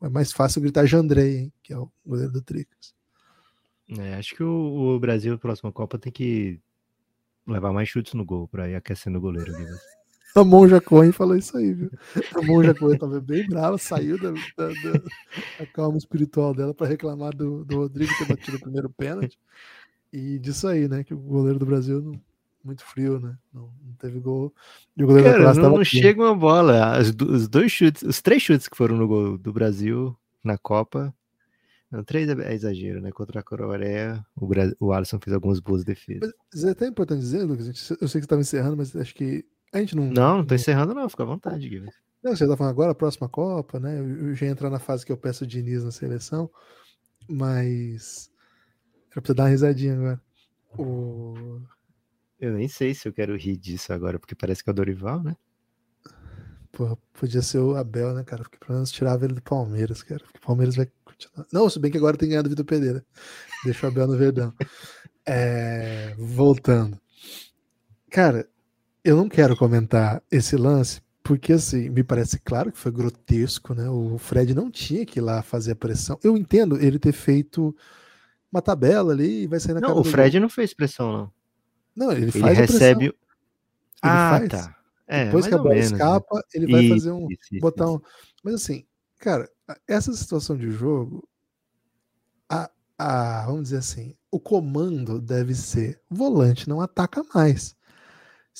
[0.00, 2.94] é mais fácil gritar Jandrei, hein, que é o goleiro do Tricas.
[3.98, 6.60] É, acho que o, o Brasil, na próxima Copa, tem que
[7.48, 9.52] levar mais chutes no gol para ir aquecendo o goleiro.
[10.34, 11.90] A Monja Cohen falou isso aí, viu?
[12.34, 17.34] A Monja Cohen estava bem brava, saiu da, da, da, calma espiritual dela para reclamar
[17.34, 19.38] do, do Rodrigo ter batido o primeiro pênalti.
[20.12, 21.02] E disso aí, né?
[21.04, 22.20] Que o goleiro do Brasil não,
[22.62, 23.36] muito frio, né?
[23.52, 24.52] Não, não teve gol.
[24.96, 26.96] E o goleiro Cara, da não, não chega uma bola.
[26.96, 31.14] As, os dois chutes, os três chutes que foram no gol do Brasil na Copa.
[31.90, 33.10] Não, três é, é exagero, né?
[33.10, 34.46] Contra a Coreia, o,
[34.80, 36.32] o Alisson fez algumas boas defesas.
[36.52, 39.44] Mas é até importante dizer, Lucas, eu sei que você estava encerrando, mas acho que
[39.72, 40.04] a gente não.
[40.04, 41.92] Não, não tô encerrando, não, fica à vontade, Guilherme.
[42.22, 44.00] Não, você tá falando agora, a próxima Copa, né?
[44.00, 46.50] Eu já entrar na fase que eu peço o Diniz na seleção,
[47.28, 48.30] mas.
[49.14, 50.20] Eu preciso dar uma risadinha agora.
[50.76, 51.60] O...
[52.40, 55.22] Eu nem sei se eu quero rir disso agora, porque parece que é o Dorival,
[55.22, 55.36] né?
[56.70, 58.42] Pô, podia ser o Abel, né, cara?
[58.42, 60.20] Porque pelo menos tirava ele do Palmeiras, cara.
[60.20, 61.46] Porque o Palmeiras vai continuar.
[61.52, 63.04] Não, se bem que agora tem ganhado o Vitor Pereira.
[63.64, 64.54] Deixa o Abel no Verdão.
[65.26, 66.14] É...
[66.16, 67.00] Voltando.
[68.10, 68.48] Cara,
[69.08, 73.88] eu não quero comentar esse lance, porque assim, me parece claro que foi grotesco, né?
[73.88, 76.18] O Fred não tinha que ir lá fazer a pressão.
[76.22, 77.74] Eu entendo ele ter feito
[78.52, 81.32] uma tabela ali e vai sair na Não, o Fred não fez pressão, não.
[81.96, 83.06] Não, ele, ele faz recebe.
[83.06, 83.14] Ele
[84.02, 84.48] ah, faz.
[84.50, 84.76] tá.
[85.06, 85.96] É, Depois que a bola menos, né?
[85.96, 86.42] escapa, né?
[86.52, 87.26] ele vai isso, fazer um.
[87.30, 88.00] Isso, isso, botar um.
[88.44, 88.84] Mas assim,
[89.18, 89.50] cara,
[89.86, 91.26] essa situação de jogo,
[92.46, 97.74] a, a, vamos dizer assim, o comando deve ser volante não ataca mais.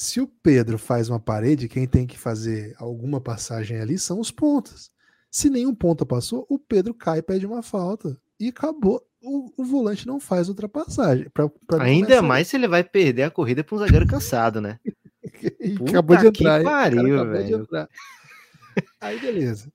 [0.00, 4.30] Se o Pedro faz uma parede, quem tem que fazer alguma passagem ali são os
[4.30, 4.92] pontas.
[5.28, 8.16] Se nenhum ponta passou, o Pedro cai e pede uma falta.
[8.38, 9.04] E acabou.
[9.20, 11.28] O, o volante não faz ultrapassagem.
[11.30, 14.78] Pra, pra Ainda mais se ele vai perder a corrida para um zagueiro cansado, né?
[15.88, 16.58] acabou de entrar.
[16.60, 17.68] Que pariu, velho.
[19.00, 19.68] Aí, beleza.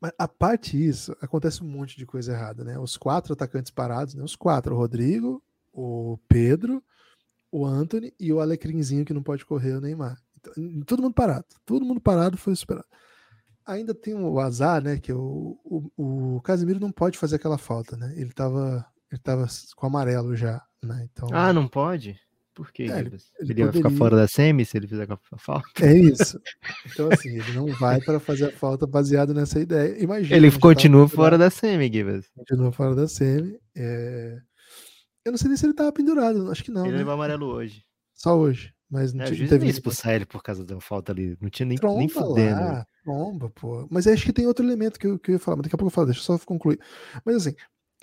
[0.00, 2.78] Mas a parte disso, acontece um monte de coisa errada, né?
[2.78, 4.22] Os quatro atacantes parados, né?
[4.22, 5.42] Os quatro, o Rodrigo,
[5.72, 6.80] o Pedro,
[7.50, 10.18] o Anthony e o Alecrinzinho que não pode correr, o Neymar.
[10.36, 10.52] Então,
[10.86, 11.46] todo mundo parado.
[11.64, 12.86] Todo mundo parado foi superado.
[13.66, 14.98] Ainda tem o azar, né?
[14.98, 18.14] Que o, o, o Casemiro não pode fazer aquela falta, né?
[18.16, 19.46] Ele tava, ele tava
[19.76, 21.06] com amarelo já, né?
[21.12, 22.18] Então, ah, não pode?
[22.58, 22.88] Por quê?
[22.90, 25.68] É, ele, ele, ele vai ficar fora da semi se ele fizer a falta?
[25.80, 26.40] É isso.
[26.86, 30.02] Então, assim, ele não vai para fazer a falta baseado nessa ideia.
[30.02, 30.36] Imagina.
[30.36, 32.28] Ele continua fora da semi, Gibbs.
[32.34, 33.56] Continua fora da semi.
[33.76, 34.38] É...
[35.28, 36.82] Eu não sei nem se ele tava pendurado, acho que não.
[36.82, 36.98] Ele né?
[36.98, 37.84] levou amarelo hoje.
[38.14, 38.72] Só hoje.
[38.90, 39.68] Mas não, é, tinha, teve...
[39.68, 41.36] expulsar ele por causa da falta ali.
[41.40, 42.60] Não tinha nem, tromba nem fudendo.
[42.60, 43.86] Lá, tromba, pô.
[43.90, 45.78] Mas acho que tem outro elemento que eu, que eu ia falar, mas daqui a
[45.78, 46.80] pouco eu falo, deixa eu só concluir.
[47.24, 47.54] Mas assim,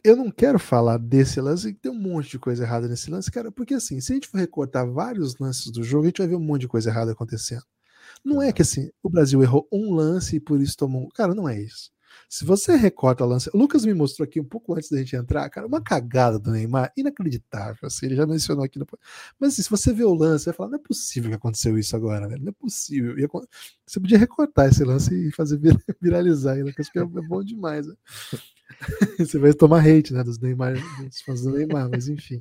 [0.03, 3.51] eu não quero falar desse lance, tem um monte de coisa errada nesse lance, cara,
[3.51, 6.35] porque assim, se a gente for recortar vários lances do jogo, a gente vai ver
[6.35, 7.63] um monte de coisa errada acontecendo.
[8.23, 11.09] Não é que assim, o Brasil errou um lance e por isso tomou.
[11.09, 11.91] Cara, não é isso.
[12.29, 13.49] Se você recorta a lance.
[13.53, 16.51] O Lucas me mostrou aqui um pouco antes da gente entrar, cara, uma cagada do
[16.51, 17.79] Neymar, inacreditável.
[17.83, 18.79] Assim, ele já mencionou aqui.
[18.79, 18.85] No...
[19.39, 21.77] Mas assim, se você vê o lance, você vai falar: não é possível que aconteceu
[21.77, 22.43] isso agora, velho.
[22.43, 23.15] Não é possível.
[23.85, 25.59] Você podia recortar esse lance e fazer
[26.01, 26.71] viralizar, né?
[26.71, 27.87] Que é, é bom demais.
[27.87, 27.95] Né?
[29.19, 30.23] você vai tomar hate, né?
[30.23, 30.73] Dos Neymar,
[31.03, 32.39] dos fãs do Neymar, mas enfim.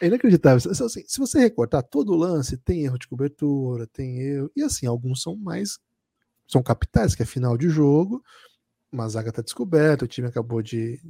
[0.00, 0.70] É inacreditável.
[0.70, 4.50] Assim, se você recortar todo o lance, tem erro de cobertura, tem erro.
[4.56, 5.78] E assim, alguns são mais.
[6.46, 8.24] São capitais, que é final de jogo,
[8.92, 11.00] uma zaga tá descoberta, o time acabou de.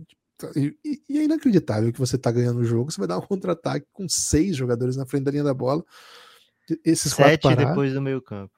[0.56, 3.86] E, e é inacreditável que você tá ganhando o jogo, você vai dar um contra-ataque
[3.92, 5.84] com seis jogadores na frente da linha da bola.
[6.84, 8.52] Esses Sete quatro depois do meio-campo.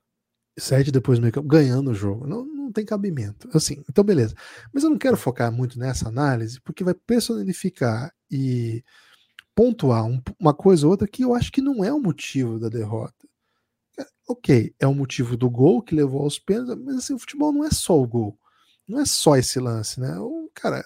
[0.59, 2.27] Sete depois do meio-campo, ganhando o jogo.
[2.27, 3.49] Não, não tem cabimento.
[3.53, 4.35] Assim, então beleza.
[4.73, 8.85] Mas eu não quero focar muito nessa análise, porque vai personificar e
[9.55, 12.69] pontuar um, uma coisa ou outra que eu acho que não é o motivo da
[12.69, 13.29] derrota.
[13.99, 17.53] É, ok, é o motivo do gol que levou aos pênaltis, mas assim, o futebol
[17.53, 18.39] não é só o gol.
[18.89, 20.19] Não é só esse lance, né?
[20.19, 20.85] O, cara,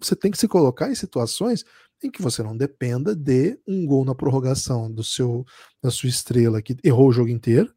[0.00, 1.64] você tem que se colocar em situações
[2.02, 5.44] em que você não dependa de um gol na prorrogação do seu
[5.82, 7.74] da sua estrela que errou o jogo inteiro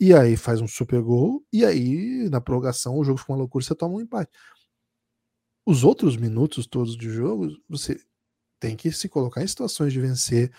[0.00, 3.64] e aí faz um super gol e aí na prorrogação o jogo fica uma loucura
[3.64, 4.30] você toma um empate.
[5.66, 7.98] Os outros minutos todos de jogo, você
[8.60, 10.52] tem que se colocar em situações de vencer,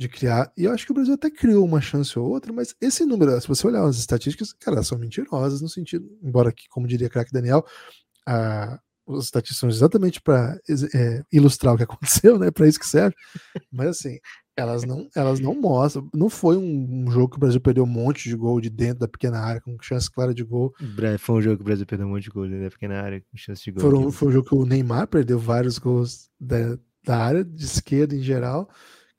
[0.00, 0.50] de criar.
[0.56, 3.38] E eu acho que o Brasil até criou uma chance ou outra, mas esse número,
[3.38, 7.30] se você olhar as estatísticas, cara, são mentirosas no sentido, embora que, como diria craque
[7.30, 7.62] Daniel,
[8.26, 10.58] a, as estatísticas são exatamente para
[10.94, 12.50] é, ilustrar o que aconteceu, né?
[12.50, 13.14] Para isso que serve.
[13.70, 14.18] Mas assim,
[14.56, 16.08] elas não, elas não mostram.
[16.14, 19.00] Não foi um, um, jogo que o Brasil perdeu um monte de gol de dentro
[19.00, 20.72] da pequena área, com chance clara de gol.
[21.18, 23.20] Foi um jogo que o Brasil perdeu um monte de gol dentro da pequena área,
[23.20, 23.82] com chance de gol.
[23.82, 28.16] Foi, foi um jogo que o Neymar perdeu vários gols da, da área de esquerda
[28.16, 28.66] em geral,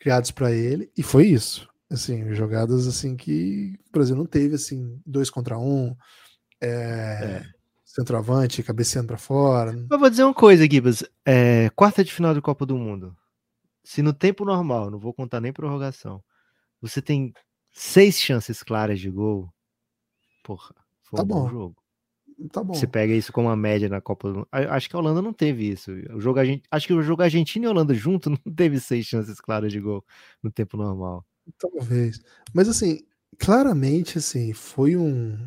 [0.02, 1.70] criados para ele, e foi isso.
[1.90, 5.96] Assim, jogadas assim que o Brasil não teve, assim, dois contra um,
[6.60, 7.46] é, é.
[7.86, 9.74] centroavante, cabeceando para fora.
[9.92, 11.04] Eu vou dizer uma coisa, Gibas.
[11.24, 13.16] É, quarta de final de Copa do Mundo.
[13.84, 16.24] Se no tempo normal, não vou contar nem prorrogação,
[16.82, 17.32] você tem
[17.72, 19.54] seis chances claras de gol,
[20.44, 20.74] porra,
[21.04, 21.44] foi tá um bom.
[21.44, 21.81] bom jogo.
[22.50, 22.74] Tá bom.
[22.74, 25.70] Você pega isso como uma média na Copa do Acho que a Holanda não teve
[25.70, 25.92] isso.
[26.14, 26.40] O jogo
[26.72, 30.04] Acho que o jogo Argentina e Holanda junto não teve seis chances claras de gol
[30.42, 31.26] no tempo normal.
[31.58, 32.22] Talvez.
[32.54, 33.00] Mas assim,
[33.38, 35.38] claramente assim, foi um.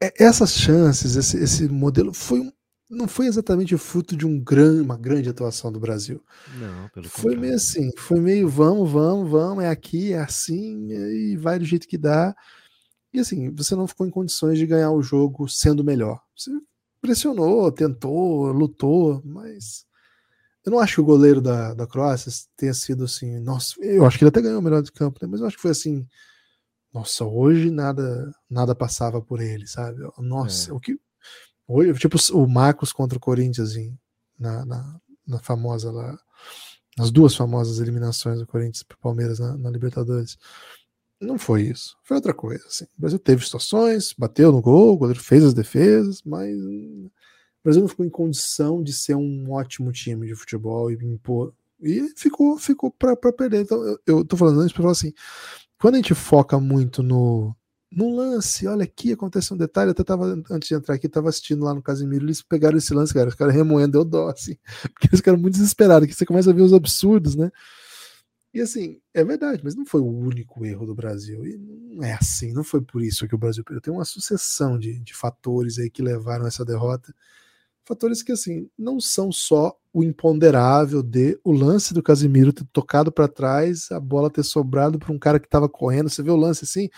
[0.00, 2.52] Essas chances, esse, esse modelo foi um,
[2.88, 6.22] não foi exatamente fruto de um gran, uma grande atuação do Brasil.
[6.46, 7.40] Não, pelo Foi contrário.
[7.40, 11.88] meio assim, foi meio vamos, vamos, vamos, é aqui, é assim, e vai do jeito
[11.88, 12.34] que dá.
[13.14, 16.20] E assim, você não ficou em condições de ganhar o jogo sendo melhor.
[16.36, 16.50] Você
[17.00, 19.86] pressionou, tentou, lutou, mas
[20.64, 24.18] eu não acho que o goleiro da, da Croácia tenha sido assim, nossa, eu acho
[24.18, 25.28] que ele até ganhou o melhor de campo, né?
[25.30, 26.08] mas eu acho que foi assim,
[26.92, 29.98] nossa, hoje nada nada passava por ele, sabe?
[30.18, 30.74] Nossa, é.
[30.74, 30.98] o que
[31.68, 33.96] hoje, tipo o Marcos contra o Corinthians assim,
[34.36, 36.18] na, na, na famosa lá,
[36.96, 40.36] nas duas famosas eliminações do Corinthians para o Palmeiras na, na Libertadores.
[41.20, 41.96] Não foi isso.
[42.02, 42.64] Foi outra coisa.
[42.66, 42.84] Assim.
[42.84, 47.10] O Brasil teve situações, bateu no gol, o goleiro fez as defesas, mas o
[47.62, 51.54] Brasil não ficou em condição de ser um ótimo time de futebol e impor.
[51.80, 53.62] E ficou, ficou para perder.
[53.62, 55.12] Então, eu, eu tô falando isso para falar assim:
[55.78, 57.54] quando a gente foca muito no,
[57.92, 59.88] no lance, olha aqui, acontece um detalhe.
[59.88, 62.92] Eu até tava, antes de entrar aqui, tava assistindo lá no Casimiro, eles pegaram esse
[62.92, 63.28] lance, cara.
[63.28, 64.56] Os caras remoendo, deu dó, assim,
[64.92, 67.50] porque eles ficaram muito desesperados, que você começa a ver os absurdos, né?
[68.54, 71.44] E assim, é verdade, mas não foi o único erro do Brasil.
[71.44, 73.80] E não é assim, não foi por isso que o Brasil perdeu.
[73.80, 77.12] Tem uma sucessão de, de fatores aí que levaram a essa derrota.
[77.84, 83.10] Fatores que, assim, não são só o imponderável de o lance do Casimiro ter tocado
[83.10, 86.08] para trás, a bola ter sobrado para um cara que estava correndo.
[86.08, 86.88] Você vê o lance assim,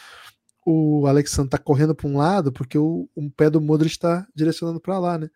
[0.64, 4.80] o Alexandre tá correndo para um lado porque o, o pé do Modric está direcionando
[4.80, 5.30] para lá, né?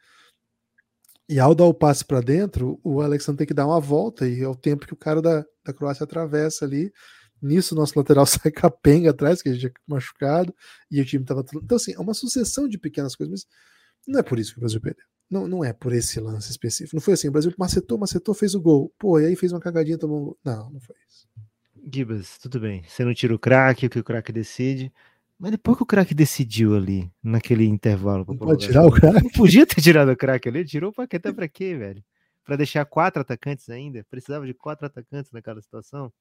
[1.31, 4.43] E ao dar o passe para dentro, o Alexandre tem que dar uma volta e
[4.43, 6.93] é o tempo que o cara da, da Croácia atravessa ali.
[7.41, 10.53] Nisso, nosso lateral sai capenga atrás, que a gente é machucado,
[10.91, 11.45] e o time tava.
[11.55, 13.47] Então, assim, é uma sucessão de pequenas coisas, mas
[14.09, 15.05] não é por isso que o Brasil perdeu.
[15.31, 16.97] Não, não é por esse lance específico.
[16.97, 18.93] Não foi assim, o Brasil macetou, macetou, fez o gol.
[18.99, 20.39] Pô, e aí fez uma cagadinha, tomou um gol.
[20.45, 21.29] Não, não foi isso.
[21.95, 22.83] Gibas, tudo bem.
[22.89, 24.93] Você não tira o craque, o que o craque decide.
[25.41, 28.27] Mas depois que o craque decidiu ali, naquele intervalo.
[28.29, 29.25] Não pode tirar o craque?
[29.25, 30.67] Não podia ter tirado o craque ali.
[30.67, 32.05] Tirou o Paquetá pra quê, velho?
[32.45, 34.05] Pra deixar quatro atacantes ainda?
[34.11, 36.13] Precisava de quatro atacantes naquela situação?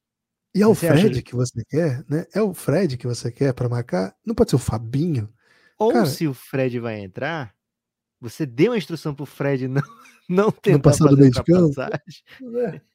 [0.56, 2.26] E é o Fred que você quer, né?
[2.34, 4.16] É o Fred que você quer para marcar?
[4.26, 5.30] Não pode ser o Fabinho?
[5.78, 7.54] Ou Cara, se o Fred vai entrar,
[8.22, 9.84] você deu uma instrução pro Fred não,
[10.30, 11.22] não tentar não passar fazer
[12.42, 12.82] meio é.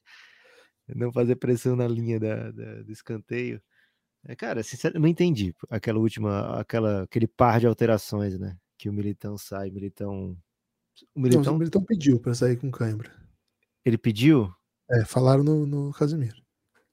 [0.95, 3.59] Não fazer pressão na linha da, da, do escanteio.
[4.27, 8.57] É, cara, sinceramente, não entendi aquela última, aquela, aquele par de alterações, né?
[8.77, 10.37] que o Militão sai, Militão.
[11.13, 13.11] O Não, Militão, o Militão pediu pra sair com cãibra.
[13.83, 14.53] ele pediu?
[14.89, 16.37] É, falaram no, no Casimiro.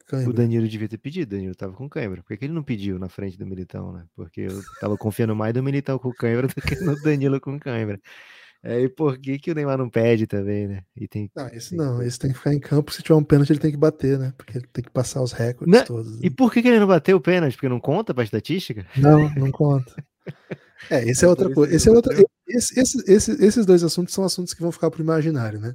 [0.00, 0.32] O Cãibra.
[0.32, 2.22] Danilo devia ter pedido, o Danilo tava com cãibra.
[2.22, 4.06] Por que, que ele não pediu na frente do Militão, né?
[4.14, 8.00] Porque eu tava confiando mais no Militão com cãibra do que no Danilo com cãibra.
[8.64, 10.84] É, e por que, que o Neymar não pede também, né?
[10.97, 12.93] E tem, Não, esse tem- não, esse tem que ficar em campo.
[12.93, 14.32] Se tiver um pênalti, ele tem que bater, né?
[14.36, 15.84] Porque ele tem que passar os recordes Né?
[15.84, 16.22] todos.
[16.22, 17.55] E por que, que ele não bateu o pênalti?
[17.55, 18.86] Porque não conta pra estatística?
[18.97, 19.93] Não, não conta.
[20.89, 21.74] É, esse é É outra coisa.
[21.74, 22.16] Esse é não outra.
[22.47, 25.74] Esse, esse- esse- esses dois assuntos são assuntos que vão ficar pro imaginário, né?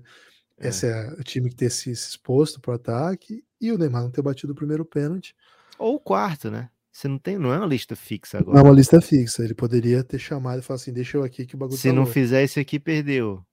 [0.57, 0.69] É.
[0.69, 4.21] Esse é o time que ter se exposto pro ataque e o Neymar não ter
[4.21, 5.35] batido o primeiro pênalti.
[5.77, 6.69] Ou o quarto, né?
[6.97, 8.63] Você não tem, não é uma lista fixa Não é agora.
[8.69, 9.43] uma lista fixa.
[9.43, 11.93] Ele poderia ter chamado e falado assim: deixa eu aqui que o bagulho Se tá
[11.93, 13.45] não louco, fizer esse aqui, perdeu.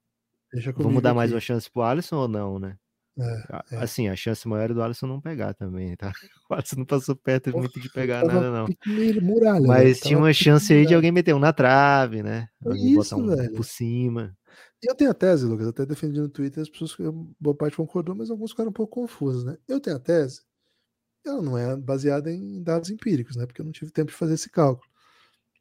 [0.51, 1.35] Deixa comigo Vamos dar mais aqui.
[1.35, 2.79] uma chance pro Alisson ou não, né?
[3.19, 3.77] É, é.
[3.83, 6.11] Assim, a chance maior é do Alisson não pegar também, tá?
[6.51, 8.67] O Alisson não passou perto Porra, muito de pegar nada, não.
[9.21, 9.61] muralha.
[9.61, 12.49] velho, Mas tinha uma chance aí de alguém meter um na trave, né?
[12.65, 13.53] É Alguém botar isso, um velho.
[13.53, 14.35] por cima.
[14.83, 16.97] E eu tenho a tese, Lucas, até defendi no Twitter, as pessoas,
[17.39, 19.59] boa parte concordou, mas alguns ficaram um pouco confusos, né?
[19.69, 20.41] Eu tenho a tese,
[21.29, 23.47] ela não é baseada em dados empíricos, né?
[23.47, 24.89] Porque eu não tive tempo de fazer esse cálculo.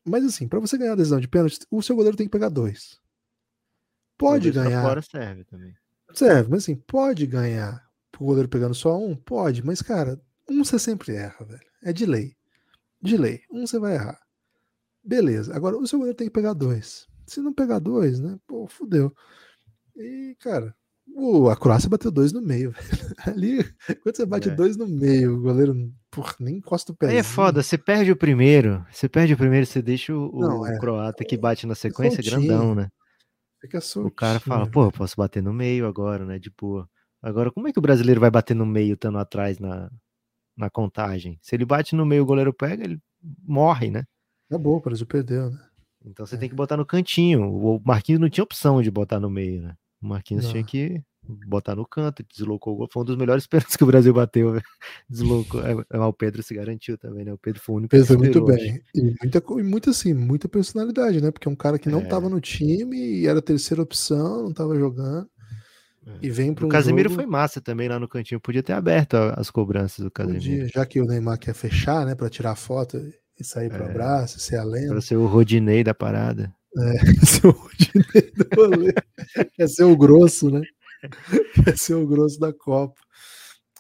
[0.06, 2.50] Mas assim, para você ganhar a decisão de pênalti, o seu goleiro tem que pegar
[2.50, 3.00] dois.
[4.18, 5.76] Pode Dois ganhar, fora serve também.
[6.14, 7.88] serve, mas assim, pode ganhar
[8.20, 9.16] o goleiro pegando só um?
[9.16, 11.66] Pode, mas cara, um você sempre erra, velho.
[11.82, 12.36] É de lei.
[13.02, 13.42] De lei.
[13.52, 14.22] Um você vai errar.
[15.04, 15.54] Beleza.
[15.56, 17.08] Agora, o seu goleiro tem que pegar dois.
[17.26, 18.40] Se não pegar dois, né?
[18.48, 19.14] Pô, fudeu.
[19.96, 20.74] E, cara,
[21.16, 22.74] o, a Croácia bateu dois no meio.
[23.26, 23.64] Ali,
[24.02, 24.56] quando você bate É.
[24.56, 25.76] dois no meio, o goleiro
[26.12, 27.10] porra, nem encosta o pé.
[27.10, 28.86] Aí é foda, você perde o primeiro.
[28.92, 30.78] Você perde o primeiro, você deixa o, Não, é.
[30.80, 32.48] croata que bate na sequência soltinho.
[32.48, 32.90] grandão, né?
[33.62, 36.38] Fica O cara fala, pô, eu posso bater no meio agora, né?
[36.38, 36.88] De boa.
[37.22, 39.90] Agora, como é que o brasileiro vai bater no meio estando atrás na,
[40.58, 41.40] na contagem?
[41.42, 43.00] Se ele bate no meio, o goleiro pega, ele
[43.48, 44.04] morre, né?
[44.50, 45.58] Acabou, o Brasil perdeu, né?
[46.06, 46.38] Então você É.
[46.38, 47.50] tem que botar no cantinho.
[47.50, 49.76] O Marquinhos não tinha opção de botar no meio, né?
[50.04, 50.52] O Marquinhos Não.
[50.52, 51.02] tinha que
[51.48, 52.90] botar no canto, deslocou o gol.
[52.92, 54.60] Foi um dos melhores pênaltis que o Brasil bateu.
[55.10, 55.62] Deslocou.
[55.66, 57.32] É, é, o Pedro se garantiu também, né?
[57.34, 58.82] O Pedro foi o único Pedro que foi muito bem.
[58.94, 61.32] E muita, e muita, assim, muita personalidade, né?
[61.32, 62.06] Porque é um cara que não É.
[62.06, 65.30] tava no time e era a terceira opção, não tava jogando.
[66.06, 66.12] É.
[66.22, 68.42] E vem para O um Casemiro jogo, foi massa também lá no cantinho.
[68.42, 70.42] Podia ter aberto as cobranças do Casemiro.
[70.44, 72.14] podia, já que o Neymar quer fechar, né?
[72.14, 72.98] Pra tirar foto
[73.40, 73.90] e sair pro É.
[73.90, 74.90] abraço, ser a lenda.
[74.90, 76.54] Pra ser o Rodinei da parada.
[77.26, 78.94] ser o Rodinei do rolê.
[79.56, 80.62] Quer ser o grosso, né?
[81.64, 83.00] Quer ser o grosso da Copa.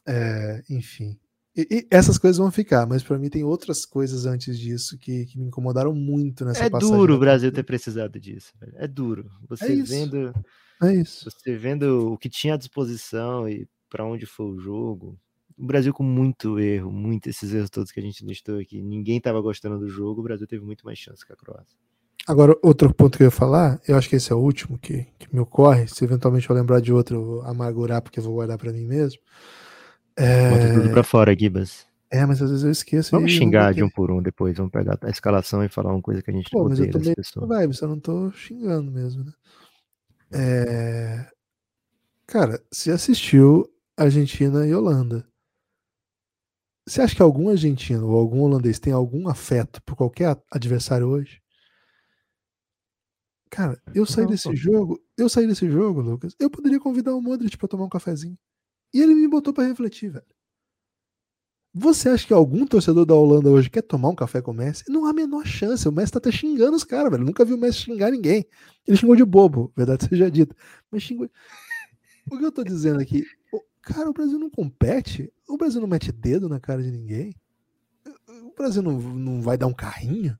[0.07, 1.17] É, enfim.
[1.55, 5.25] E, e essas coisas vão ficar, mas para mim tem outras coisas antes disso que,
[5.27, 8.51] que me incomodaram muito nessa É duro o Brasil ter precisado disso.
[8.59, 8.73] velho.
[8.75, 9.29] É duro.
[9.47, 9.91] Você isso.
[9.91, 10.33] vendo,
[10.81, 11.29] É isso.
[11.29, 15.17] você vendo o que tinha à disposição e para onde foi o jogo.
[15.55, 18.81] O Brasil com muito erro, muito esses erros todos que a gente listou aqui.
[18.81, 20.21] Ninguém estava gostando do jogo.
[20.21, 21.77] O Brasil teve muito mais chance que a Croácia.
[22.27, 25.05] Agora, outro ponto que eu ia falar, eu acho que esse é o último que,
[25.19, 25.87] que me ocorre.
[25.87, 28.85] Se eventualmente eu lembrar de outro, eu vou amargurar porque eu vou guardar para mim
[28.85, 29.19] mesmo.
[30.47, 31.85] Bota tudo É, pra fora, Gibas.
[32.11, 33.11] é, mas às vezes eu esqueço.
[33.11, 34.55] Vamos xingar de um por um depois.
[34.57, 36.99] Vamos pegar a escalação e falar uma coisa que a gente Pô, mas eu tô
[36.99, 37.47] meio pessoas.
[37.47, 39.33] vibe, só não tô xingando mesmo, né?
[40.31, 41.27] É...
[42.27, 43.67] Cara, você assistiu
[43.97, 45.27] Argentina e Holanda.
[46.87, 51.42] Você acha que algum argentino ou algum holandês tem algum afeto por qualquer adversário hoje?
[53.53, 54.55] Cara, eu saí Não, desse pô.
[54.55, 56.35] jogo, eu saí desse jogo, Lucas.
[56.39, 58.35] Eu poderia convidar o Modric pra tomar um cafezinho.
[58.91, 60.25] E ele me botou pra refletir, velho.
[61.75, 64.83] Você acha que algum torcedor da Holanda hoje quer tomar um café com o Messi?
[64.89, 65.87] Não há a menor chance.
[65.87, 67.21] O Messi tá até xingando os caras, velho.
[67.21, 68.45] Eu Nunca vi o Messi xingar ninguém.
[68.87, 70.55] Ele xingou de bobo, verdade seja dita.
[70.91, 71.29] Mas xingou.
[72.31, 73.23] O que eu tô dizendo aqui?
[73.51, 75.31] o- Cara, o Brasil não compete.
[75.47, 77.35] O Brasil não mete dedo na cara de ninguém.
[78.45, 80.37] O Brasil não, não vai dar um carrinho.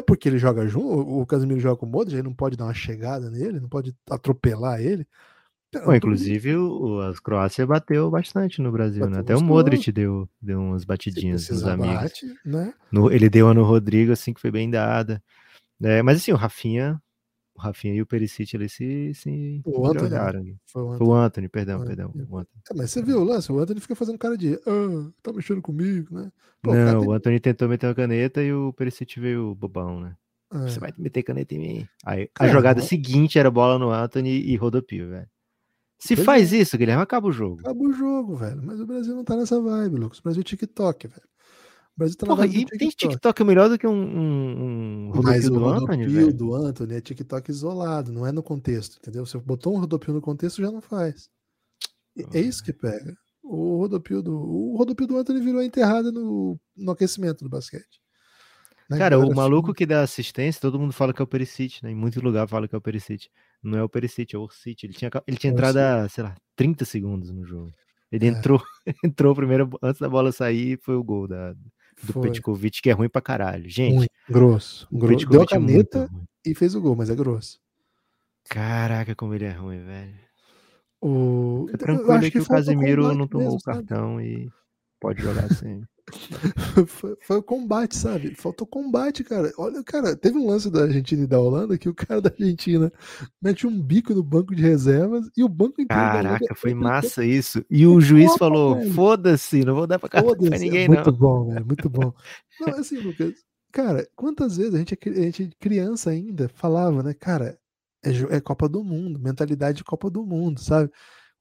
[0.00, 0.86] É porque ele joga junto.
[0.88, 3.94] O Casemiro joga com o Modric, ele não pode dar uma chegada nele, não pode
[4.10, 5.06] atropelar ele.
[5.84, 9.18] Bom, inclusive, o, a Croácia bateu bastante no Brasil, né?
[9.18, 9.46] Bateu Até o.
[9.46, 11.94] Modric deu, deu umas batidinhas nos amigos.
[11.94, 12.74] bate, né?
[12.90, 15.22] No- ele deu a no Rodrigo, assim, que foi bem dada.
[15.80, 17.00] É, mas assim, o Rafinha,
[17.60, 20.16] o Rafinha e o Perisic ali se, se O Antony, né?
[20.16, 20.40] olharam.
[20.40, 20.56] ali.
[20.66, 21.10] Foi o Foi Antony.
[21.10, 22.12] o Anthony, perdão, perdão.
[22.16, 22.18] é.
[22.18, 22.62] o Anthony.
[22.70, 23.52] É, mas você viu o lance?
[23.52, 26.32] O Anthony fica fazendo cara de ah, tá mexendo comigo, né?
[26.62, 30.00] Pô, o Não, tem- o Anthony tentou meter uma caneta e o Perisic veio bobão,
[30.00, 30.16] né?
[30.52, 30.58] É.
[30.68, 31.88] Você vai meter caneta em mim.
[32.04, 35.28] Aí a jogada não- seguinte era bola no Anthony e rodopio, velho.
[35.98, 37.60] Se faz isso, Guilherme, acaba o jogo.
[37.60, 38.60] Acaba o jogo, velho.
[38.64, 40.18] Mas o Brasil não tá nessa vibe, Lucas.
[40.18, 41.22] O Brasil é TikTok, velho.
[42.00, 45.46] O Brasil tá Porra, e do tem TikTok melhor do que um, um, um Mas
[45.46, 46.32] o do Anthony, velho?
[46.32, 49.26] do Anthony é TikTok isolado, não é no contexto, entendeu?
[49.26, 51.28] Você botou um rodopio no contexto, já não faz.
[52.16, 53.14] E- É isso que pega.
[53.42, 58.00] O rodopio do, o rodopio do Anthony virou enterrada no, no aquecimento do basquete.
[58.88, 61.82] né, Cara, o galera maluco que dá assistência, todo mundo fala que é o Perisic,
[61.82, 61.90] né?
[61.90, 63.28] Em muito lugar fala que é o Perisic.
[63.62, 64.84] Não é o Perisic, é o Orsic.
[64.86, 67.70] Ele tinha, ele tinha É o entrado há, sei lá, 30 segundos no jogo.
[68.12, 68.28] Ele É.
[68.30, 68.60] entrou,
[69.04, 71.54] entrou primeiro, antes da bola sair, foi o gol da,
[72.02, 72.22] do Foi.
[72.28, 73.68] Petkovic, que é ruim pra caralho.
[73.68, 74.88] Gente, Ruim, grosso.
[74.90, 75.28] grosso.
[75.28, 76.24] Deu a é caneta ruim.
[76.44, 77.60] e fez o gol, mas é grosso.
[78.48, 80.14] Caraca, como ele é ruim, velho.
[81.00, 81.66] O...
[81.70, 82.74] Eu tranquilo aí que, o combate
[83.16, 84.50] não tomou o cartão e
[85.00, 85.82] pode jogar sem.
[86.86, 88.34] foi, foi o combate, sabe?
[88.34, 89.52] Faltou combate, cara.
[89.58, 92.92] Olha, cara, teve um lance da Argentina e da Holanda que o cara da Argentina
[93.40, 97.64] mete um bico no banco de reservas e o banco inteiro Caraca, foi massa isso.
[97.70, 100.94] E o juiz falou: foda-se, não vou dar pra cartão pra Foda-se, ninguém, é não.
[100.94, 102.12] muito bom, velho, muito bom.
[102.60, 103.36] Não, assim, Lucas,
[103.72, 107.58] cara, quantas vezes a gente, é a gente criança ainda falava, né, cara,
[108.04, 110.90] é, é Copa do Mundo, mentalidade de Copa do Mundo, sabe?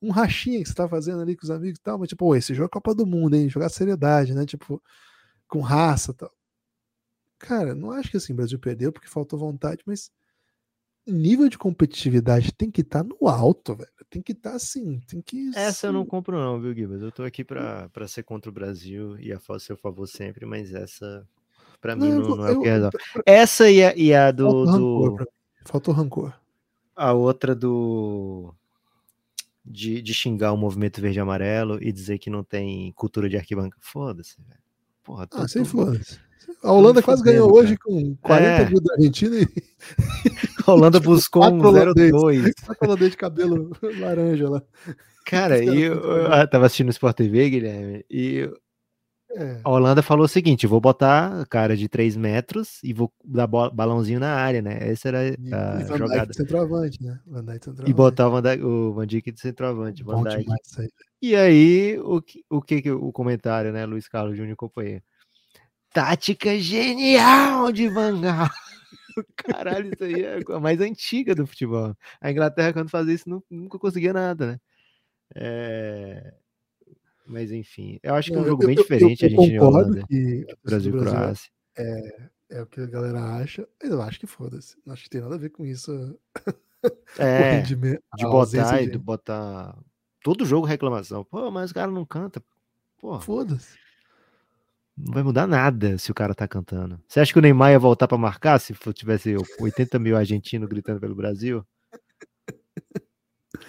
[0.01, 2.35] Um rachinha que você tá fazendo ali com os amigos e tal, mas tipo, "Pô,
[2.35, 3.49] esse jogo é Copa do Mundo, hein?
[3.49, 4.45] Jogar seriedade, né?
[4.45, 4.81] Tipo,
[5.47, 6.31] com raça e tal.
[7.37, 10.11] Cara, não acho que assim, o Brasil perdeu porque faltou vontade, mas
[11.07, 13.89] o nível de competitividade tem que estar no alto, velho.
[14.09, 15.51] Tem que estar assim, tem que.
[15.55, 17.01] Essa eu não compro, não, viu, Gibas?
[17.01, 20.73] Eu tô aqui pra, pra ser contra o Brasil e a seu favor sempre, mas
[20.73, 21.27] essa,
[21.79, 22.97] pra mim, não, não é o que resolve.
[23.25, 24.45] Essa e a, e a do.
[24.45, 25.31] Faltou rancor do pra mim.
[25.65, 26.33] Faltou rancor.
[26.95, 28.53] a outra do.
[29.71, 33.37] De, de xingar o movimento verde e amarelo e dizer que não tem cultura de
[33.37, 33.75] arquibancada.
[33.79, 34.59] Foda-se, velho.
[35.03, 36.17] Porra, tô, Ah, sem foda-se.
[36.63, 37.95] A Holanda quase fudendo, ganhou hoje cara.
[37.95, 38.69] com 40 É.
[38.69, 39.47] mil da Argentina e
[40.65, 42.11] A Holanda buscou um quatro holandês.
[42.11, 42.53] 0-2.
[42.67, 44.63] a holandês de cabelo laranja lá.
[45.25, 46.49] Cara, e eu, muito eu legais.
[46.49, 48.49] tava assistindo o Sport TV, Guilherme, e
[49.31, 49.61] É.
[49.63, 54.19] a Holanda falou o seguinte: vou botar cara de 3 metros e vou dar balãozinho
[54.19, 54.77] na área, né?
[54.81, 56.33] Essa era E, e a Dijk jogada.
[56.33, 57.19] centroavante, né?
[57.27, 57.91] Van Dijk centroavante.
[57.91, 60.39] E botar o Van Dijk- o Van Dijk de centroavante, Van Dijk.
[60.43, 60.89] demais aí.
[61.21, 65.03] E aí, o que, o que o comentário, né, Luiz Carlos Júnior companheiro?
[65.93, 68.49] Tática genial de Van Gaal.
[69.35, 71.95] Caralho, isso aí é a mais antiga do futebol.
[72.21, 74.59] A Inglaterra, quando fazia isso, nu- nunca conseguia nada, né?
[75.35, 76.33] É,
[77.29, 79.31] Mas enfim, eu acho que é um eu- jogo bem eu- eu- diferente eu a
[79.31, 81.51] Argentina e concordo que a torcida do Brasil e Brasil Croácia.
[81.77, 84.75] é, é o que a galera acha, eu acho que foda-se.
[84.85, 86.19] Não acho que tem nada a ver com isso.
[87.19, 89.77] É, de botar e de- botar
[90.23, 91.25] todo jogo reclamação.
[91.25, 92.41] Pô, mas o cara não canta.
[93.19, 93.77] Foda-se.
[94.97, 96.97] não vai mudar nada se o cara tá cantando.
[97.05, 101.01] Você acha que o Neymar ia voltar pra marcar se tivesse 80 mil argentinos gritando
[101.01, 101.65] pelo Brasil?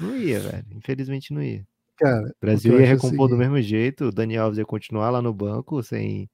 [0.00, 0.66] Não ia, velho.
[0.70, 1.66] Infelizmente não ia.
[2.00, 5.20] Cara, O Brasil ia recompor do seguinte, mesmo jeito, o Daniel Alves ia continuar lá
[5.20, 6.30] no banco sem.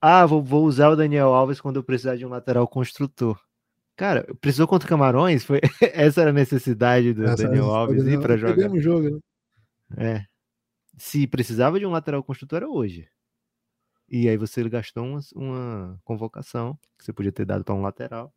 [0.00, 3.38] Ah, vou, vou usar o Daniel Alves quando eu precisar de um lateral construtor.
[3.96, 5.44] Cara, precisou contra o Camarões?
[5.44, 5.60] Foi...
[5.92, 8.54] Essa era a necessidade do essa- Daniel Alves ir pra jogar.
[8.54, 9.20] Perdemos jogo, né?
[9.98, 10.24] É.
[10.96, 13.06] Se precisava de um lateral construtor, era hoje.
[14.08, 18.32] E aí você gastou uma, uma convocação que você podia ter dado para um lateral.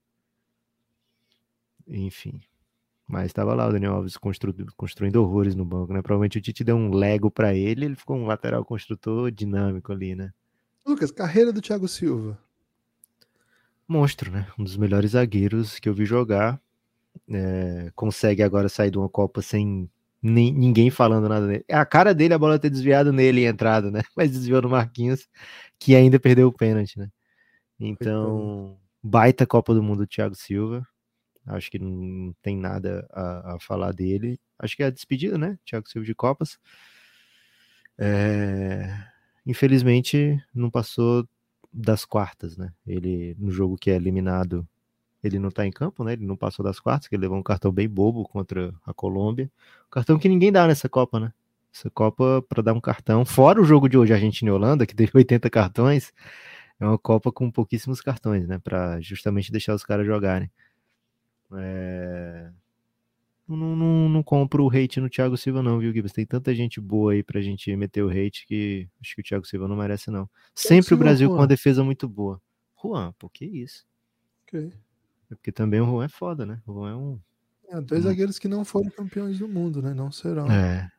[1.88, 2.42] Enfim.
[3.08, 6.02] Mas estava lá o Daniel Alves constru- construindo horrores no banco, né?
[6.02, 10.16] Provavelmente o Tite deu um Lego para ele, ele ficou um lateral construtor dinâmico ali,
[10.16, 10.32] né?
[10.86, 12.38] Lucas, carreira do Thiago Silva.
[13.88, 14.48] Monstro, né?
[14.58, 16.60] Um dos melhores zagueiros que eu vi jogar.
[17.30, 19.90] É, consegue agora sair de uma Copa sem
[20.22, 21.66] nem- ninguém falando nada dele.
[21.68, 24.02] É a cara dele a bola ter desviado nele e entrado, né?
[24.16, 25.28] Mas desviou no Marquinhos,
[25.78, 27.10] que ainda perdeu o pênalti, né?
[27.80, 30.88] Então, baita Copa do Mundo do Thiago Silva.
[31.46, 34.40] Acho que não tem nada a, a falar dele.
[34.58, 35.58] Acho que é a despedida, né?
[35.66, 36.58] Thiago Silva de Copas.
[37.98, 38.90] É,
[39.46, 41.28] Infelizmente, não passou
[41.72, 42.72] das quartas, né?
[42.88, 44.68] Ele, no jogo que é eliminado,
[45.24, 46.14] ele não tá em campo, né?
[46.14, 49.52] Ele não passou das quartas, que ele levou um cartão bem bobo contra a Colômbia.
[49.92, 51.34] Cartão que ninguém dá nessa Copa, né?
[51.74, 54.96] Essa Copa, para dar um cartão, fora o jogo de hoje, Argentina e Holanda, que
[54.96, 56.14] teve 80 cartões,
[56.80, 58.60] é uma Copa com pouquíssimos cartões, né?
[58.60, 60.50] Para justamente deixar os caras jogarem.
[61.58, 62.52] É...
[63.48, 66.14] Não, não, não compro o hate no Thiago Silva, não, viu, Gibbs?
[66.14, 69.46] Tem tanta gente boa aí pra gente meter o hate que acho que o Thiago
[69.46, 70.30] Silva não merece, não.
[70.56, 71.42] Sempre o Silva, Brasil com Juan.
[71.42, 72.42] uma defesa muito boa.
[72.82, 73.86] Juan, pô, que isso?
[74.44, 74.72] Ok.
[75.32, 76.62] É porque também o Juan é foda, né?
[76.66, 77.20] O Juan é um.
[77.70, 79.94] É, dois zagueiros que não foram campeões do mundo, né?
[79.94, 80.50] Não serão.
[80.50, 80.90] É.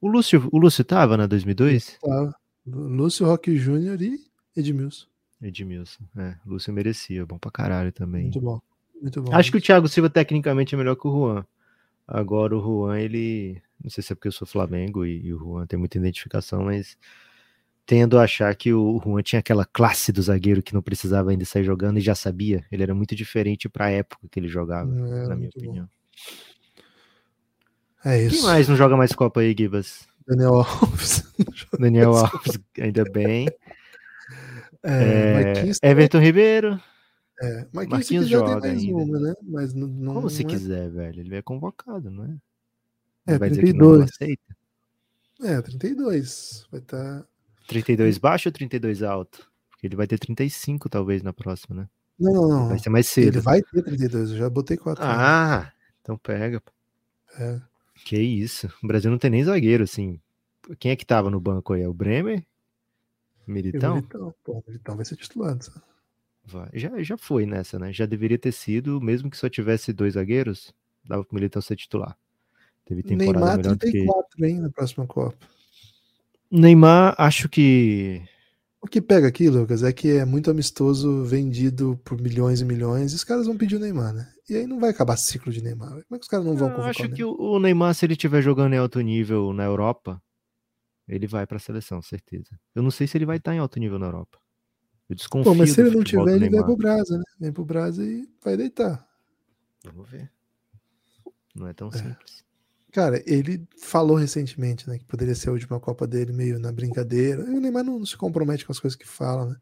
[0.00, 1.98] O Lúcio, o Lúcio tava na 2002?
[2.00, 2.34] Tá.
[2.66, 4.18] Lúcio Roque Júnior e
[4.56, 5.06] Edmilson.
[5.42, 6.04] Edmilson.
[6.16, 8.24] É, o Lúcio merecia, bom pra caralho também.
[8.24, 8.60] Muito bom.
[9.00, 9.34] Muito bom.
[9.34, 11.44] Acho que o Thiago Silva tecnicamente é melhor que o Juan.
[12.06, 13.62] Agora o Juan, ele.
[13.82, 16.64] Não sei se é porque eu sou Flamengo e, e o Juan tem muita identificação,
[16.64, 16.98] mas
[17.86, 21.44] tendo a achar que o Juan tinha aquela classe do zagueiro que não precisava ainda
[21.44, 22.64] sair jogando e já sabia.
[22.70, 25.66] Ele era muito diferente pra época que ele jogava, É, na minha muito bom.
[25.66, 25.88] opinião.
[28.04, 28.46] É Quem isso.
[28.46, 30.06] mais não joga mais Copa aí, Gibas?
[30.26, 31.24] Daniel Alves.
[31.80, 33.48] Daniel Alves, ainda bem.
[34.82, 36.80] É, É, Everton Ribeiro.
[37.40, 38.96] É, Marquinhos, se Marquinhos quiser, tem joga mais ainda.
[38.96, 39.34] uma, né?
[39.42, 41.20] Mas não, não Como se não é- quiser, velho.
[41.20, 42.36] Ele é convocado, não é?
[43.26, 44.10] É, vai dizer que não 32.
[44.10, 44.56] aceita.
[45.42, 46.66] É, 32.
[46.70, 47.26] Vai tá estar.
[47.68, 49.50] 32 baixo ou 32 alto?
[49.70, 51.88] Porque ele vai ter 35 talvez na próxima, né?
[52.18, 52.68] Não, não, não.
[52.68, 53.36] Vai ser mais cedo.
[53.36, 54.30] Ele vai ter 32.
[54.32, 55.02] Eu já botei 4.
[55.02, 55.72] Ah,
[56.02, 56.62] então pega.
[57.38, 57.60] É.
[58.04, 58.70] Que isso.
[58.82, 60.20] O Brasil não tem nem zagueiro, assim.
[60.78, 61.82] Quem é que tava no banco aí?
[61.82, 62.44] É o Bremer?
[63.46, 63.96] Militão?
[63.96, 64.34] Militão.
[64.44, 65.56] Pô, o Militão vai ser titular.
[65.62, 65.80] sabe?
[66.72, 67.92] Já, já foi nessa, né?
[67.92, 72.16] Já deveria ter sido, mesmo que só tivesse dois zagueiros, dava pro Militão ser titular.
[72.84, 73.90] Teve temporada Neymar melhor do que.
[73.92, 75.36] 34, hein, na próxima Copa.
[76.50, 78.20] Neymar, acho que.
[78.82, 83.12] O que pega aqui, Lucas, é que é muito amistoso vendido por milhões e milhões
[83.12, 84.32] e os caras vão pedir o Neymar, né?
[84.48, 85.90] E aí não vai acabar ciclo de Neymar.
[85.90, 87.94] Como é que os caras não vão Eu convocar acho o que o o Neymar,
[87.94, 90.20] se ele estiver jogando em alto nível na Europa,
[91.06, 92.58] ele vai pra seleção, certeza.
[92.74, 94.39] Eu não sei se ele vai estar em alto nível na Europa.
[95.10, 97.24] Eu desconfio Pô, mas se ele não tiver, ele vai pro Brasa, né?
[97.40, 99.04] Vem pro Brasa e vai deitar.
[99.84, 100.30] Vamos ver.
[101.52, 101.92] Não é tão É.
[101.92, 102.44] simples.
[102.92, 107.42] Cara, ele falou recentemente, né, que poderia ser a última Copa dele meio na brincadeira.
[107.44, 109.56] O Neymar não se compromete com as coisas que fala, né?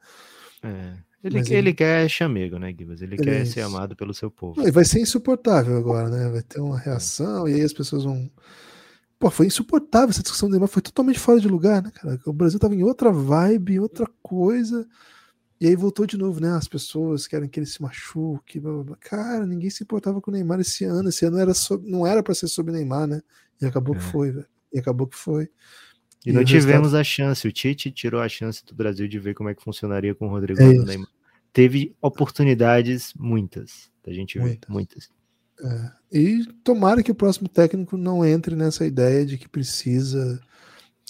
[0.63, 1.09] É.
[1.25, 1.55] Ele, ele...
[1.55, 3.01] ele- quer chamego, né, Gibas?
[3.03, 4.63] Ele Ele quer é ser amado pelo seu povo.
[4.63, 6.29] Não, vai ser insuportável agora, né?
[6.31, 8.31] Vai ter uma reação e aí as pessoas vão.
[9.19, 12.21] Pô, foi insuportável essa discussão do Neymar, foi totalmente fora de lugar, né, cara?
[12.25, 14.87] O Brasil tava em outra vibe, outra coisa.
[15.61, 16.51] E aí voltou de novo, né?
[16.53, 18.61] As pessoas querem que ele se machuque.
[18.61, 18.97] Blá, blá, blá.
[19.01, 21.09] Cara, ninguém se importava com o Neymar esse ano.
[21.09, 23.21] Esse ano era sobre- não era pra ser sobre Neymar, né?
[23.61, 24.05] E acabou que É.
[24.05, 24.47] foi, velho.
[24.73, 25.49] E acabou que foi.
[26.25, 27.47] E E não o resultado- tivemos a chance.
[27.49, 30.31] O Tite tirou a chance do Brasil de ver como é que funcionaria com o
[30.31, 30.73] Rodrigo É.
[30.73, 31.09] Neymar.
[31.53, 34.45] Teve oportunidades, muitas, da gente ver.
[34.45, 34.69] Muitas.
[34.71, 35.11] Muitas.
[35.61, 35.91] É.
[36.13, 40.41] E tomara que o próximo técnico não entre nessa ideia de que precisa.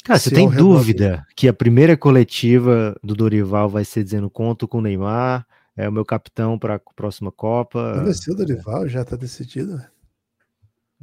[0.09, 4.67] Cara, você Se tem dúvida que a primeira coletiva do Dorival vai ser dizendo conto
[4.67, 7.95] com o Neymar, é o meu capitão para a próxima Copa?
[7.95, 9.87] Não o Dorival, já tá decidido, né?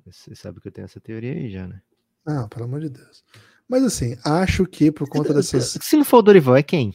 [0.07, 1.82] Você sabe que eu tenho essa teoria aí já, né?
[2.26, 3.23] Não, pelo amor de Deus.
[3.69, 5.77] Mas assim, acho que por conta dessas.
[5.80, 6.91] Se não for o Dorival, é quem?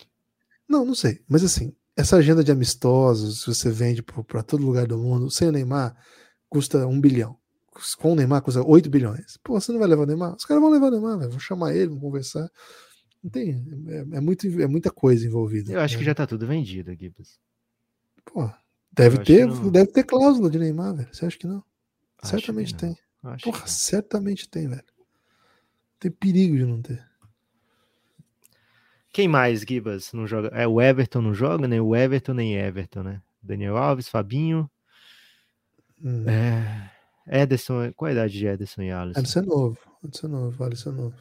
[0.69, 1.21] Não, não sei.
[1.29, 5.47] Mas assim, essa agenda de amistosos, se você vende para todo lugar do mundo, sem
[5.47, 5.97] o Neymar,
[6.49, 7.37] custa um bilhão.
[7.99, 9.39] Com o Neymar custa 8 bilhões.
[9.43, 10.35] Pô, você não vai levar o Neymar?
[10.37, 11.31] Os caras vão levar o Neymar, velho.
[11.31, 12.49] Vão chamar ele, vão conversar.
[13.23, 13.51] Não tem.
[13.89, 15.73] É, é muito, é muita coisa envolvida.
[15.73, 16.07] Eu acho que né?
[16.07, 17.39] já tá tudo vendido, Gibbs.
[18.25, 18.51] Pô,
[18.93, 19.71] deve Eu ter, que não.
[19.71, 21.09] deve ter cláusula de Neymar, velho.
[21.13, 21.63] Você acha que não?
[22.23, 22.95] Acho Certamente que não.
[22.95, 23.03] tem.
[23.23, 24.85] Acho Porra, que certamente tem, velho.
[25.99, 27.05] Tem perigo de não ter.
[29.13, 30.49] Quem mais, Gibas, não joga?
[30.49, 33.21] É, o Everton não joga, nem o Everton, nem Everton, né?
[33.43, 34.71] Daniel Alves, Fabinho,
[36.03, 36.25] Hum.
[36.29, 36.91] é...
[37.31, 39.21] Ederson, qual a idade de Ederson e Alisson?
[39.21, 39.79] Alisson é novo.
[40.05, 40.65] Alisson é novo.
[40.65, 41.17] Alisson é novo.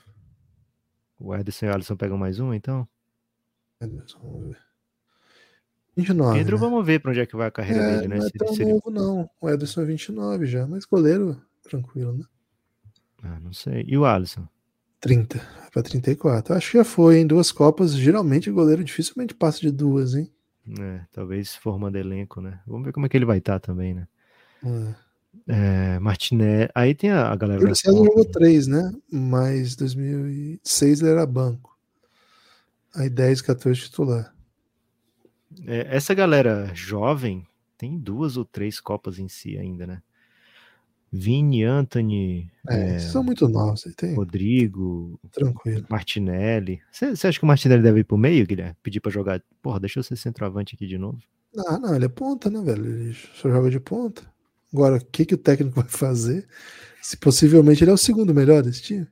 [1.19, 2.87] O Ederson e o Alisson pegam mais um, então?
[3.79, 4.57] Ederson, vamos ver.
[5.95, 6.37] 29.
[6.37, 6.61] Pedro, né?
[6.61, 8.17] vamos ver pra onde é que vai a carreira É, dele, né?
[8.17, 9.29] não é tão novo, não.
[9.39, 12.23] O Ederson é 29 já, mas goleiro, tranquilo, né?
[13.21, 13.83] Ah, não sei.
[13.87, 14.47] E o Alisson?
[15.01, 16.55] 30, vai pra 34.
[16.55, 17.93] Acho que já foi, em duas Copas.
[17.93, 20.31] Geralmente o goleiro dificilmente passa de duas, hein?
[20.79, 22.61] É, talvez formando elenco, né?
[22.65, 24.07] Vamos ver como é que ele vai estar também, né?
[24.63, 24.95] É.
[25.47, 26.69] É, Martinelli.
[26.75, 28.81] Aí tem a, a galera Júlio César jogou pontas, né?
[28.81, 29.01] 3?
[29.11, 31.77] Mas 2006 ele era banco.
[32.95, 34.33] Aí 10, 14 titular.
[35.65, 37.47] É, essa galera jovem
[37.77, 40.01] tem duas ou três Copas em si ainda, né?
[41.11, 45.85] Vini, Anthony, É, é, são muito novos, tem Rodrigo, tranquilo.
[45.89, 46.79] Martinelli.
[46.91, 48.75] Você acha que o Martinelli deve ir pro meio, Guilherme?
[48.83, 49.41] Pedir pra jogar?
[49.59, 51.19] Porra, deixa eu ser centroavante aqui de novo.
[51.67, 52.85] Ah, não, ele é ponta, né, velho?
[52.85, 54.21] Ele só joga de ponta.
[54.73, 56.47] Agora, o que, que o técnico vai fazer?
[57.01, 59.07] Se possivelmente ele é o segundo melhor desse time.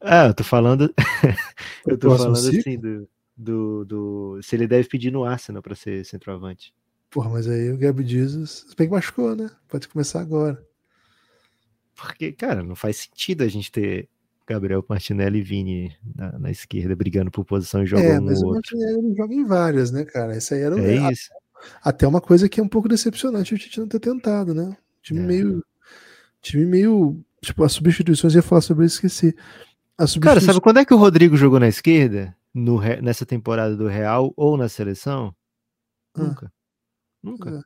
[0.00, 0.92] Ah, eu tô falando.
[1.86, 2.60] eu tô falando ciclo?
[2.60, 4.40] assim do, do, do.
[4.42, 6.74] Se ele deve pedir no Arsenal pra ser centroavante.
[7.10, 9.50] Porra, mas aí o Gabriel Jesus, se bem que machucou, né?
[9.68, 10.64] Pode começar agora.
[11.94, 14.08] Porque, cara, não faz sentido a gente ter
[14.46, 18.42] Gabriel Martinelli e Vini na, na esquerda brigando por posição e jogando é, um mas
[18.42, 18.76] o outro.
[18.76, 20.36] Martinelli joga em várias, né, cara?
[20.36, 21.30] Esse aí era o- É isso.
[21.82, 24.76] até uma coisa que é um pouco decepcionante o Tite não ter tentado, né?
[25.02, 25.26] Time É.
[25.26, 25.64] meio.
[26.40, 27.24] Time meio.
[27.40, 29.34] Tipo, as substituições, eu ia falar sobre isso, esqueci.
[29.98, 30.44] As Cara, substituições.
[30.44, 32.36] sabe quando é que o Rodrigo jogou na esquerda?
[32.54, 35.34] No, nessa temporada do Real ou na seleção?
[36.14, 36.22] Ah.
[36.22, 36.52] Nunca.
[37.22, 37.50] Nunca.
[37.50, 37.62] É.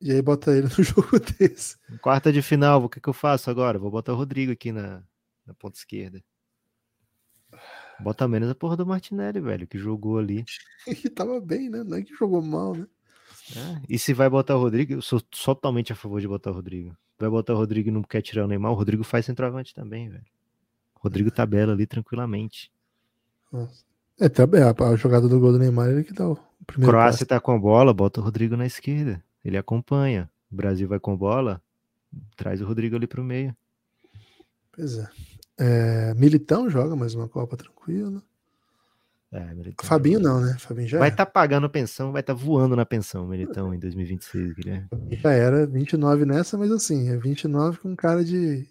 [0.00, 1.76] E aí bota ele no jogo desse.
[2.00, 3.78] Quarta de final, o que, que eu faço agora?
[3.78, 5.02] Vou botar o Rodrigo aqui na,
[5.46, 6.22] na ponta esquerda.
[8.00, 10.44] Bota menos a porra do Martinelli, velho, que jogou ali.
[10.86, 11.82] E tava bem, né?
[11.82, 12.86] Não é que jogou mal, né?
[13.54, 13.82] Né?
[13.88, 16.96] E se vai botar o Rodrigo, eu sou totalmente a favor de botar o Rodrigo.
[17.18, 20.08] Vai botar o Rodrigo e não quer tirar o Neymar, o Rodrigo faz centroavante também,
[20.08, 20.24] velho.
[20.94, 22.70] O Rodrigo tabela ali tranquilamente.
[23.52, 23.84] Nossa.
[24.20, 27.18] É, tá bem, a, jogada do gol do Neymar ele que dá o primeiro Croácia
[27.18, 27.26] passe.
[27.26, 29.22] tá com a bola, bota o Rodrigo na esquerda.
[29.44, 30.28] Ele acompanha.
[30.50, 31.62] O Brasil vai com bola,
[32.36, 33.54] traz o Rodrigo ali pro meio.
[34.72, 35.08] Pois é.
[35.58, 38.22] É, Militão joga mais uma Copa tranquilo.
[39.30, 39.46] É,
[39.82, 40.56] Fabinho não, né?
[40.58, 44.88] Fabinho já, Vai estar pagando pensão, vai estar voando na pensão, Militão, em 2026, Guilherme.
[45.10, 48.66] já era 29 nessa, mas assim, é 29 com cara de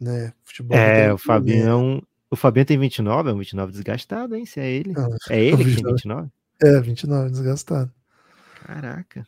[0.00, 0.76] né, futebol.
[0.76, 2.16] É, o Fabinho é.
[2.28, 4.44] O Fabinho tem 29, é um 29 desgastado, hein?
[4.44, 4.92] Se é ele.
[4.92, 5.94] Não, É ele que tem 29.
[5.94, 6.30] 29?
[6.62, 7.92] É, 29, desgastado.
[8.64, 9.26] Caraca.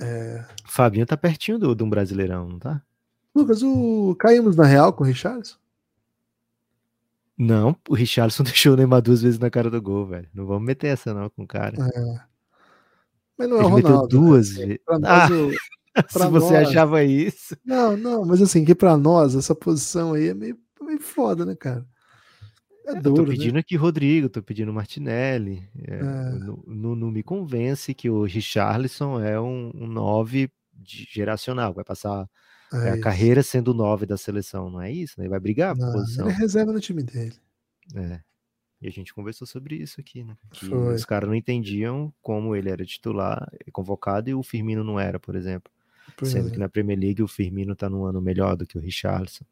[0.00, 0.44] É...
[0.66, 2.82] O Fabinho tá pertinho do, de um brasileirão, não tá?
[3.34, 4.16] Lucas, o...
[4.18, 5.56] caímos na real com o Richardson?
[7.36, 10.28] Não, o Richarlison deixou o Neymar duas vezes na cara do gol, velho.
[10.32, 11.76] Não vamos meter essa não com o cara.
[13.36, 14.20] Mas não é o Ele meteu Ronaldo.
[14.20, 14.26] né?
[14.26, 14.78] duas vezes.
[14.84, 15.50] Pra nós, Ah, o-
[16.08, 16.68] se você nós.
[16.68, 17.56] achava isso.
[17.64, 21.54] Não, não, mas assim, que pra nós, essa posição aí é meio, meio foda, né,
[21.56, 21.84] cara?
[22.86, 23.60] É Eu tô duro, pedindo né?
[23.60, 25.66] aqui Rodrigo, tô pedindo Martinelli.
[25.88, 26.02] É, É.
[26.66, 31.72] Não, não- me convence que o Richarlison é um, um 9 de- geracional.
[31.72, 32.28] Vai passar
[32.74, 35.14] é, É a carreira sendo o 9 da seleção, não é isso?
[35.18, 35.24] Né?
[35.24, 36.26] Ele vai brigar por Não, posição.
[36.26, 37.34] ele é reserva no time dele.
[37.94, 38.20] É.
[38.82, 40.36] E a gente conversou sobre isso aqui, né?
[40.52, 40.94] Que Foi.
[40.94, 45.34] os caras não entendiam como ele era titular, convocado, e o Firmino não era, por
[45.36, 45.72] exemplo.
[46.16, 46.50] Pois Sendo é.
[46.50, 49.44] que na Premier League o Firmino tá num ano melhor do que o Richarlison.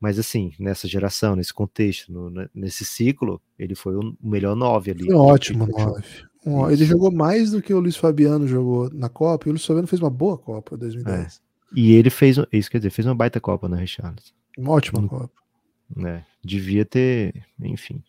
[0.00, 4.92] Mas assim, nessa geração, nesse contexto, no- ne- nesse ciclo, ele foi o melhor 9
[4.92, 5.04] ali.
[5.04, 6.02] Foi ótimo nove.
[6.46, 9.66] Um Ele jogou mais do que o Luiz Fabiano jogou na Copa, e o Luiz
[9.66, 11.42] Fabiano fez uma boa Copa 2010.
[11.74, 14.32] E ele fez, isso quer dizer, fez uma baita Copa na Richarlison.
[14.58, 15.08] Uma ótima Hum.
[15.08, 15.30] Copa.
[15.94, 16.24] né?
[16.44, 18.02] Devia ter, enfim.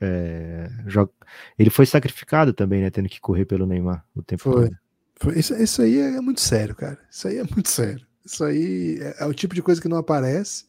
[0.00, 1.08] é, jo-
[1.58, 2.90] Ele foi sacrificado também, né?
[2.90, 4.52] Tendo que correr pelo Neymar o tempo Foi.
[4.68, 4.76] todo.
[5.16, 6.98] Foi- Isso, isso aí é muito sério, cara.
[7.10, 8.04] Isso aí é muito sério.
[8.24, 10.64] Isso aí é, é o tipo de coisa que não aparece.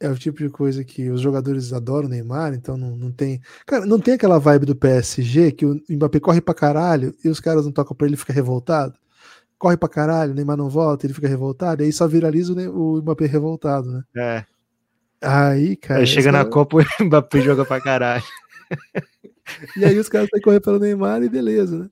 [0.00, 3.40] É o tipo de coisa que os jogadores adoram o Neymar, então não, não tem.
[3.66, 7.40] Cara, não tem aquela vibe do PSG que o Mbappé corre pra caralho e os
[7.40, 8.94] caras não tocam pra ele e fica revoltado.
[9.58, 12.56] Corre pra caralho, o Neymar não volta, ele fica revoltado, e aí só viraliza o,
[12.56, 14.02] Ne- o Mbappé revoltado, né?
[14.16, 14.44] É.
[15.22, 16.00] Aí, cara.
[16.00, 18.22] Aí chega na caras- Copa, o Mbappé joga pra caralho.
[19.76, 21.88] E aí os caras que correr pelo Neymar e beleza, né?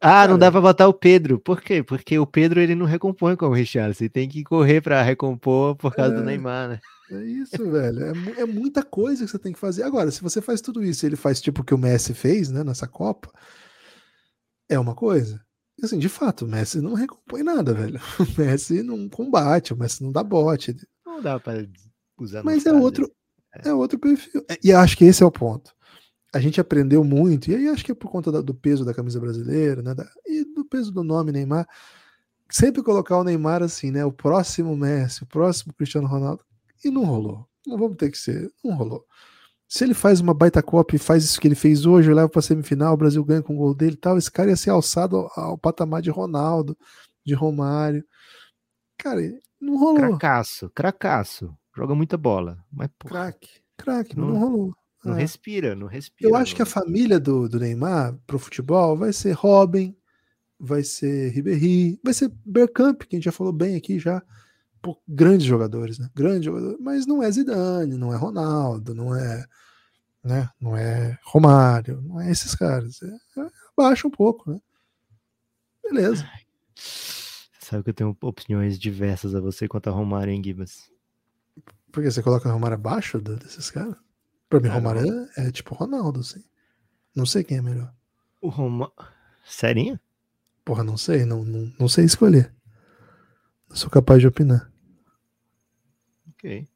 [0.00, 0.38] Ah, não Cara.
[0.38, 1.38] dá pra botar o Pedro.
[1.38, 1.82] Por quê?
[1.82, 4.02] Porque o Pedro ele não recompõe como o Richarlison.
[4.04, 6.24] Ele tem que correr pra recompor por causa do É.
[6.24, 6.80] Neymar, né?
[7.10, 8.06] É isso, velho.
[8.06, 9.82] É, é muita coisa que você tem que fazer.
[9.84, 12.50] Agora, se você faz tudo isso e ele faz tipo o que o Messi fez,
[12.50, 13.30] né, nessa Copa,
[14.68, 15.40] é uma coisa.
[15.82, 18.00] Assim, de fato, o Messi não recompõe nada, velho.
[18.20, 20.76] O Messi não combate, o Messi não dá bote.
[21.04, 21.66] Não dá pra
[22.18, 22.44] usar.
[22.44, 23.10] Mas é outro,
[23.64, 24.44] é outro perfil.
[24.48, 25.72] É, E acho que esse é o ponto.
[26.32, 29.20] A gente aprendeu muito, e aí acho que é por conta do peso da camisa
[29.20, 29.94] brasileira, né?
[30.26, 31.68] e do peso do nome Neymar.
[32.50, 34.04] Sempre colocar o Neymar assim, né?
[34.04, 36.44] O próximo Messi, o próximo Cristiano Ronaldo.
[36.84, 37.46] E não rolou.
[37.66, 38.50] Não vamos ter que ser.
[38.64, 39.04] Não rolou.
[39.74, 42.42] Se ele faz uma baita Copa e faz isso que ele fez hoje, leva para
[42.42, 45.16] semifinal, o Brasil ganha com o gol dele e tal, esse cara ia ser alçado
[45.16, 46.76] ao, ao patamar de Ronaldo,
[47.24, 48.04] de Romário.
[48.98, 49.20] Cara,
[49.58, 49.96] não rolou.
[49.96, 51.56] Cracaço, cracaço.
[51.74, 52.58] Joga muita bola.
[52.70, 54.74] Mas, pô, Craque, craque, Não- não rolou.
[55.02, 55.20] não É.
[55.22, 56.30] respira, não respira.
[56.30, 59.96] Eu acho que a não- família do, do Neymar pro futebol vai ser Robin,
[60.60, 64.22] vai ser Ribéry, vai ser Bergkamp, que a gente já falou bem aqui já.
[65.08, 66.10] Grandes jogadores, né?
[66.42, 69.44] Jogadores, mas não é Zidane, não é Ronaldo, não é,
[70.24, 70.48] né?
[70.60, 73.00] Não é Romário, não é esses caras.
[73.02, 73.46] É, é,
[73.76, 74.60] abaixa um pouco, né?
[75.82, 76.28] Beleza.
[77.60, 80.90] Sabe que eu tenho opiniões diversas a você quanto a Romário em Gibas.
[81.90, 83.94] Porque você coloca o Romário abaixo do- desses caras?
[84.48, 86.42] Pra mim, Romário é, é tipo Ronaldo, assim.
[87.14, 87.92] Não sei quem é melhor.
[88.40, 88.92] O Romário.
[89.44, 89.98] Serinho?
[90.64, 92.54] Porra, não sei, não, não, não sei escolher.
[93.68, 94.70] Não sou capaz de opinar.
[96.42, 96.68] Ok.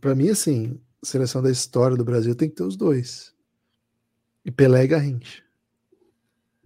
[0.00, 3.34] Pra mim, assim, seleção da história do Brasil tem que ter os dois.
[4.44, 5.42] E Pelé e Garrincha.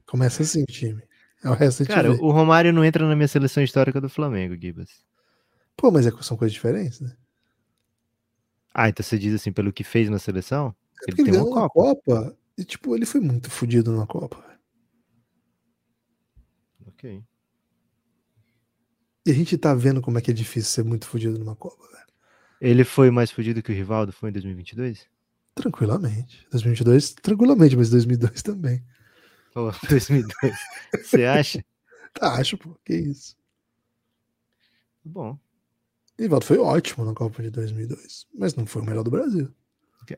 [0.06, 1.02] Começa assim time.
[1.42, 5.04] É o resto Cara, o Romário não entra na minha seleção histórica do Flamengo, Gibas.
[5.76, 7.16] Pô, mas é, são coisas diferentes, né?
[8.72, 10.68] Ah, então você diz assim, pelo que fez na seleção?
[10.68, 12.04] É Ele porque ele ganhou uma Copa.
[12.04, 12.36] Copa.
[12.56, 14.42] e, tipo, ele foi muito fodido na Copa.
[16.86, 17.22] Ok.
[19.26, 21.86] E a gente tá vendo como é que é difícil ser muito fodido numa Copa,
[21.90, 22.11] velho.
[22.64, 25.04] Ele foi mais fodido que o Rivaldo foi em 2022?
[25.52, 26.46] Tranquilamente.
[26.52, 28.80] 2022, tranquilamente, mas 2002 também.
[29.56, 30.54] Ou 2002?
[31.02, 31.64] Você acha?
[32.14, 33.34] Tá, acho, pô, que isso.
[35.02, 35.38] Bom.
[36.18, 39.48] Rivaldo foi ótimo na Copa de 2002, mas não foi o melhor do Brasil.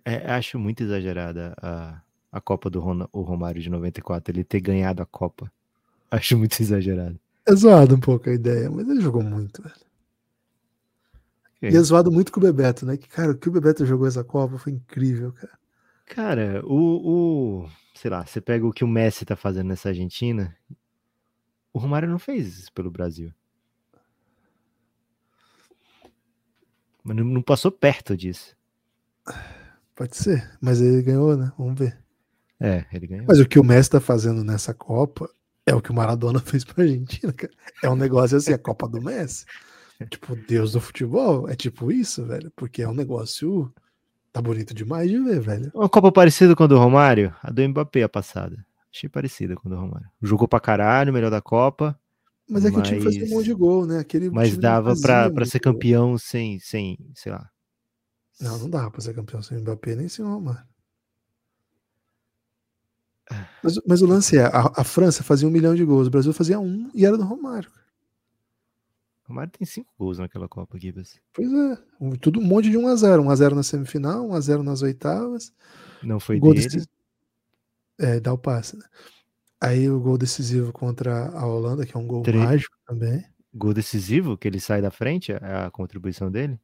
[0.04, 2.00] É, acho muito exagerada a,
[2.32, 5.50] a Copa do Ron- o Romário de 94, ele ter ganhado a Copa.
[6.10, 7.16] Acho muito exagerado.
[7.46, 9.74] É zoado um pouco a ideia, mas ele jogou muito, velho.
[11.56, 11.70] Ok.
[11.70, 12.96] E é zoado muito com o Bebeto, né?
[12.96, 15.58] Que, cara, o que o Bebeto jogou essa Copa foi incrível, cara.
[16.06, 17.68] Cara, o, o.
[17.94, 20.54] Sei lá, você pega o que o Messi tá fazendo nessa Argentina.
[21.72, 23.32] O Romário não fez isso pelo Brasil.
[27.02, 28.56] Mas não, não passou perto disso.
[29.94, 31.52] Pode ser, mas ele ganhou, né?
[31.56, 31.98] Vamos ver.
[32.60, 33.26] É, ele ganhou.
[33.28, 35.28] Mas o que o Messi tá fazendo nessa Copa
[35.66, 37.52] é o que o Maradona fez pra Argentina, cara.
[37.82, 39.44] É um negócio assim, a Copa do Messi.
[40.10, 41.48] Tipo, Deus do futebol.
[41.48, 42.52] É tipo isso, velho.
[42.56, 43.72] Porque é um negócio.
[44.32, 45.70] Tá bonito demais de ver, velho.
[45.74, 48.64] Uma Copa parecida com a do Romário, a do Mbappé a passada.
[48.92, 50.08] Achei parecida com a do Romário.
[50.20, 51.98] Jogou pra caralho, melhor da Copa.
[52.48, 54.00] Mas é que o time fazia um monte de gol, né?
[54.00, 55.72] Aquele mas dava fazia pra, pra ser gol.
[55.72, 57.48] campeão sem, sem, sei lá.
[58.40, 60.66] Não, não dava pra ser campeão sem Mbappé nem sem o Romário.
[63.62, 66.32] Mas, mas o lance é, a, a França fazia um milhão de gols, o Brasil
[66.32, 67.70] fazia um e era do Romário.
[69.24, 71.18] O Romário tem cinco gols naquela Copa, Gibas.
[71.32, 74.28] Pois é, um- tudo um monte de 1 a 0 1 a 0 na semifinal,
[74.28, 75.52] 1 a 0 nas oitavas.
[76.02, 76.64] Não foi gol dele.
[76.64, 76.88] decisivo.
[77.98, 78.84] É, dá o passe, né?
[79.60, 83.24] Aí o gol decisivo contra a Holanda, que é um gol Tre- mágico também.
[83.54, 86.60] Gol decisivo, que ele sai da frente, é a contribuição dele.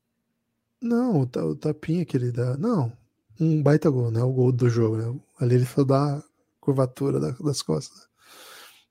[0.83, 2.57] Não, o, o tapinha que ele dá.
[2.59, 2.93] Não,
[3.41, 4.23] um baita gol, né?
[4.23, 5.19] O gol do jogo, né?
[5.39, 6.23] Ali ele foi dar a
[6.61, 8.07] curvatura da- das costas.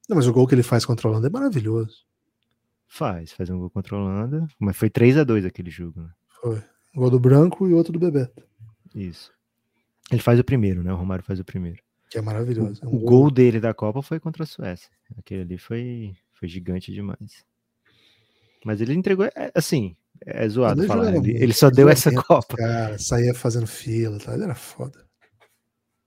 [0.08, 2.04] Não, mas o gol que ele faz contra a Holanda é maravilhoso.
[2.92, 4.48] Faz, faz um gol contra a Holanda.
[4.60, 6.10] Mas foi 3 a 2 aquele jogo, né?
[6.42, 6.62] Foi.
[6.96, 8.44] Um gol do Branco e outro do Bebeto,
[8.96, 9.32] Isso.
[10.12, 10.92] Ele faz o primeiro, né?
[10.92, 11.82] O Romário faz o primeiro.
[12.10, 12.84] que é maravilhoso.
[12.84, 14.90] É um O gol dele da Copa foi contra a Suécia.
[15.16, 17.46] Aquele ali foi, foi gigante demais.
[18.66, 19.96] Mas ele entregou, é, assim,
[20.26, 21.16] é zoado falar.
[21.16, 22.58] Ele, ele só deu essa Copa.
[22.58, 24.34] Cara, saía fazendo fila, tá?
[24.34, 25.08] Ele era foda.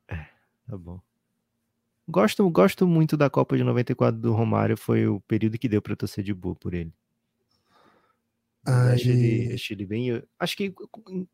[0.08, 1.00] Tá bom.
[2.08, 4.76] Gosto, gosto muito da Copa de 94 do Romário.
[4.76, 6.92] Foi o período que deu pra eu torcer de boa por ele.
[8.64, 10.08] Aí- Acho ele, acho ele bem.
[10.08, 10.72] eu Acho que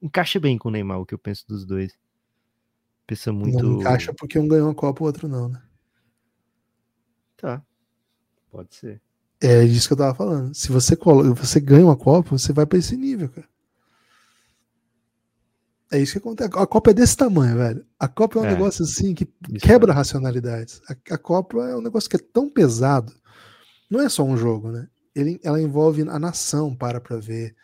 [0.00, 1.96] encaixa bem com o Neymar, o que eu penso dos dois.
[3.06, 3.62] Pensa muito.
[3.62, 5.62] Não encaixa porque um ganhou a Copa, o outro não, né?
[7.36, 7.62] Tá.
[8.50, 9.00] Pode ser.
[9.40, 10.54] É disso que eu tava falando.
[10.54, 11.34] Se você, colo...
[11.34, 13.48] você ganha uma Copa, você vai pra esse nível, cara.
[15.90, 16.50] É isso que acontece.
[16.54, 17.84] A Copa é desse tamanho, velho.
[17.98, 18.50] A Copa é um É.
[18.52, 19.24] negócio assim que
[19.60, 20.80] quebra racionalidades.
[20.88, 23.12] A, a Copa é um negócio que é tão pesado.
[23.90, 24.86] Não é só um jogo, né?
[25.14, 27.54] Ele, ela envolve a nação para pra ver.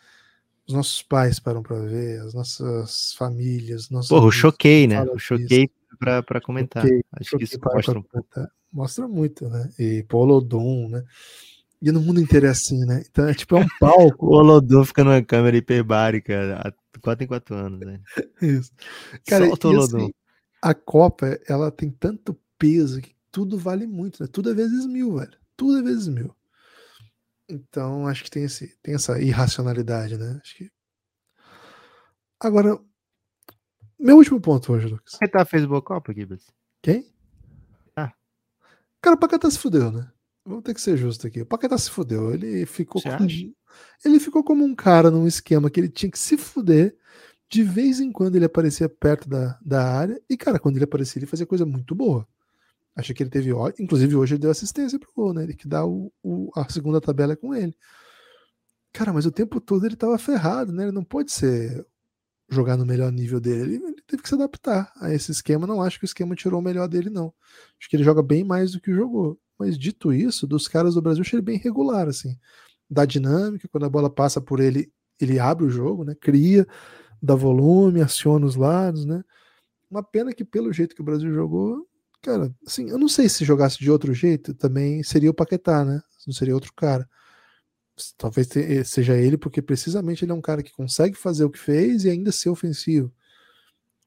[0.67, 3.91] Os nossos pais param pra ver, as nossas famílias.
[3.91, 5.05] Nossos Porra, eu choquei, né?
[5.05, 5.69] Eu choquei
[5.99, 6.81] pra, pra comentar.
[6.81, 8.27] Choquei, Acho Choquei que isso mostra um pouco.
[8.73, 9.69] Mostra muito, né?
[9.77, 11.03] E Polodum, né?
[11.85, 13.03] E no mundo inteiro é assim, né?
[13.07, 14.25] Então é tipo, é um palco.
[14.25, 18.01] O Olodum fica numa câmera hiperbárica há 4 em 4 anos, né?
[18.41, 18.71] Isso.
[19.27, 19.97] Cara, Solta o Olodum.
[19.97, 20.13] assim,
[20.63, 24.27] a Copa, ela tem tanto peso que tudo vale muito, né?
[24.33, 25.37] Tudo é vezes mil, velho.
[25.55, 26.35] Tudo é vezes mil.
[27.47, 30.39] Então, acho que tem, esse, tem essa irracionalidade, né?
[30.41, 30.71] Acho que.
[32.39, 32.79] Agora,
[33.99, 35.11] meu último ponto hoje, Lucas.
[35.19, 36.47] Paquetá fez boa Copa, Gibas?
[36.81, 37.13] Quem?
[37.95, 38.11] Ah.
[38.99, 40.11] Cara, o Paquetá se fudeu, né?
[40.45, 41.41] Vamos ter que ser justo aqui.
[41.41, 42.33] O Paquetá se fudeu.
[42.33, 43.25] Ele ficou Você como...
[43.25, 43.49] acha?
[44.05, 46.95] Ele ficou como um cara num esquema que ele tinha que se fuder.
[47.49, 50.21] De vez em quando ele aparecia perto da, da área.
[50.29, 52.27] E, cara, quando ele aparecia, ele fazia coisa muito boa.
[52.95, 55.43] Achei que ele teve Inclusive, hoje ele deu assistência pro gol, né?
[55.43, 57.75] Ele que dá o, o- a segunda tabela é com ele.
[58.93, 60.83] Cara, mas o tempo todo ele tava ferrado, né?
[60.83, 61.85] Ele não pode ser
[62.49, 63.75] jogar no melhor nível dele.
[63.75, 65.67] Ele, ele teve que se adaptar a esse esquema.
[65.67, 67.33] Não acho que o esquema tirou o melhor dele, não.
[67.79, 69.37] Acho que ele joga bem mais do que jogou.
[69.57, 72.37] Mas dito isso, dos caras do Brasil, achei ele bem regular, assim.
[72.89, 76.15] Dá dinâmica, quando a bola passa por ele, ele abre o jogo, né?
[76.15, 76.67] Cria,
[77.21, 79.23] dá volume, aciona os lados, né?
[79.89, 81.87] Uma pena que pelo jeito que o Brasil jogou,
[82.21, 86.01] cara, assim, eu não sei se jogasse de outro jeito, também seria o Paquetá, né?
[86.27, 87.07] Não seria outro cara.
[88.17, 91.59] Talvez te- seja ele, porque precisamente ele é um cara que consegue fazer o que
[91.59, 93.13] fez e ainda ser ofensivo.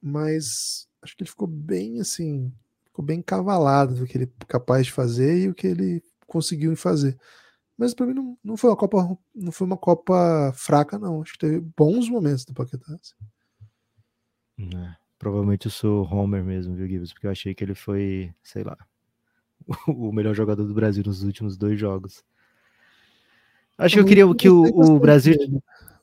[0.01, 2.53] Mas acho que ele ficou bem assim,
[2.99, 6.75] ficou bem cavalado do que ele é capaz de fazer e o que ele conseguiu
[6.77, 7.17] fazer.
[7.77, 11.23] Mas para mim não, não foi uma Copa, não foi uma Copa fraca não.
[11.23, 12.93] Acho que teve bons momentos do Paquetá.
[12.93, 13.15] assim.
[14.77, 17.13] É, provavelmente eu sou Homer mesmo, viu, Gibbs?
[17.13, 18.77] Porque eu achei que ele foi, sei lá,
[19.87, 22.25] o melhor jogador do Brasil nos últimos dois jogos.
[23.79, 25.37] Acho que eu queria que o, o Brasil.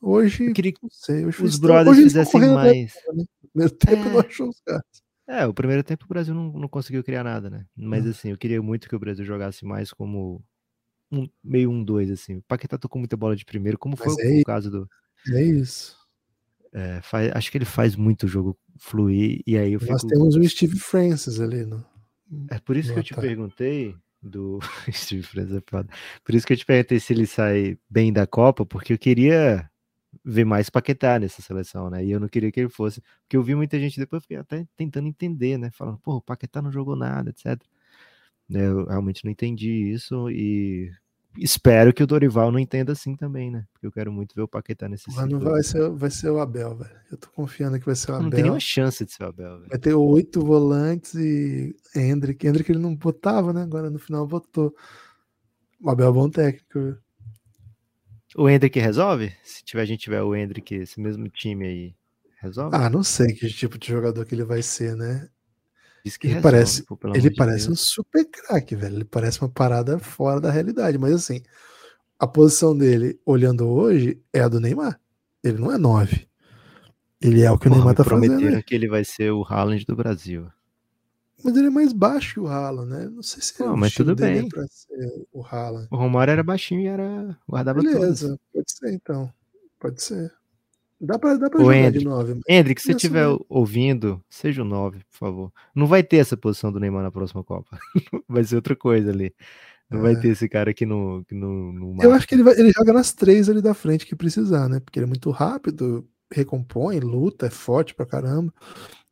[0.02, 2.94] Hoje, Eu queria que sei, hoje os brothers Hoje fizessem mais.
[3.14, 4.10] no primeiro tempo É.
[4.14, 5.05] não achou os caras.
[5.28, 7.66] É, o primeiro tempo o Brasil não, não conseguiu criar nada, né?
[7.76, 8.12] Mas Não.
[8.12, 10.44] assim, eu queria muito que o Brasil jogasse mais como
[11.12, 12.36] um, meio um dois, assim.
[12.38, 14.90] O Paquetá tocou muita bola de primeiro, como foi Mas o, é o caso do.
[15.34, 15.98] É isso.
[16.74, 20.08] é, faz- acho que ele faz muito o jogo fluir, e aí eu Nós fico.
[20.08, 21.66] temos o Steve Francis ali.
[21.66, 21.84] No...
[22.52, 24.60] É por isso que eu te perguntei do
[24.92, 25.90] Steve Francis é foda.
[26.24, 29.70] Por isso que eu te perguntei se ele sai bem da Copa, porque eu queria
[30.26, 32.04] ver mais Paquetá nessa seleção, né?
[32.04, 34.66] E eu não queria que ele fosse, porque eu vi muita gente depois, fiquei até
[34.76, 35.70] tentando entender, né?
[35.72, 37.62] Falando, pô, o Paquetá não jogou nada, etc.
[38.48, 40.92] Né, eu realmente não entendi isso e
[41.38, 43.66] espero que o Dorival não entenda assim também, né?
[43.74, 46.40] Porque eu quero muito ver o Paquetá nesse Mas não vai ser, vai ser o
[46.40, 46.96] Abel, velho.
[47.12, 48.24] Eu tô confiando que vai ser o Abel.
[48.24, 49.70] Não tem nenhuma chance de ser o Abel, velho.
[49.70, 52.48] Vai ter oito volantes e Hendrick.
[52.48, 53.64] Hendrick ele não botava, né?
[53.64, 54.76] Agora no final botou.
[55.82, 56.80] O Abel é bom técnico.
[56.80, 57.05] Viu?
[58.38, 59.32] O Hendrick resolve?
[59.44, 61.96] Se tiver, a gente tiver o Hendrick, esse mesmo time aí,
[62.42, 62.76] resolve?
[62.76, 65.30] Ah, não sei que tipo de jogador que ele vai ser, né?
[66.04, 68.98] Diz que ele resolve, parece, pô, ele de parece um super craque, velho.
[68.98, 70.98] Ele parece uma parada fora da realidade.
[70.98, 71.42] Mas assim,
[72.20, 75.00] a posição dele, olhando hoje, é a do Neymar.
[75.44, 76.28] Ele não é nove.
[77.22, 78.28] Ele é o que o Porra, Neymar me tá fazendo.
[78.28, 80.48] prometeram que ele vai ser o Haaland do Brasil.
[81.44, 83.10] Mas ele é mais baixo que o Haaland, né?
[83.10, 84.46] Não sei se Não, o mas tudo dele bem.
[84.48, 85.88] é pra ser o Haaland.
[85.92, 87.82] O Romário era baixinho e era guardava.
[87.82, 89.32] Beleza, pode ser então.
[89.80, 90.32] Pode ser.
[91.00, 92.34] Dá pra, dá pra jogar Hendrick, de nove.
[92.36, 95.52] mas- Hendrick, se você Isso estiver ouvindo, seja o 9, por favor.
[95.76, 97.78] Não vai ter essa posição do Neymar na próxima Copa.
[98.30, 99.34] vai ser outra coisa ali.
[99.92, 100.16] Não vai É.
[100.20, 102.94] ter esse cara que não, que não, não Eu acho que ele, vai- ele joga
[102.94, 104.80] nas três ali da frente que precisar, né?
[104.80, 108.52] Porque ele é muito rápido, recompõe, luta, é forte pra caramba.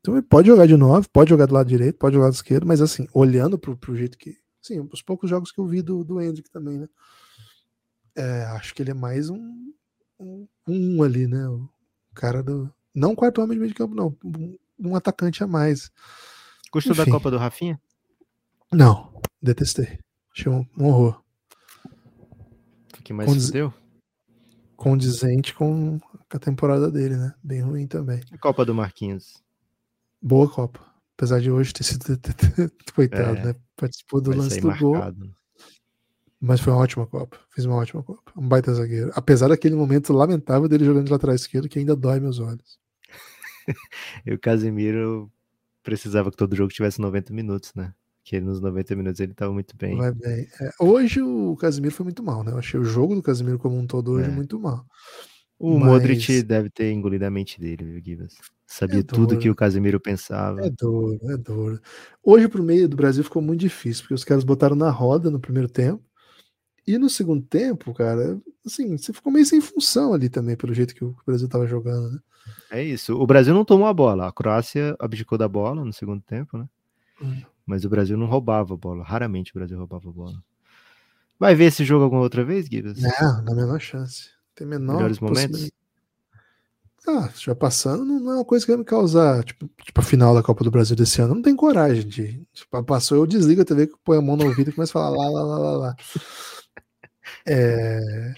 [0.04, 2.36] Então ele pode jogar de nove, pode jogar do lado direito, pode jogar do lado
[2.36, 4.38] esquerdo, mas assim, olhando pro, pro jeito que.
[4.62, 6.90] Sim, os poucos jogos que eu vi do, do Hendrick também, né?
[8.14, 9.74] É, acho que ele é mais um,
[10.20, 11.48] um, um ali, né?
[11.48, 11.70] O
[12.14, 12.70] cara do.
[12.94, 14.14] Não quarto homem de meio de campo, não.
[14.24, 15.90] Um, um atacante a mais.
[16.70, 17.06] Gostou da.
[17.06, 17.80] Copa do Rafinha?
[18.74, 20.00] Não, detestei.
[20.36, 21.24] Achei um, um horror.
[23.00, 23.74] O que mais Condiz- fudeu?
[24.76, 25.98] Condizente com
[26.30, 27.34] a temporada dele, né?
[27.42, 28.22] Bem ruim também.
[28.34, 29.42] A Copa do Marquinhos.
[30.24, 30.80] Boa Copa.
[31.18, 32.04] Apesar de hoje ter sido.
[32.96, 33.46] Coitado, É.
[33.48, 33.56] né?
[33.76, 34.94] Participou do lance do gol.
[34.94, 35.32] marcado.
[36.40, 37.38] Mas foi uma ótima Copa.
[37.54, 38.32] Fiz uma ótima Copa.
[38.36, 39.12] Um baita zagueiro.
[39.16, 42.80] Apesar daquele momento lamentável dele jogando de lateral esquerdo, que ainda dói meus olhos.
[44.26, 45.32] E o Casemiro
[45.84, 47.94] precisava que todo jogo tivesse 90 minutos, né?
[48.24, 49.96] Que nos 90 minutos ele tava muito bem.
[49.98, 50.48] Vai bem.
[50.60, 52.52] É, hoje o Casimiro foi muito mal, né?
[52.52, 54.32] Eu achei o jogo do Casimiro como um todo hoje É.
[54.32, 54.86] muito mal.
[55.60, 58.36] O Mas- Modric deve ter engolido a mente dele, viu, Gibas?
[58.66, 60.66] Sabia É tudo que o Casemiro pensava.
[60.66, 61.80] É duro, é duro.
[62.24, 65.40] Hoje pro meio do Brasil ficou muito difícil, porque os caras botaram na roda no
[65.40, 66.04] primeiro tempo.
[66.86, 70.94] E no segundo tempo, cara, assim, você ficou meio sem função ali também, pelo jeito
[70.96, 72.20] que o Brasil tava jogando, né?
[72.72, 73.16] É isso.
[73.16, 74.28] O Brasil não tomou a bola.
[74.28, 76.68] A Croácia abdicou da bola no segundo tempo, né?
[77.22, 77.42] Hum.
[77.66, 79.04] Mas o Brasil não roubava a bola.
[79.04, 80.44] Raramente o Brasil roubava a bola.
[81.40, 83.00] Vai ver esse jogo alguma outra vez, Gibas?
[83.00, 84.30] Não, na menor chance.
[84.56, 85.72] Tem menor Melhores momentos?
[87.06, 90.04] Ah, estiver passando, não, não é uma coisa que vai me causar, tipo, tipo a
[90.04, 91.36] final da Copa do Brasil desse ano.
[91.36, 92.48] Não tem coragem de.
[92.54, 95.10] Tipo, passou, eu desligo a TV, põe a mão no ouvido e começo a falar
[95.18, 95.96] lá, lá, lá, lá, lá.
[97.46, 98.34] É,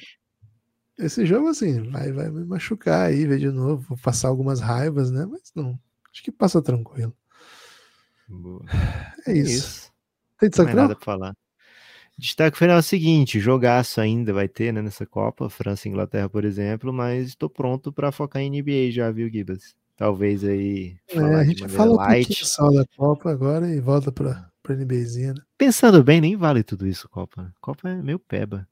[0.97, 5.11] Esse jogo, assim, vai, vai me machucar aí, ver de novo, vou passar algumas raivas,
[5.11, 5.25] né?
[5.25, 5.77] Mas não,
[6.11, 7.15] acho que passa tranquilo.
[8.27, 8.65] Boa.
[9.27, 9.91] É isso.
[10.39, 10.83] Tem Não destaque é final?
[10.83, 11.35] nada pra falar.
[12.17, 16.29] Destaque final é o seguinte: jogaço ainda vai ter né, nessa Copa, França e Inglaterra,
[16.29, 19.75] por exemplo, mas estou pronto para focar em NBA já, viu, Gibas?
[19.97, 22.27] Talvez aí É, a gente fala um light.
[22.27, 25.41] pouquinho só da Copa agora e volta pra, pra NBzinha, né?
[25.57, 27.53] Pensando bem, nem vale tudo isso, Copa.
[27.61, 28.67] Copa é meio peba.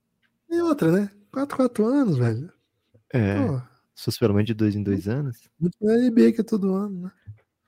[0.49, 1.09] E outra, né?
[1.31, 2.51] 4, 4 anos, velho.
[3.13, 3.57] É, Pô,
[3.95, 5.49] se fosse pelo menos de dois em dois anos.
[5.59, 7.01] muito mais NBA que é todo ano,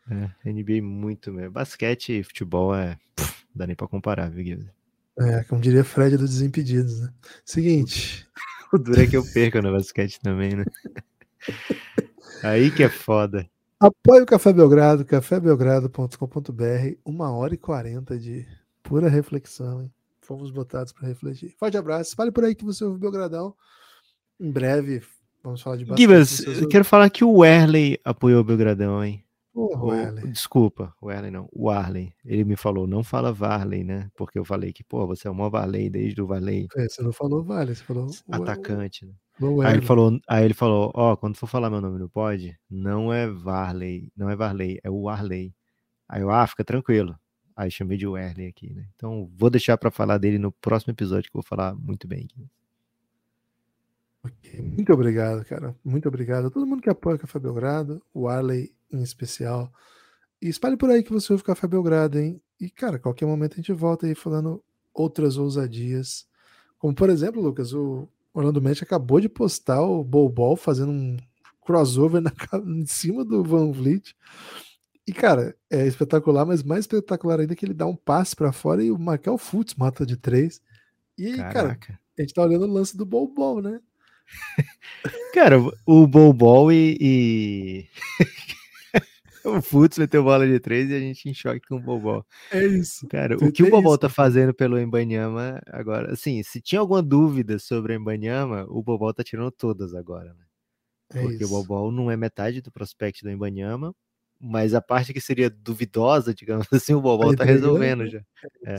[0.10, 0.32] né?
[0.44, 1.52] É, NBA muito mesmo.
[1.52, 2.98] Basquete e futebol é.
[3.16, 4.75] pff, não dá nem pra comparar, viu, Gibas?
[5.18, 7.10] É, como diria Fred dos Desimpedidos, né?
[7.46, 8.28] Seguinte,
[8.74, 10.66] O duro é que eu perco no basquete também, né?
[12.44, 13.50] Aí que é foda.
[13.80, 18.46] apoie o Café Belgrado, cafébelgrado.com.br, uma hora e quarenta de
[18.84, 19.92] pura reflexão, hein?
[20.22, 21.56] Fomos botados para refletir.
[21.58, 23.56] Forte abraço, espalhe por aí que você ouve o Belgradão.
[24.40, 25.02] Em breve,
[25.44, 26.02] vamos falar de basquete.
[26.02, 29.24] Gibas, eu quero falar que o Werley apoiou o Belgradão, hein?
[29.56, 30.28] Porra, O- Wesley.
[30.34, 32.14] desculpa, o Erley não, o Arley.
[32.26, 34.12] Ele me falou, não fala Varley, né?
[34.14, 37.02] Porque eu falei que, pô, você é o maior Varley desde o Varley É, Você
[37.02, 39.06] não falou Vale, você falou o- atacante.
[39.06, 39.14] né?
[39.66, 43.14] Aí ele falou, aí ele falou, ó, quando for falar meu nome no pod, não
[43.14, 45.54] é Varley, não é Varley, é o Arley.
[46.08, 47.18] Aí eu, ah, fica tranquilo.
[47.56, 48.86] Aí chamei de Werley aqui, né?
[48.96, 52.28] Então vou deixar pra falar dele no próximo episódio que eu vou falar muito bem.
[54.24, 55.76] Ok, Muito obrigado, cara.
[55.84, 59.72] Muito obrigado a todo mundo que apoia o Café Belgrado, o Arley em especial.
[60.42, 62.42] E espalhe por aí que você ouve Café Belgrado, hein?
[62.60, 64.64] E, cara, qualquer momento a gente volta aí falando
[64.94, 66.28] outras ousadias.
[66.78, 71.18] Como, por exemplo, Lucas, o Orlando Magic acabou de postar o Bol Bol fazendo um
[71.62, 72.32] crossover na,
[72.66, 74.16] em cima do Van Vliet.
[75.08, 78.52] E, cara, é espetacular, mas mais espetacular ainda é que ele dá um passe pra
[78.52, 80.62] fora e o Markel Fultz mata de três.
[81.18, 82.00] E aí, cara, Caraca.
[82.18, 83.80] a gente tá olhando o lance do Bol Bol, né?
[85.34, 86.98] Cara, o Bobol e.
[87.00, 87.86] e...
[89.60, 92.26] o Futs meteu bola de três e a gente em choque com o Bobol.
[92.52, 93.08] É isso.
[93.08, 97.60] Cara, o que o Bobol tá fazendo pelo Embanyama agora, assim, se tinha alguma dúvida
[97.60, 100.46] sobre o Embanyama, o Bobol tá tirando todas agora, né?
[101.14, 101.56] É Porque isso.
[101.56, 103.94] o Bobol não é metade do prospect do Embanyama,
[104.40, 108.22] mas a parte que seria duvidosa, digamos assim, o Bobol tá resolvendo já.
[108.66, 108.78] É.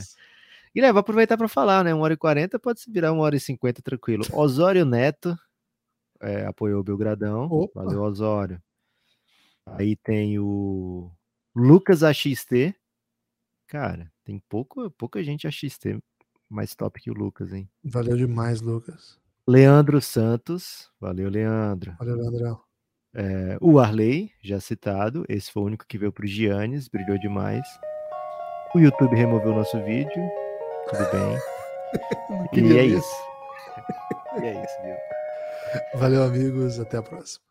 [0.74, 1.94] Guilherme, vou aproveitar para falar, né?
[1.94, 4.24] 1 hora e 40 pode se virar 1 hora e 50 tranquilo.
[4.32, 5.36] Osório Neto
[6.20, 7.44] é, apoiou o Belgradão.
[7.44, 7.82] Opa.
[7.82, 8.60] Valeu, Osório.
[9.66, 11.10] Aí tem o
[11.54, 12.74] Lucas AXT.
[13.66, 15.98] Cara, tem pouco, pouca gente AXT
[16.48, 17.68] mais top que o Lucas, hein?
[17.84, 19.18] Valeu demais, Lucas.
[19.46, 20.90] Leandro Santos.
[21.00, 21.94] Valeu, Leandro.
[21.98, 22.60] Valeu, Leandrão.
[23.14, 25.24] É, o Arley, já citado.
[25.28, 27.66] Esse foi o único que veio pro Giannis, brilhou demais.
[28.74, 30.30] O YouTube removeu o nosso vídeo.
[30.88, 31.38] Tudo bem.
[32.52, 33.16] E é isso.
[34.42, 36.00] E é isso, viu?
[36.00, 36.78] Valeu, amigos.
[36.80, 37.45] Até a próxima.